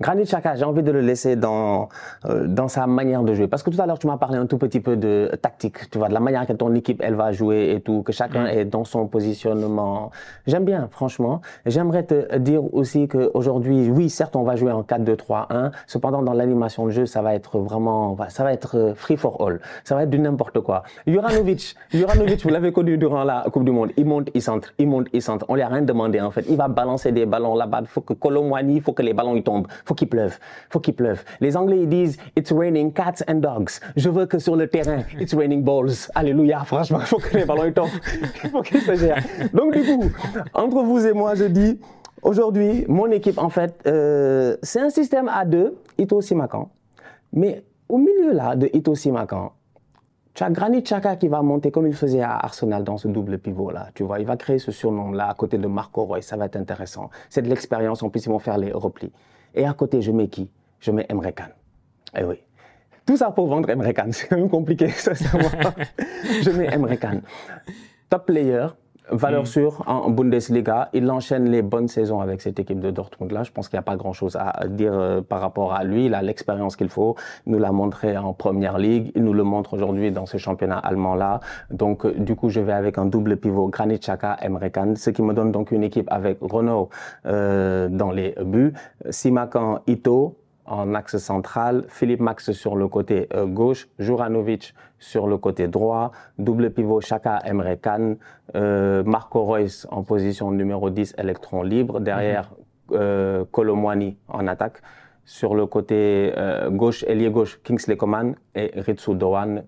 Granit 0.00 0.24
Xhaka, 0.24 0.56
j'ai 0.56 0.64
envie 0.64 0.82
de 0.82 0.90
le 0.90 1.00
laisser 1.00 1.36
dans, 1.36 1.88
euh, 2.26 2.48
dans 2.48 2.66
sa 2.66 2.86
manière 2.88 3.22
de 3.22 3.32
jouer. 3.32 3.46
Parce 3.46 3.62
que 3.62 3.70
tout 3.70 3.80
à 3.80 3.86
l'heure, 3.86 3.98
tu 3.98 4.08
m'as 4.08 4.16
parlé 4.16 4.38
un 4.38 4.46
tout 4.46 4.58
petit 4.58 4.80
peu 4.80 4.96
de 4.96 5.30
tactique, 5.40 5.88
tu 5.90 5.98
vois, 5.98 6.08
de 6.08 6.14
la 6.14 6.20
manière 6.20 6.46
que 6.46 6.52
ton 6.52 6.74
équipe, 6.74 7.00
elle 7.04 7.14
va 7.14 7.30
jouer 7.30 7.70
et 7.76 7.80
tout, 7.80 8.02
que 8.02 8.12
chacun 8.12 8.46
est 8.46 8.64
dans 8.64 8.84
son 8.84 9.06
positionnement. 9.06 10.10
J'aime 10.48 10.64
bien, 10.64 10.88
franchement. 10.90 11.40
J'aimerais 11.64 12.02
te 12.02 12.36
dire 12.38 12.74
aussi 12.74 13.06
qu'aujourd'hui, 13.06 13.88
oui, 13.88 14.10
certes, 14.10 14.34
on 14.34 14.42
va 14.42 14.56
jouer 14.56 14.72
en 14.72 14.82
4-2-3-1. 14.82 15.70
Cependant, 15.86 16.22
dans 16.22 16.32
l'animation 16.32 16.86
de 16.86 16.90
jeu, 16.90 17.06
ça 17.06 17.22
va 17.22 17.34
être 17.34 17.58
vraiment, 17.58 18.16
ça 18.30 18.42
va 18.42 18.52
être 18.52 18.76
euh, 18.76 18.94
free 18.94 19.16
for 19.16 19.46
all. 19.46 19.60
Ça 19.84 19.94
va 19.94 20.02
être 20.02 20.10
du 20.10 20.18
n'importe 20.18 20.58
quoi. 20.60 20.82
Juranovic, 21.06 21.76
Juranovic, 21.92 22.42
vous 22.42 22.50
l'avez 22.50 22.72
connu 22.72 22.98
durant 22.98 23.22
la 23.22 23.44
Coupe 23.52 23.64
du 23.64 23.70
Monde. 23.70 23.92
Il 23.96 24.06
monte, 24.06 24.28
il 24.34 24.42
centre, 24.42 24.72
il 24.78 24.88
monte, 24.88 25.06
il 25.12 25.22
centre. 25.22 25.46
On 25.48 25.54
lui 25.54 25.62
a 25.62 25.68
rien 25.68 25.82
demandé, 25.82 26.20
en 26.20 26.32
fait. 26.32 26.44
Il 26.48 26.56
va 26.56 26.66
balancer 26.66 27.12
des 27.12 27.26
ballons 27.26 27.54
là-bas. 27.54 27.78
Il 27.82 27.86
faut 27.86 28.00
que 28.00 28.14
Colomwani, 28.14 28.76
il 28.76 28.82
faut 28.82 28.92
que 28.92 29.02
les 29.02 29.14
ballons, 29.14 29.36
ils 29.36 29.44
tombent 29.44 29.68
faut 29.84 29.94
qu'il 29.94 30.08
pleuve, 30.08 30.38
faut 30.70 30.80
qu'il 30.80 30.94
pleuve. 30.94 31.22
Les 31.40 31.56
Anglais 31.56 31.80
ils 31.82 31.88
disent 31.88 32.16
it's 32.36 32.52
raining 32.52 32.92
cats 32.92 33.22
and 33.28 33.36
dogs. 33.36 33.70
Je 33.96 34.08
veux 34.08 34.26
que 34.26 34.38
sur 34.38 34.56
le 34.56 34.68
terrain 34.68 35.02
it's 35.20 35.34
raining 35.34 35.62
balls. 35.62 36.08
Alléluia, 36.14 36.64
franchement, 36.64 37.00
faut 37.00 37.18
que 37.18 37.36
les 37.36 37.44
ballons 37.44 37.72
tombent, 37.72 37.88
il 38.44 38.50
faut 38.50 38.62
qu'ils 38.62 38.80
se 38.80 38.94
gèrent. 38.94 39.22
Donc 39.52 39.72
du 39.74 39.82
coup, 39.82 40.10
entre 40.54 40.82
vous 40.82 41.06
et 41.06 41.12
moi, 41.12 41.34
je 41.34 41.44
dis 41.44 41.78
aujourd'hui, 42.22 42.84
mon 42.88 43.10
équipe 43.10 43.38
en 43.38 43.50
fait, 43.50 43.74
euh, 43.86 44.56
c'est 44.62 44.80
un 44.80 44.90
système 44.90 45.28
à 45.28 45.44
deux, 45.44 45.76
Ito 45.98 46.20
Simakan, 46.20 46.70
mais 47.32 47.62
au 47.88 47.98
milieu 47.98 48.32
là 48.32 48.56
de 48.56 48.70
Ito 48.72 48.94
Simakan, 48.94 49.52
tu 50.34 50.42
as 50.42 50.50
Granit 50.50 50.82
Xhaka 50.82 51.14
qui 51.14 51.28
va 51.28 51.42
monter 51.42 51.70
comme 51.70 51.86
il 51.86 51.94
faisait 51.94 52.20
à 52.20 52.32
Arsenal 52.32 52.82
dans 52.82 52.98
ce 52.98 53.06
double 53.06 53.38
pivot 53.38 53.70
là. 53.70 53.90
Tu 53.94 54.02
vois, 54.02 54.18
il 54.18 54.26
va 54.26 54.36
créer 54.36 54.58
ce 54.58 54.72
surnom 54.72 55.12
là 55.12 55.28
à 55.28 55.34
côté 55.34 55.58
de 55.58 55.68
Marco 55.68 56.04
Roy. 56.04 56.22
Ça 56.22 56.36
va 56.36 56.46
être 56.46 56.56
intéressant. 56.56 57.08
C'est 57.30 57.42
de 57.42 57.48
l'expérience. 57.48 58.02
En 58.02 58.10
plus, 58.10 58.26
ils 58.26 58.30
vont 58.30 58.40
faire 58.40 58.58
les 58.58 58.72
replis. 58.72 59.12
Et 59.54 59.64
à 59.64 59.72
côté, 59.72 60.02
je 60.02 60.10
mets 60.10 60.28
qui? 60.28 60.48
Je 60.80 60.90
mets 60.90 61.06
Emre 61.08 61.32
Can. 61.34 61.50
Eh 62.18 62.24
oui. 62.24 62.36
Tout 63.06 63.16
ça 63.16 63.30
pour 63.30 63.46
vendre 63.46 63.70
Emre 63.70 63.92
Can. 63.92 64.08
C'est 64.10 64.28
quand 64.28 64.36
même 64.36 64.50
compliqué, 64.50 64.88
sincèrement. 64.88 65.48
je 66.42 66.50
mets 66.50 66.72
Emre 66.74 66.98
Can. 66.98 67.20
Top 68.10 68.26
player, 68.26 68.66
valeur 69.10 69.42
mm. 69.42 69.46
sûre 69.46 69.82
en 69.86 70.10
Bundesliga. 70.10 70.88
Il 70.92 71.10
enchaîne 71.10 71.50
les 71.50 71.62
bonnes 71.62 71.88
saisons 71.88 72.20
avec 72.20 72.40
cette 72.40 72.58
équipe 72.58 72.80
de 72.80 72.90
Dortmund 72.90 73.32
là. 73.32 73.42
Je 73.42 73.50
pense 73.50 73.68
qu'il 73.68 73.76
n'y 73.76 73.80
a 73.80 73.82
pas 73.82 73.96
grand 73.96 74.12
chose 74.12 74.36
à 74.36 74.66
dire 74.66 74.92
euh, 74.94 75.20
par 75.20 75.40
rapport 75.40 75.74
à 75.74 75.84
lui. 75.84 76.06
Il 76.06 76.14
a 76.14 76.22
l'expérience 76.22 76.76
qu'il 76.76 76.88
faut. 76.88 77.16
Il 77.46 77.52
nous 77.52 77.58
l'a 77.58 77.72
montré 77.72 78.16
en 78.16 78.32
première 78.32 78.78
ligue. 78.78 79.12
Il 79.14 79.24
nous 79.24 79.32
le 79.32 79.44
montre 79.44 79.74
aujourd'hui 79.74 80.10
dans 80.10 80.26
ce 80.26 80.38
championnat 80.38 80.78
allemand 80.78 81.14
là. 81.14 81.40
Donc, 81.70 82.04
euh, 82.04 82.14
du 82.14 82.34
coup, 82.36 82.48
je 82.48 82.60
vais 82.60 82.72
avec 82.72 82.98
un 82.98 83.06
double 83.06 83.36
pivot 83.36 83.68
Granit 83.68 83.98
Xhaka, 83.98 84.36
Emre 84.42 84.70
Can, 84.72 84.94
ce 84.96 85.10
qui 85.10 85.22
me 85.22 85.34
donne 85.34 85.52
donc 85.52 85.70
une 85.70 85.82
équipe 85.82 86.08
avec 86.10 86.38
Renault 86.40 86.88
euh, 87.26 87.88
dans 87.88 88.10
les 88.10 88.34
buts, 88.44 88.72
Simakan, 89.10 89.80
Ito, 89.86 90.36
en 90.66 90.94
axe 90.94 91.18
central, 91.18 91.84
Philippe 91.88 92.20
Max 92.20 92.52
sur 92.52 92.76
le 92.76 92.88
côté 92.88 93.28
euh, 93.34 93.46
gauche, 93.46 93.88
Juranovic 93.98 94.74
sur 94.98 95.26
le 95.26 95.36
côté 95.36 95.68
droit, 95.68 96.12
double 96.38 96.70
pivot 96.70 97.00
Chaka 97.00 97.40
Emre 97.44 97.76
Can, 97.80 98.14
euh, 98.54 99.02
Marco 99.04 99.44
Reus 99.44 99.86
en 99.90 100.02
position 100.02 100.50
numéro 100.50 100.90
10, 100.90 101.14
électron 101.18 101.62
libre, 101.62 102.00
derrière 102.00 102.50
mm 102.50 102.64
euh, 102.92 103.44
en 104.28 104.46
attaque, 104.46 104.82
sur 105.24 105.54
le 105.54 105.66
côté 105.66 106.32
euh, 106.36 106.70
gauche, 106.70 107.04
ailier 107.04 107.30
gauche, 107.30 107.60
Kingsley 107.62 107.96
Coman 107.96 108.34
et 108.54 108.72
Ritsu 108.76 109.14
Doan 109.14 109.64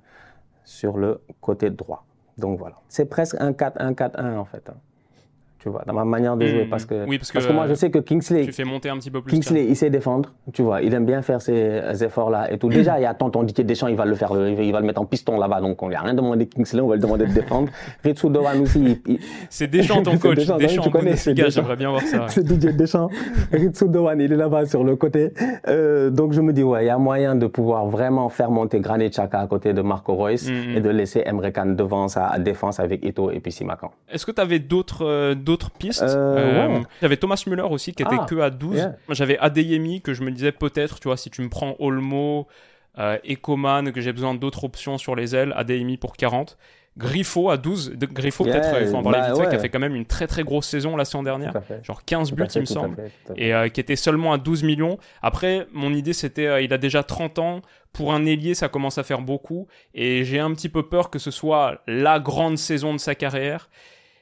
sur 0.65 0.99
le 0.99 1.21
côté 1.41 1.71
droit. 1.71 2.05
Donc 2.37 2.59
voilà. 2.59 2.77
C'est 2.89 3.07
presque 3.07 3.37
un 3.41 3.53
4-1-4-1 3.53 4.37
en 4.37 4.45
fait. 4.45 4.69
Hein 4.69 4.77
tu 5.59 5.69
vois, 5.69 5.83
dans 5.87 5.93
ma 5.95 6.05
manière 6.05 6.37
de 6.37 6.47
jouer. 6.47 6.65
Hmm. 6.67 6.71
Parce 6.71 6.85
que, 6.85 7.07
Oui, 7.09 7.19
parce 7.19 7.33
que, 7.33 7.53
moi, 7.53 7.67
je 7.69 7.75
sais 7.75 7.91
que 7.91 7.99
Kingsley, 7.99 8.45
Tu 8.47 8.53
fais 8.53 8.65
monter 8.65 8.89
un 8.89 8.97
petit 8.99 9.11
peu 9.11 9.21
plus. 9.23 9.33
Kingsley, 9.33 9.67
il 9.69 9.77
sait 9.77 9.91
défendre, 9.91 10.33
tu 10.53 10.63
vois, 10.63 10.83
il 10.83 10.93
aime 10.95 11.07
bien 11.07 11.23
faire 11.23 11.41
ces 11.43 11.81
efforts-là 12.05 12.53
et 12.53 12.59
tout. 12.59 12.69
Déjà, 12.69 12.99
il 12.99 13.03
y 13.03 13.07
a 13.07 13.15
tonton 13.15 13.43
Didier 13.43 13.65
Deschamps, 13.65 13.89
il 13.89 13.97
va 13.97 14.05
le 14.05 14.15
faire, 14.15 14.31
il 14.37 14.73
va 14.73 14.81
le 14.81 14.87
mettre 14.87 15.01
en 15.01 15.07
piston 15.07 15.39
là-bas, 15.39 15.61
donc 15.61 15.83
on 15.83 15.89
lui 15.89 15.95
a 15.95 16.01
rien 16.01 16.15
demandé 16.15 16.47
Kingsley, 16.47 16.81
on 16.81 16.89
va 16.89 16.95
le 16.97 17.01
demander 17.01 17.27
de 17.27 17.33
défendre. 17.33 17.69
Ritsu 18.05 18.29
Dowan 18.31 18.61
aussi, 18.61 18.99
il- 19.07 19.19
C'est 19.51 19.67
Deschamps 19.69 20.03
ton 20.03 20.19
coach. 20.19 20.37
Deschamps, 20.37 20.57
Deschamps, 20.59 20.83
tu 20.83 20.91
connais, 20.91 21.17
c'est 21.17 21.35
j'aimerais 21.51 21.77
bien 21.77 21.91
voir 21.91 22.03
ça. 22.03 22.27
c'est 22.29 22.45
Didier 22.45 22.73
Deschamps. 22.73 23.09
Ritsu 23.53 23.89
Dowan, 23.89 24.21
il 24.21 24.33
est 24.33 24.37
là-bas 24.37 24.67
sur 24.67 24.85
le 24.85 24.97
côté. 24.97 25.33
Euh, 25.69 26.11
donc 26.11 26.33
je 26.33 26.41
me 26.41 26.53
dis, 26.53 26.63
ouais, 26.63 26.85
il 26.85 26.87
y 26.89 26.91
a 26.91 26.99
moyen 26.99 27.35
de 27.35 27.47
pouvoir 27.47 27.87
vraiment 27.87 28.29
faire 28.29 28.51
monter 28.51 28.81
Granit 28.81 29.11
Xhaka 29.11 29.41
à 29.41 29.47
côté 29.47 29.73
de 29.73 29.83
Marco 29.83 30.17
Mhm. 30.17 30.77
et 30.77 30.81
de 30.81 30.89
laisser 30.91 31.23
Emre 31.27 31.53
Can 31.53 31.67
devant 31.77 32.09
sa 32.09 32.39
défense 32.39 32.81
avec 32.81 33.05
Ito 33.05 33.31
et 33.31 33.41
puis 33.41 33.53
Simakan. 33.53 33.91
Est-ce 34.11 34.25
que 34.27 34.33
tu 34.33 34.41
avais 34.41 34.59
d'autres 34.59 35.05
euh, 35.05 35.35
d'autres 35.35 35.56
pistes 35.71 36.03
Euh, 36.03 36.69
ouais. 36.69 36.83
J'avais 37.01 37.17
Thomas 37.17 37.43
Müller 37.47 37.63
aussi 37.63 37.93
qui 37.93 38.03
était 38.03 38.17
Ah, 38.21 38.27
que 38.29 38.37
à 38.41 38.51
12. 38.51 38.77
yeah. 38.77 38.87
Moi, 39.09 39.15
J'avais 39.15 39.39
Adeyemi 39.39 40.01
que 40.03 40.15
je 40.15 40.23
me 40.23 40.31
disais 40.31 40.53
peut-être, 40.53 41.01
tu 41.01 41.09
vois, 41.09 41.17
si 41.17 41.31
tu 41.31 41.43
me 41.43 41.49
prends 41.49 41.75
Olmo, 41.79 42.47
euh, 42.99 43.19
Ekoman, 43.25 43.93
que 43.93 44.01
j'ai 44.01 44.13
besoin 44.13 44.35
d'autres 44.35 44.65
options 44.65 44.99
sur 44.99 45.15
les 45.17 45.35
ailes, 45.35 45.53
Adeyemi 45.57 45.97
pour 45.97 46.17
40. 46.17 46.57
Griffo 46.99 47.51
à 47.51 47.59
12. 47.59 47.93
De- 47.95 48.07
Griffo, 48.07 48.47
Yeah, 48.47 48.55
peut-être, 48.59 48.81
il 48.81 48.87
faut 48.89 48.97
en 48.97 49.03
parler 49.03 49.19
bah 49.19 49.27
vite 49.35 49.43
fait, 49.43 49.51
qui 49.51 49.55
a 49.57 49.59
fait 49.59 49.69
quand 49.69 49.79
même 49.79 49.95
une 49.95 50.07
très 50.07 50.27
très 50.27 50.45
grosse 50.45 50.67
saison 50.67 50.97
la 50.97 51.05
saison 51.05 51.23
dernière. 51.23 51.53
Genre 51.83 52.03
15 52.07 52.31
Tout 52.31 52.37
buts, 52.37 52.45
fait, 52.45 52.55
il 52.55 52.61
me 52.63 52.65
semble. 52.65 52.97
fait. 52.97 53.13
et 53.37 53.53
euh, 53.55 53.69
qui 53.69 53.81
était 53.81 53.97
seulement 53.97 54.33
à 54.33 54.39
12 54.39 54.63
millions. 54.63 54.97
Après, 55.21 55.67
mon 55.75 55.93
idée, 55.93 56.15
c'était, 56.15 56.47
euh, 56.47 56.63
il 56.63 56.73
a 56.73 56.79
déjà 56.79 57.03
30 57.03 57.39
ans. 57.39 57.61
Pour 57.93 58.15
un 58.15 58.25
ailier, 58.25 58.55
ça 58.55 58.69
commence 58.69 58.97
à 58.97 59.03
faire 59.03 59.21
beaucoup. 59.21 59.67
Et 59.95 60.25
j'ai 60.25 60.39
un 60.39 60.53
petit 60.55 60.71
peu 60.71 60.85
peur 60.89 61.11
que 61.11 61.19
ce 61.19 61.31
soit 61.31 61.83
la 61.87 62.19
grande 62.19 62.57
saison 62.57 62.95
de 62.95 62.99
sa 62.99 63.15
carrière. 63.15 63.69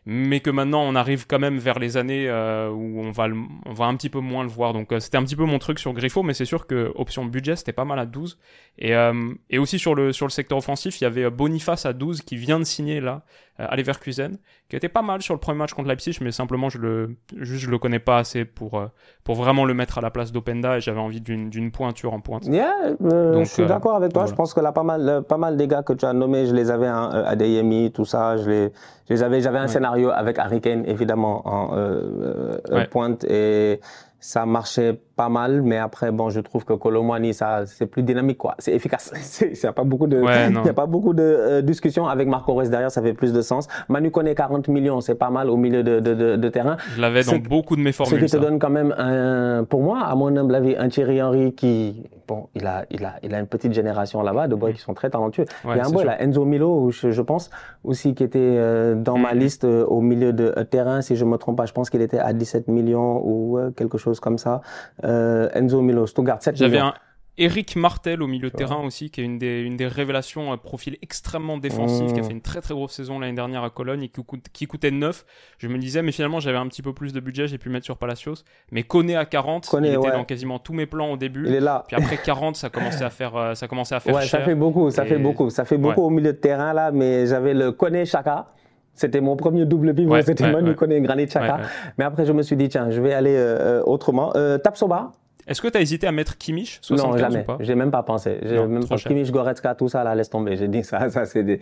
Mais 0.06 0.40
que 0.40 0.50
maintenant, 0.50 0.82
on 0.82 0.94
arrive 0.94 1.26
quand 1.26 1.38
même 1.38 1.56
vers 1.58 1.78
les 1.78 1.96
années 1.96 2.28
euh, 2.28 2.68
où 2.70 3.00
on 3.00 3.10
va, 3.10 3.26
le- 3.28 3.36
on 3.64 3.72
va 3.72 3.86
un 3.86 3.96
petit 3.96 4.10
peu 4.10 4.20
moins 4.20 4.42
le 4.42 4.50
voir. 4.50 4.74
Donc, 4.74 4.92
euh, 4.92 5.00
c'était 5.00 5.16
un 5.16 5.24
petit 5.24 5.36
peu 5.36 5.44
mon 5.44 5.58
truc 5.58 5.78
sur 5.78 5.92
Griffo. 5.94 6.22
Mais 6.22 6.34
c'est 6.34 6.44
sûr 6.44 6.66
que 6.66 6.92
option 6.94 7.24
budget, 7.24 7.56
c'était 7.56 7.72
pas 7.72 7.86
mal 7.86 7.98
à 7.98 8.04
12. 8.04 8.38
Et, 8.78 8.94
euh, 8.94 9.32
et 9.48 9.58
aussi 9.58 9.78
sur 9.78 9.94
le, 9.94 10.12
sur 10.12 10.26
le 10.26 10.30
secteur 10.30 10.58
offensif, 10.58 11.00
il 11.00 11.04
y 11.04 11.06
avait 11.06 11.30
Boniface 11.30 11.86
à 11.86 11.94
12 11.94 12.20
qui 12.20 12.36
vient 12.36 12.58
de 12.58 12.64
signer 12.64 13.00
là, 13.00 13.24
à 13.58 13.76
Leverkusen, 13.76 14.38
qui 14.68 14.74
était 14.76 14.88
pas 14.88 15.02
mal 15.02 15.22
sur 15.22 15.32
le 15.34 15.38
premier 15.40 15.58
match 15.58 15.72
contre 15.74 15.88
Leipzig, 15.88 16.18
mais 16.20 16.32
simplement 16.32 16.68
je 16.68 16.78
le, 16.78 17.16
juste 17.36 17.64
je 17.64 17.70
le 17.70 17.78
connais 17.78 18.00
pas 18.00 18.18
assez 18.18 18.44
pour, 18.44 18.78
euh, 18.78 18.86
pour 19.22 19.36
vraiment 19.36 19.64
le 19.64 19.74
mettre 19.74 19.98
à 19.98 20.00
la 20.00 20.10
place 20.10 20.32
d'Openda 20.32 20.76
et 20.76 20.80
j'avais 20.80 20.98
envie 20.98 21.20
d'une 21.20 21.50
d'une 21.50 21.70
pointure 21.70 22.12
en 22.14 22.20
pointe. 22.20 22.46
Yeah, 22.46 22.72
euh, 23.04 23.32
Donc, 23.32 23.44
je 23.46 23.52
suis 23.52 23.62
euh, 23.62 23.66
d'accord 23.66 23.94
avec 23.94 24.12
toi. 24.12 24.22
voilà. 24.22 24.32
Je 24.32 24.36
pense 24.36 24.54
que 24.54 24.60
là, 24.60 24.72
pas 24.72 24.82
mal, 24.82 25.08
euh, 25.08 25.20
pas 25.20 25.36
mal 25.38 25.56
des 25.56 25.68
gars 25.68 25.82
que 25.84 25.92
tu 25.92 26.04
as 26.04 26.12
nommés, 26.12 26.46
je 26.46 26.54
les 26.54 26.70
avais 26.70 26.88
hein, 26.88 27.10
euh, 27.14 27.24
à 27.26 27.36
DMI, 27.36 27.92
tout 27.92 28.04
ça. 28.04 28.36
Je 28.38 28.50
les, 28.50 28.72
je 29.08 29.14
les 29.14 29.22
avais. 29.22 29.40
J'avais 29.40 29.58
un 29.58 29.62
Ouais. 29.62 29.68
scénario 29.68 30.10
avec 30.10 30.38
Harry 30.40 30.60
Kane, 30.60 30.84
évidemment, 30.86 31.46
en 31.46 31.76
euh, 31.76 32.58
euh, 32.70 32.74
Ouais. 32.76 32.86
pointe 32.88 33.22
et 33.24 33.80
ça 34.26 34.46
marchait 34.46 34.98
pas 35.16 35.28
mal. 35.28 35.60
Mais 35.60 35.76
après, 35.76 36.10
bon, 36.10 36.30
je 36.30 36.40
trouve 36.40 36.64
que 36.64 36.72
Colomwani, 36.72 37.34
ça, 37.34 37.66
c'est 37.66 37.84
plus 37.84 38.02
dynamique, 38.02 38.38
quoi. 38.38 38.54
C'est 38.58 38.72
efficace. 38.72 39.12
Il 39.42 39.54
y 39.62 39.66
a 39.66 39.72
pas 39.74 39.84
beaucoup 39.84 40.06
de, 40.06 40.18
Ouais, 40.18 40.50
y 40.64 40.68
a 40.68 40.72
pas 40.72 40.86
beaucoup 40.86 41.12
de 41.12 41.22
euh, 41.22 41.60
discussions 41.60 42.06
avec 42.06 42.26
Marco 42.26 42.54
Reus 42.54 42.70
derrière. 42.70 42.90
Ça 42.90 43.02
fait 43.02 43.12
plus 43.12 43.34
de 43.34 43.42
sens. 43.42 43.68
Manu 43.90 44.10
connaît 44.10 44.34
40 44.34 44.68
millions, 44.68 45.02
c'est 45.02 45.14
pas 45.14 45.28
mal 45.28 45.50
au 45.50 45.58
milieu 45.58 45.82
de, 45.82 46.00
de, 46.00 46.14
de, 46.14 46.36
de 46.36 46.48
terrain. 46.48 46.78
Je 46.96 47.02
l'avais 47.02 47.22
dans 47.22 47.36
beaucoup 47.36 47.76
de 47.76 47.82
mes 47.82 47.92
Ce 47.92 47.98
formules. 48.02 48.24
qui 48.24 48.30
te 48.32 48.38
donne 48.38 48.58
quand 48.58 48.70
même 48.70 48.94
un, 48.96 49.64
pour 49.64 49.82
moi, 49.82 50.00
à 50.00 50.14
mon 50.14 50.34
humble 50.34 50.54
avis, 50.54 50.74
un 50.74 50.88
Thierry 50.88 51.20
Henry 51.22 51.52
qui, 51.52 52.04
bon, 52.26 52.48
il 52.54 52.66
a, 52.66 52.84
il 52.90 53.04
a, 53.04 53.14
il 53.22 53.34
a 53.34 53.38
une 53.40 53.46
petite 53.46 53.72
génération 53.72 54.22
là-bas 54.22 54.48
de 54.48 54.54
boys 54.54 54.72
qui 54.72 54.80
sont 54.80 54.94
très 54.94 55.10
talentueux. 55.10 55.44
Ouais, 55.64 55.72
il 55.74 55.76
y 55.78 55.80
a 55.80 55.86
un 55.86 55.90
boy 55.90 56.04
là, 56.04 56.20
Enzo 56.22 56.44
Milo, 56.44 56.90
je, 56.90 57.10
je 57.10 57.22
pense, 57.22 57.50
aussi 57.84 58.14
qui 58.14 58.22
était 58.24 58.38
euh, 58.40 58.94
dans 58.94 59.18
ma 59.18 59.32
Mhm. 59.34 59.38
liste 59.40 59.64
euh, 59.64 59.84
au 59.86 60.00
milieu 60.00 60.32
de 60.32 60.52
euh, 60.56 60.64
terrain, 60.64 61.00
si 61.02 61.16
je 61.16 61.24
me 61.24 61.36
trompe 61.36 61.56
pas. 61.56 61.66
Je 61.66 61.72
pense 61.72 61.90
qu'il 61.90 62.00
était 62.02 62.18
à 62.18 62.32
17 62.32 62.68
millions 62.68 63.20
ou 63.24 63.58
euh, 63.58 63.70
quelque 63.70 63.98
chose 63.98 64.20
comme 64.20 64.38
ça. 64.38 64.60
Euh, 65.04 65.48
Enzo 65.54 65.80
Milo, 65.82 66.06
Stuttgart, 66.06 66.42
7 66.42 66.56
J'avais 66.56 66.78
un 66.78 66.94
Eric 67.36 67.74
Martel 67.74 68.22
au 68.22 68.28
milieu 68.28 68.48
de 68.50 68.54
terrain 68.56 68.76
aussi, 68.84 69.10
qui 69.10 69.20
est 69.20 69.24
une 69.24 69.38
des, 69.38 69.60
une 69.62 69.76
des 69.76 69.88
révélations, 69.88 70.52
un 70.52 70.56
profil 70.56 70.96
extrêmement 71.02 71.58
défensif, 71.58 72.12
qui 72.12 72.20
a 72.20 72.22
Mmh. 72.22 72.26
fait 72.26 72.32
une 72.32 72.40
très 72.40 72.60
très 72.60 72.74
grosse 72.74 72.92
saison 72.92 73.18
l'année 73.18 73.32
dernière 73.34 73.64
à 73.64 73.70
Cologne 73.70 74.02
et 74.04 74.08
qui, 74.08 74.22
coûte- 74.22 74.46
qui 74.52 74.66
coûtait 74.66 74.92
9. 74.92 75.24
Je 75.58 75.66
me 75.66 75.76
disais, 75.78 76.02
mais 76.02 76.12
finalement 76.12 76.38
j'avais 76.38 76.58
un 76.58 76.68
petit 76.68 76.82
peu 76.82 76.92
plus 76.92 77.12
de 77.12 77.18
budget, 77.18 77.48
j'ai 77.48 77.58
pu 77.58 77.70
mettre 77.70 77.84
sur 77.86 77.96
Palacios. 77.96 78.44
Mais 78.70 78.84
Koné 78.84 79.16
à 79.16 79.24
40, 79.24 79.66
Koné, 79.68 79.88
il 79.88 79.94
était 79.94 79.98
ouais. 80.06 80.12
dans 80.12 80.24
quasiment 80.24 80.60
tous 80.60 80.74
mes 80.74 80.86
plans 80.86 81.10
au 81.12 81.16
début. 81.16 81.44
Il 81.46 81.54
est 81.54 81.60
là. 81.60 81.84
Puis 81.88 81.96
après 81.96 82.18
40, 82.18 82.54
ça 82.56 82.70
commençait 82.70 83.04
à 83.04 83.10
faire, 83.10 83.34
euh, 83.36 83.54
ça 83.54 83.66
commençait 83.66 83.96
à 83.96 84.00
faire 84.00 84.14
Ouais, 84.14 84.22
cher. 84.22 84.38
ça 84.40 84.44
fait 84.44 84.54
beaucoup, 84.54 84.90
ça 84.90 85.04
Et- 85.04 85.08
fait 85.08 85.18
beaucoup. 85.18 85.50
Ça 85.50 85.64
fait 85.64 85.76
beaucoup 85.78 86.00
Ouais. 86.02 86.06
au 86.06 86.10
milieu 86.10 86.32
de 86.32 86.38
terrain 86.38 86.72
là, 86.72 86.92
mais 86.92 87.26
j'avais 87.26 87.52
le 87.54 87.72
Koné 87.72 88.04
Chaka. 88.04 88.46
C'était 88.96 89.20
mon 89.20 89.34
premier 89.34 89.64
double 89.66 89.92
pivot, 89.92 90.22
c'était 90.22 90.52
Manu. 90.52 90.76
Koné 90.76 91.00
Granit 91.00 91.28
Chaka. 91.28 91.62
Mais 91.98 92.04
après, 92.04 92.24
je 92.26 92.32
me 92.32 92.42
suis 92.42 92.54
dit, 92.54 92.68
tiens, 92.68 92.90
je 92.92 93.00
vais 93.02 93.12
aller 93.12 93.34
euh, 93.34 93.80
euh, 93.80 93.82
autrement. 93.86 94.30
Euh, 94.36 94.56
Tapsoba 94.56 95.10
Est-ce 95.46 95.60
que 95.60 95.68
tu 95.68 95.76
as 95.78 95.80
hésité 95.80 96.06
à 96.06 96.12
mettre 96.12 96.36
Kimmich 96.38 96.78
75 96.82 97.12
Non, 97.12 97.18
jamais. 97.18 97.46
J'ai 97.60 97.74
même 97.74 97.90
pas 97.90 98.02
pensé. 98.02 98.38
J'ai 98.42 98.58
même 98.66 98.86
pas. 98.86 98.96
Kimmich, 98.96 99.30
Goretzka, 99.30 99.74
tout 99.74 99.88
ça, 99.88 100.02
là, 100.04 100.14
laisse 100.14 100.30
tomber. 100.30 100.56
J'ai 100.56 100.68
dit 100.68 100.82
ça, 100.84 101.08
ça, 101.10 101.24
c'est 101.26 101.42
des... 101.42 101.60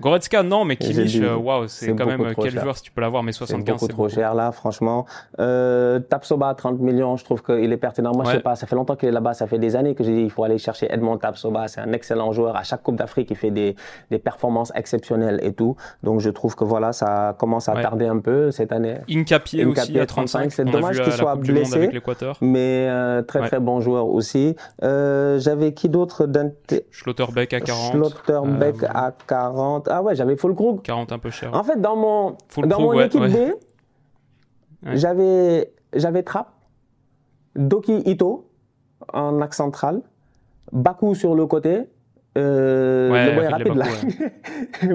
Goretzka, 0.00 0.42
non, 0.42 0.64
mais 0.64 0.76
Kimmich, 0.76 1.16
euh, 1.20 1.34
waouh, 1.36 1.68
c'est 1.68 1.86
c'est 1.86 1.94
quand 1.94 2.06
même 2.06 2.34
quel 2.40 2.50
cher. 2.52 2.62
joueur 2.62 2.76
si 2.76 2.82
tu 2.84 2.90
peux 2.90 3.00
l'avoir, 3.00 3.22
mais 3.22 3.32
c'est 3.32 3.38
75 3.38 3.66
beaucoup 3.74 3.80
c'est 3.86 3.92
trop 3.92 4.02
beaucoup. 4.04 4.14
cher, 4.14 4.34
là, 4.34 4.52
franchement. 4.52 5.06
Euh, 5.40 5.98
Tapsoba, 5.98 6.54
30 6.54 6.80
millions, 6.80 7.16
je 7.16 7.24
trouve 7.24 7.42
qu'il 7.42 7.72
est 7.72 7.76
pertinent. 7.76 8.12
Moi, 8.14 8.24
je 8.24 8.30
Ouais. 8.30 8.36
sais 8.36 8.42
pas, 8.42 8.54
ça 8.56 8.66
fait 8.66 8.76
longtemps 8.76 8.96
qu'il 8.96 9.08
est 9.08 9.12
là-bas. 9.12 9.34
Ça 9.34 9.46
fait 9.46 9.58
des 9.58 9.76
années 9.76 9.94
que 9.94 10.04
j'ai 10.04 10.14
dit, 10.14 10.22
il 10.22 10.30
faut 10.30 10.44
aller 10.44 10.58
chercher 10.58 10.86
Edmond 10.92 11.18
Tapsoba. 11.18 11.68
C'est 11.68 11.80
un 11.80 11.92
excellent 11.92 12.32
joueur. 12.32 12.56
À 12.56 12.62
chaque 12.62 12.82
Coupe 12.82 12.96
d'Afrique, 12.96 13.28
il 13.30 13.36
fait 13.36 13.50
des, 13.50 13.74
des 14.10 14.18
performances 14.18 14.72
exceptionnelles 14.74 15.40
et 15.42 15.52
tout. 15.52 15.76
Donc, 16.02 16.20
je 16.20 16.30
trouve 16.30 16.54
que 16.54 16.64
voilà, 16.64 16.92
ça 16.92 17.34
commence 17.38 17.68
à 17.68 17.74
Ouais. 17.74 17.82
tarder 17.82 18.06
un 18.06 18.18
peu 18.18 18.50
cette 18.50 18.72
année. 18.72 18.96
Incapié 19.10 19.64
aussi 19.64 19.98
à 19.98 20.06
35. 20.06 20.48
35, 20.48 20.52
c'est 20.52 20.64
dommage 20.64 21.00
qu'il 21.02 21.12
soit 21.12 21.34
blessé. 21.36 21.90
Mais 22.40 22.86
euh, 22.88 23.15
très, 23.22 23.40
Ouais. 23.40 23.46
très 23.48 23.60
bon 23.60 23.80
joueur 23.80 24.08
aussi. 24.08 24.56
Euh, 24.82 25.38
j'avais 25.38 25.72
qui 25.74 25.88
d'autre 25.88 26.26
Schlotterbeck 26.90 27.52
à 27.54 27.60
40. 27.60 27.92
Schlotterbeck 27.92 28.82
Euh, 28.82 28.88
à 28.92 29.12
40. 29.26 29.88
Ah 29.88 30.02
ouais, 30.02 30.14
j'avais 30.14 30.36
Fulkrug. 30.36 30.82
40 30.82 31.12
un 31.12 31.18
peu 31.18 31.30
cher. 31.30 31.54
En 31.54 31.62
fait, 31.64 31.80
dans 31.80 31.96
mon, 31.96 32.36
dans 32.66 32.80
mon 32.80 32.88
ouais, 32.94 33.06
équipe 33.06 33.20
ouais. 33.20 33.52
B, 33.52 33.54
j'avais, 34.94 35.72
j'avais 35.92 36.22
Trapp, 36.22 36.48
Doki 37.56 38.02
Ito 38.06 38.48
en 39.12 39.40
axe 39.40 39.56
central, 39.56 40.02
Baku 40.72 41.14
sur 41.14 41.34
le 41.34 41.46
côté, 41.46 41.88
euh, 42.36 43.10
Ouais, 43.10 43.34
le 43.34 43.48
rapide 43.48 43.74
là. 43.74 43.84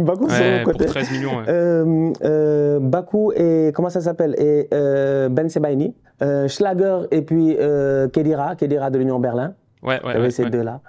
Baku 0.02 0.30
sur 0.30 0.40
Ouais, 0.42 0.58
le 0.60 0.64
pour 0.64 0.74
côté. 0.74 0.86
13 0.86 1.12
millions. 1.12 1.38
ouais. 1.40 1.46
Euh, 1.50 2.12
euh, 2.24 2.80
Baku 2.80 3.32
et 3.36 3.72
comment 3.74 3.90
ça 3.90 4.02
s'appelle? 4.02 4.36
Et 4.38 4.68
euh, 4.74 5.28
Ben 5.30 5.50
Sebaini, 5.50 5.96
euh, 6.22 6.48
Schlager 6.48 7.00
et 7.12 7.22
puis 7.24 7.58
euh, 7.60 8.08
Kedira, 8.10 8.56
Kedira 8.56 8.90
de 8.90 8.98
l'Union 9.00 9.20
Berlin. 9.20 9.54
Ouais, 9.84 10.00
ouais, 10.06 10.18
ouais, 10.20 10.30
ces 10.30 10.44
ouais. 10.44 10.50
deux-là. 10.52 10.82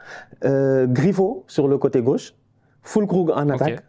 Griffo 0.89 1.45
sur 1.47 1.67
le 1.69 1.79
côté 1.79 2.03
gauche, 2.03 2.35
Fulkrug 2.83 3.31
en 3.31 3.49
attaque, 3.49 3.83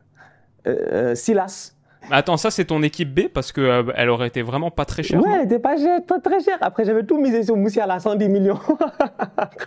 euh, 0.67 1.13
Silas. 1.15 1.72
Attends, 2.11 2.37
ça 2.37 2.51
c'est 2.51 2.65
ton 2.65 2.83
équipe 2.83 3.13
B 3.13 3.27
parce 3.33 3.51
que 3.51 3.61
euh, 3.61 3.83
elle 3.95 4.09
aurait 4.09 4.27
été 4.27 4.41
vraiment 4.41 4.71
pas 4.71 4.85
très 4.85 5.03
chère. 5.03 5.21
ouais, 5.21 5.29
elle 5.39 5.45
était 5.45 5.59
pas 5.59 5.75
très 6.23 6.39
cher. 6.41 6.57
Après, 6.61 6.85
j'avais 6.85 7.03
tout 7.03 7.17
misé 7.19 7.43
sur 7.43 7.55
Moussiala, 7.55 7.99
110 7.99 8.29
millions. 8.29 8.59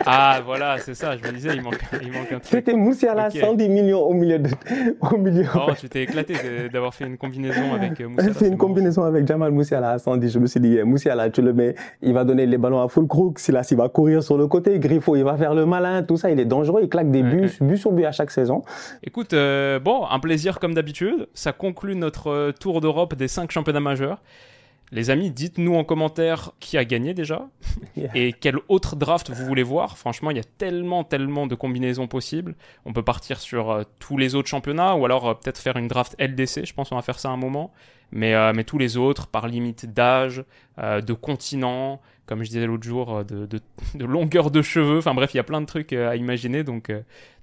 Ah 0.08 0.40
voilà, 0.44 0.78
c'est 0.78 0.94
ça. 0.94 1.16
Je 1.16 1.26
me 1.26 1.32
disais, 1.32 1.50
il 1.54 1.62
manque, 1.62 1.80
il 2.00 2.12
manque 2.12 2.26
un 2.32 2.38
truc. 2.38 2.44
C'était 2.44 2.74
Moussiala, 2.74 3.28
Ok. 3.28 3.38
110 3.40 3.68
millions 3.68 4.00
au 4.02 4.12
milieu. 4.14 4.38
De, 4.38 4.50
au 5.00 5.16
milieu. 5.16 5.46
Oh, 5.54 5.72
tu 5.78 5.88
t'es 5.88 6.02
éclaté 6.04 6.34
d'avoir 6.72 6.94
fait 6.94 7.06
une 7.06 7.16
combinaison 7.18 7.74
avec 7.74 8.00
euh, 8.00 8.08
Moussa. 8.08 8.26
J'ai 8.26 8.32
fait 8.34 8.46
une 8.48 8.56
combinaison 8.56 9.02
avec 9.02 9.26
Jamal 9.26 9.50
Moussiala 9.52 9.90
à 9.92 9.98
110. 9.98 10.32
Je 10.32 10.38
me 10.38 10.46
suis 10.46 10.60
dit, 10.60 10.68
yeah, 10.70 10.84
Moussiala, 10.84 11.30
tu 11.30 11.42
le 11.42 11.52
mets, 11.52 11.74
il 12.02 12.12
va 12.12 12.24
donner 12.24 12.46
les 12.46 12.58
ballons 12.58 12.80
à 12.80 12.88
full 12.88 13.06
crook. 13.08 13.38
Silas, 13.38 13.66
il 13.70 13.76
va 13.76 13.88
courir 13.88 14.22
sur 14.22 14.36
le 14.38 14.46
côté. 14.46 14.78
Griffo, 14.78 15.16
il 15.16 15.24
va 15.24 15.36
faire 15.36 15.54
le 15.54 15.66
malin. 15.66 16.02
Tout 16.02 16.16
ça, 16.16 16.30
il 16.30 16.38
est 16.38 16.44
dangereux. 16.44 16.80
Il 16.82 16.88
claque 16.88 17.10
des 17.10 17.22
buts, 17.22 17.50
but 17.60 17.76
sur 17.76 17.92
but 17.92 18.04
à 18.04 18.12
chaque 18.12 18.30
saison. 18.30 18.62
Écoute, 19.02 19.32
euh, 19.32 19.80
bon, 19.80 20.04
un 20.08 20.20
plaisir 20.20 20.60
comme 20.60 20.74
d'habitude. 20.74 21.26
Ça 21.34 21.52
conclut 21.52 21.96
notre 21.96 22.25
euh, 22.28 22.52
tour 22.52 22.80
d'Europe 22.80 23.14
des 23.14 23.28
5 23.28 23.50
championnats 23.50 23.80
majeurs. 23.80 24.20
Les 24.92 25.10
amis, 25.10 25.30
dites-nous 25.30 25.74
en 25.74 25.82
commentaire 25.82 26.52
qui 26.60 26.78
a 26.78 26.84
gagné 26.84 27.12
déjà 27.12 27.48
Yeah. 27.96 28.10
et 28.14 28.32
quel 28.34 28.56
autre 28.68 28.94
draft 28.94 29.30
vous 29.30 29.46
voulez 29.46 29.62
voir. 29.62 29.96
Franchement, 29.96 30.30
il 30.30 30.36
y 30.36 30.40
a 30.40 30.44
tellement, 30.58 31.02
tellement 31.02 31.46
de 31.46 31.54
combinaisons 31.54 32.06
possibles. 32.06 32.54
On 32.84 32.92
peut 32.92 33.02
partir 33.02 33.40
sur 33.40 33.70
euh, 33.70 33.82
tous 34.00 34.18
les 34.18 34.34
autres 34.34 34.48
championnats 34.48 34.94
ou 34.96 35.04
alors 35.06 35.28
euh, 35.28 35.34
peut-être 35.34 35.58
faire 35.58 35.78
une 35.78 35.88
draft 35.88 36.14
LDC. 36.18 36.66
Je 36.66 36.74
pense 36.74 36.90
qu'on 36.90 36.96
va 36.96 37.02
faire 37.02 37.18
ça 37.18 37.30
un 37.30 37.38
moment. 37.38 37.72
Mais, 38.12 38.34
euh, 38.34 38.52
mais 38.54 38.64
tous 38.64 38.76
les 38.76 38.98
autres, 38.98 39.28
par 39.28 39.48
limite 39.48 39.92
d'âge, 39.92 40.44
de 40.78 41.12
continent, 41.14 42.02
comme 42.26 42.44
je 42.44 42.50
disais 42.50 42.66
l'autre 42.66 42.84
jour, 42.84 43.24
de, 43.24 43.46
de, 43.46 43.60
de 43.94 44.04
longueur 44.04 44.50
de 44.50 44.60
cheveux. 44.60 44.98
Enfin 44.98 45.14
bref, 45.14 45.32
il 45.32 45.38
y 45.38 45.40
a 45.40 45.44
plein 45.44 45.62
de 45.62 45.66
trucs 45.66 45.94
à 45.94 46.16
imaginer. 46.16 46.64
Donc, 46.64 46.92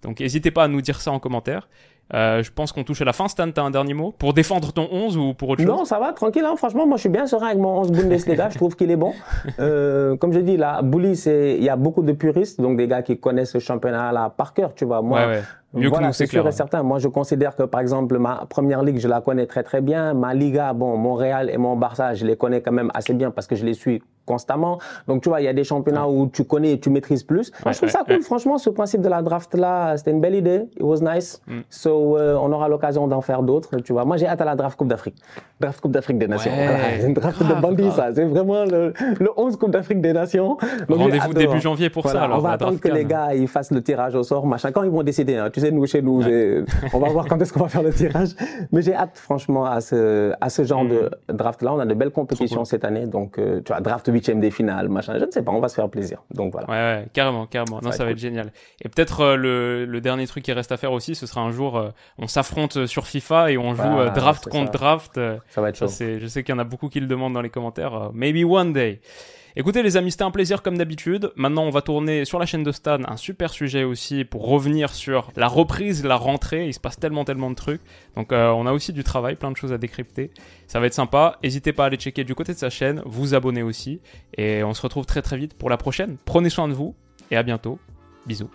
donc 0.04 0.20
n'hésitez 0.20 0.52
pas 0.52 0.66
à 0.66 0.68
nous 0.68 0.82
dire 0.82 1.02
ça 1.02 1.12
en 1.12 1.20
commentaire. 1.20 1.68
Euh, 2.14 2.44
je 2.44 2.52
pense 2.52 2.72
qu'on 2.72 2.84
touche 2.84 3.02
à 3.02 3.06
la 3.06 3.14
fin. 3.14 3.28
Stan, 3.28 3.50
t'as 3.52 3.64
un 3.64 3.72
dernier 3.72 3.94
mot 3.94 4.14
pour 4.18 4.34
défendre 4.34 4.72
ton 4.72 4.88
11 4.92 5.18
ou 5.18 5.34
pour 5.34 5.50
autre 5.50 5.62
chose? 5.62 5.70
Non, 5.70 5.86
ça 5.86 6.00
va, 6.00 6.14
tranquille. 6.14 6.44
Hein. 6.46 6.56
Franchement, 6.58 6.86
moi, 6.86 6.98
je 6.98 7.02
suis 7.02 7.10
bien 7.10 7.26
serein 7.26 7.48
avec 7.48 7.60
mon 7.60 7.80
11 7.80 7.92
Bundesliga. 7.92 8.50
je 8.50 8.58
trouve 8.58 8.76
qu'il 8.76 8.92
est 8.92 8.96
bon. 8.96 9.14
Euh, 9.60 10.16
comme 10.18 10.34
je 10.34 10.40
dis, 10.40 10.58
là, 10.58 10.82
Bully, 10.82 11.14
il 11.26 11.64
y 11.64 11.70
a 11.70 11.76
beaucoup 11.76 12.02
de 12.02 12.12
puristes, 12.12 12.60
donc 12.60 12.78
des 12.78 12.88
gars 12.88 13.02
qui 13.02 13.20
connaissent 13.20 13.52
ce 13.52 13.60
championnat-là 13.60 14.34
par 14.36 14.54
cœur, 14.54 14.74
tu 14.74 14.86
vois. 14.86 15.02
Moi, 15.02 15.20
ouais, 15.20 15.26
ouais. 15.28 15.42
Mieux 15.74 15.90
voilà, 15.90 16.14
c'est 16.14 16.28
sûr 16.28 16.48
et 16.48 16.52
certain. 16.52 16.84
Moi, 16.84 17.00
je 17.00 17.08
considère 17.08 17.56
que, 17.56 17.64
par 17.64 17.82
exemple, 17.82 18.18
ma 18.20 18.46
première 18.48 18.84
ligue, 18.84 19.00
je 19.00 19.08
la 19.08 19.22
connais 19.22 19.48
très 19.48 19.64
très 19.64 19.82
bien. 19.82 20.14
Ma 20.14 20.34
Liga, 20.34 20.74
bon, 20.74 20.98
Montréal 20.98 21.50
et 21.52 21.58
mon 21.58 21.76
Barça, 21.76 22.14
je 22.14 22.26
les 22.26 22.36
connais 22.36 22.62
quand 22.62 22.72
même 22.72 22.92
assez 22.94 23.14
bien 23.14 23.32
parce 23.32 23.48
que 23.48 23.56
je 23.56 23.66
les 23.66 23.74
suis 23.74 24.02
constamment. 24.26 24.80
Donc, 25.08 25.22
tu 25.22 25.30
vois, 25.30 25.42
il 25.42 25.46
y 25.46 25.48
a 25.48 25.54
des 25.54 25.64
championnats 25.64 26.08
où 26.08 26.28
tu 26.28 26.44
connais 26.44 26.74
et 26.74 26.80
tu 26.80 26.90
maîtrises 26.90 27.24
plus. 27.24 27.52
Moi, 27.64 27.72
je 27.74 27.78
trouve 27.78 27.90
ça 27.90 28.04
cool. 28.06 28.22
Franchement, 28.22 28.58
ce 28.58 28.70
principe 28.70 29.02
de 29.02 29.10
la 29.10 29.22
draft 29.22 29.54
là, 29.56 29.98
c'était 29.98 30.12
une 30.12 30.22
belle 30.22 30.36
idée. 30.36 30.66
It 30.76 30.82
was 30.82 31.00
nice. 31.02 31.42
Mm. 31.48 31.60
So, 31.70 32.18
euh, 32.18 32.36
on 32.36 32.52
aura 32.52 32.68
l'occasion 32.68 33.08
d'en 33.08 33.22
faire 33.22 33.44
d'autres. 33.44 33.78
Tu 33.78 33.94
vois, 33.94 34.06
moi, 34.06 34.18
j'ai 34.18 34.28
hâte 34.28 34.42
à 34.42 34.46
la 34.46 34.56
draft 34.56 34.78
Coupe 34.78 34.88
d'Afrique. 34.88 35.16
Draft 35.60 35.82
Coupe 35.82 35.92
d'Afrique 35.92 36.18
des 36.18 36.28
Nations. 36.28 36.52
C'est 37.00 37.08
une 37.08 37.14
draft 37.14 37.42
de 37.42 37.54
bandits, 37.62 37.92
ça. 37.92 38.14
C'est 38.14 38.26
vraiment 38.26 38.66
le, 38.66 38.94
le 39.20 39.30
11 39.36 39.58
Coupe 39.58 39.72
d'Afrique 39.72 40.02
des 40.02 40.14
Nations. 40.14 40.58
Rendez-vous 40.90 41.34
début 41.34 41.60
janvier 41.60 41.90
pour 41.90 42.10
ça. 42.10 42.24
Alors, 42.24 42.38
on 42.40 42.42
va 42.42 42.52
attendre 42.52 42.80
que 42.80 42.90
les 42.90 43.06
gars 43.06 43.34
ils 43.34 43.48
fassent 43.48 43.72
le 43.72 43.82
tirage 43.82 44.16
au 44.16 44.24
sort, 44.24 44.46
machin. 44.46 44.72
Quand 44.72 44.84
ils 44.84 44.90
vont 44.90 45.04
décider, 45.04 45.36
hein. 45.36 45.50
tu 45.52 45.60
sais, 45.60 45.72
nous, 45.72 45.86
chez 45.86 46.02
nous, 46.02 46.22
on 46.94 47.00
va 47.00 47.10
voir 47.10 47.28
quand 47.28 47.42
est-ce 47.42 47.54
qu'on 47.54 47.62
va 47.62 47.70
faire 47.70 47.84
le 47.84 47.94
tirage. 47.94 48.30
Mais 48.72 48.82
j'ai 48.82 48.94
hâte, 48.94 49.18
franchement, 49.18 49.66
à 49.66 49.82
ce, 49.82 50.34
à 50.40 50.50
ce 50.50 50.64
genre 50.64 50.86
de 50.86 51.10
mm. 51.30 51.36
draft-là. 51.36 51.74
On 51.74 51.80
a 51.80 51.86
de 51.86 51.94
belles 51.94 52.12
compétitions 52.12 52.66
cette 52.66 52.86
année. 52.86 53.06
Donc, 53.06 53.38
euh, 53.38 53.62
tu 53.64 53.72
vois, 53.72 53.82
draft 53.82 54.10
huitième 54.14 54.40
des 54.40 54.52
finales, 54.52 54.90
machin. 54.90 55.18
Je 55.20 55.26
ne 55.26 55.32
sais 55.32 55.44
pas, 55.44 55.52
on 55.52 55.60
va 55.60 55.68
se 55.68 55.76
faire 55.76 55.90
plaisir. 55.90 56.24
Donc 56.34 56.54
voilà. 56.54 56.70
Ouais, 56.70 57.06
carrément, 57.14 57.46
carrément. 57.46 57.80
Ça 57.80 57.86
non, 57.86 57.90
va 57.90 57.98
ça 57.98 58.06
va 58.06 58.12
être 58.12 58.18
génial. 58.18 58.54
Et 58.82 58.90
peut-être 58.90 59.22
euh, 59.22 59.36
le, 59.36 59.86
le, 59.86 60.02
dernier 60.02 60.28
truc 60.28 60.44
qui 60.44 60.54
reste 60.54 60.72
à 60.72 60.78
faire 60.78 60.92
aussi, 60.92 61.16
ce 61.16 61.26
sera 61.26 61.42
un 61.42 61.52
jour, 61.52 61.78
euh, 61.78 61.90
on 62.18 62.28
s'affronte 62.28 62.86
sur 62.86 63.08
FIFA 63.08 63.52
et 63.52 63.58
on 63.58 63.76
joue 63.76 64.10
draft 64.16 64.48
contre 64.48 64.72
draft. 64.72 65.20
ça 65.50 65.62
va 65.62 65.70
être 65.70 65.78
chaud. 65.78 65.88
Je 65.88 66.28
sais 66.28 66.44
qu'il 66.44 66.54
y 66.54 66.58
en 66.58 66.60
a 66.62 66.64
beaucoup 66.64 66.90
qui 66.90 67.00
le 67.00 67.08
demandent 67.08 67.34
dans 67.34 67.42
les 67.42 67.50
commentaires. 67.50 68.12
maybe 68.14 68.46
one 68.46 68.74
day. 68.74 69.02
Écoutez 69.56 69.84
les 69.84 69.98
amis, 69.98 70.10
c'était 70.10 70.24
un 70.24 70.32
plaisir 70.32 70.64
comme 70.64 70.80
d'habitude. 70.80 71.32
Maintenant, 71.36 71.64
on 71.64 71.70
va 71.70 71.84
tourner 71.84 72.26
sur 72.26 72.40
la 72.40 72.48
chaîne 72.48 72.64
de 72.64 72.72
Stan 72.72 72.98
un 73.08 73.18
super 73.18 73.52
sujet 73.52 73.84
aussi 73.84 74.26
pour 74.26 74.48
revenir 74.48 74.92
sur 74.96 75.32
la 75.36 75.48
reprise, 75.48 76.04
la 76.04 76.16
rentrée. 76.16 76.66
Il 76.66 76.74
se 76.74 76.80
passe 76.80 77.00
tellement, 77.00 77.24
tellement 77.24 77.52
de 77.52 77.56
trucs. 77.56 77.82
Donc, 78.16 78.32
euh, 78.32 78.50
on 78.50 78.66
a 78.66 78.72
aussi 78.72 78.94
du 78.94 79.04
travail, 79.04 79.36
plein 79.36 79.52
de 79.52 79.58
choses 79.58 79.72
à 79.72 79.78
décrypter. 79.78 80.32
Ça 80.66 80.80
va 80.80 80.88
être 80.88 80.96
sympa. 80.96 81.38
N'hésitez 81.44 81.72
pas 81.72 81.84
à 81.84 81.88
aller 81.88 81.98
checker 81.98 82.24
du 82.24 82.34
côté 82.34 82.54
de 82.54 82.58
sa 82.58 82.72
chaîne, 82.72 83.04
vous 83.06 83.36
abonner 83.36 83.62
aussi. 83.62 84.02
Et 84.40 84.64
on 84.64 84.74
se 84.74 84.82
retrouve 84.82 85.06
très, 85.06 85.22
très 85.22 85.38
vite 85.38 85.54
pour 85.54 85.70
la 85.70 85.78
prochaine. 85.78 86.18
Prenez 86.26 86.50
soin 86.50 86.68
de 86.68 86.74
vous 86.74 86.96
et 87.30 87.38
à 87.38 87.44
bientôt. 87.44 87.78
Bisous. 88.26 88.50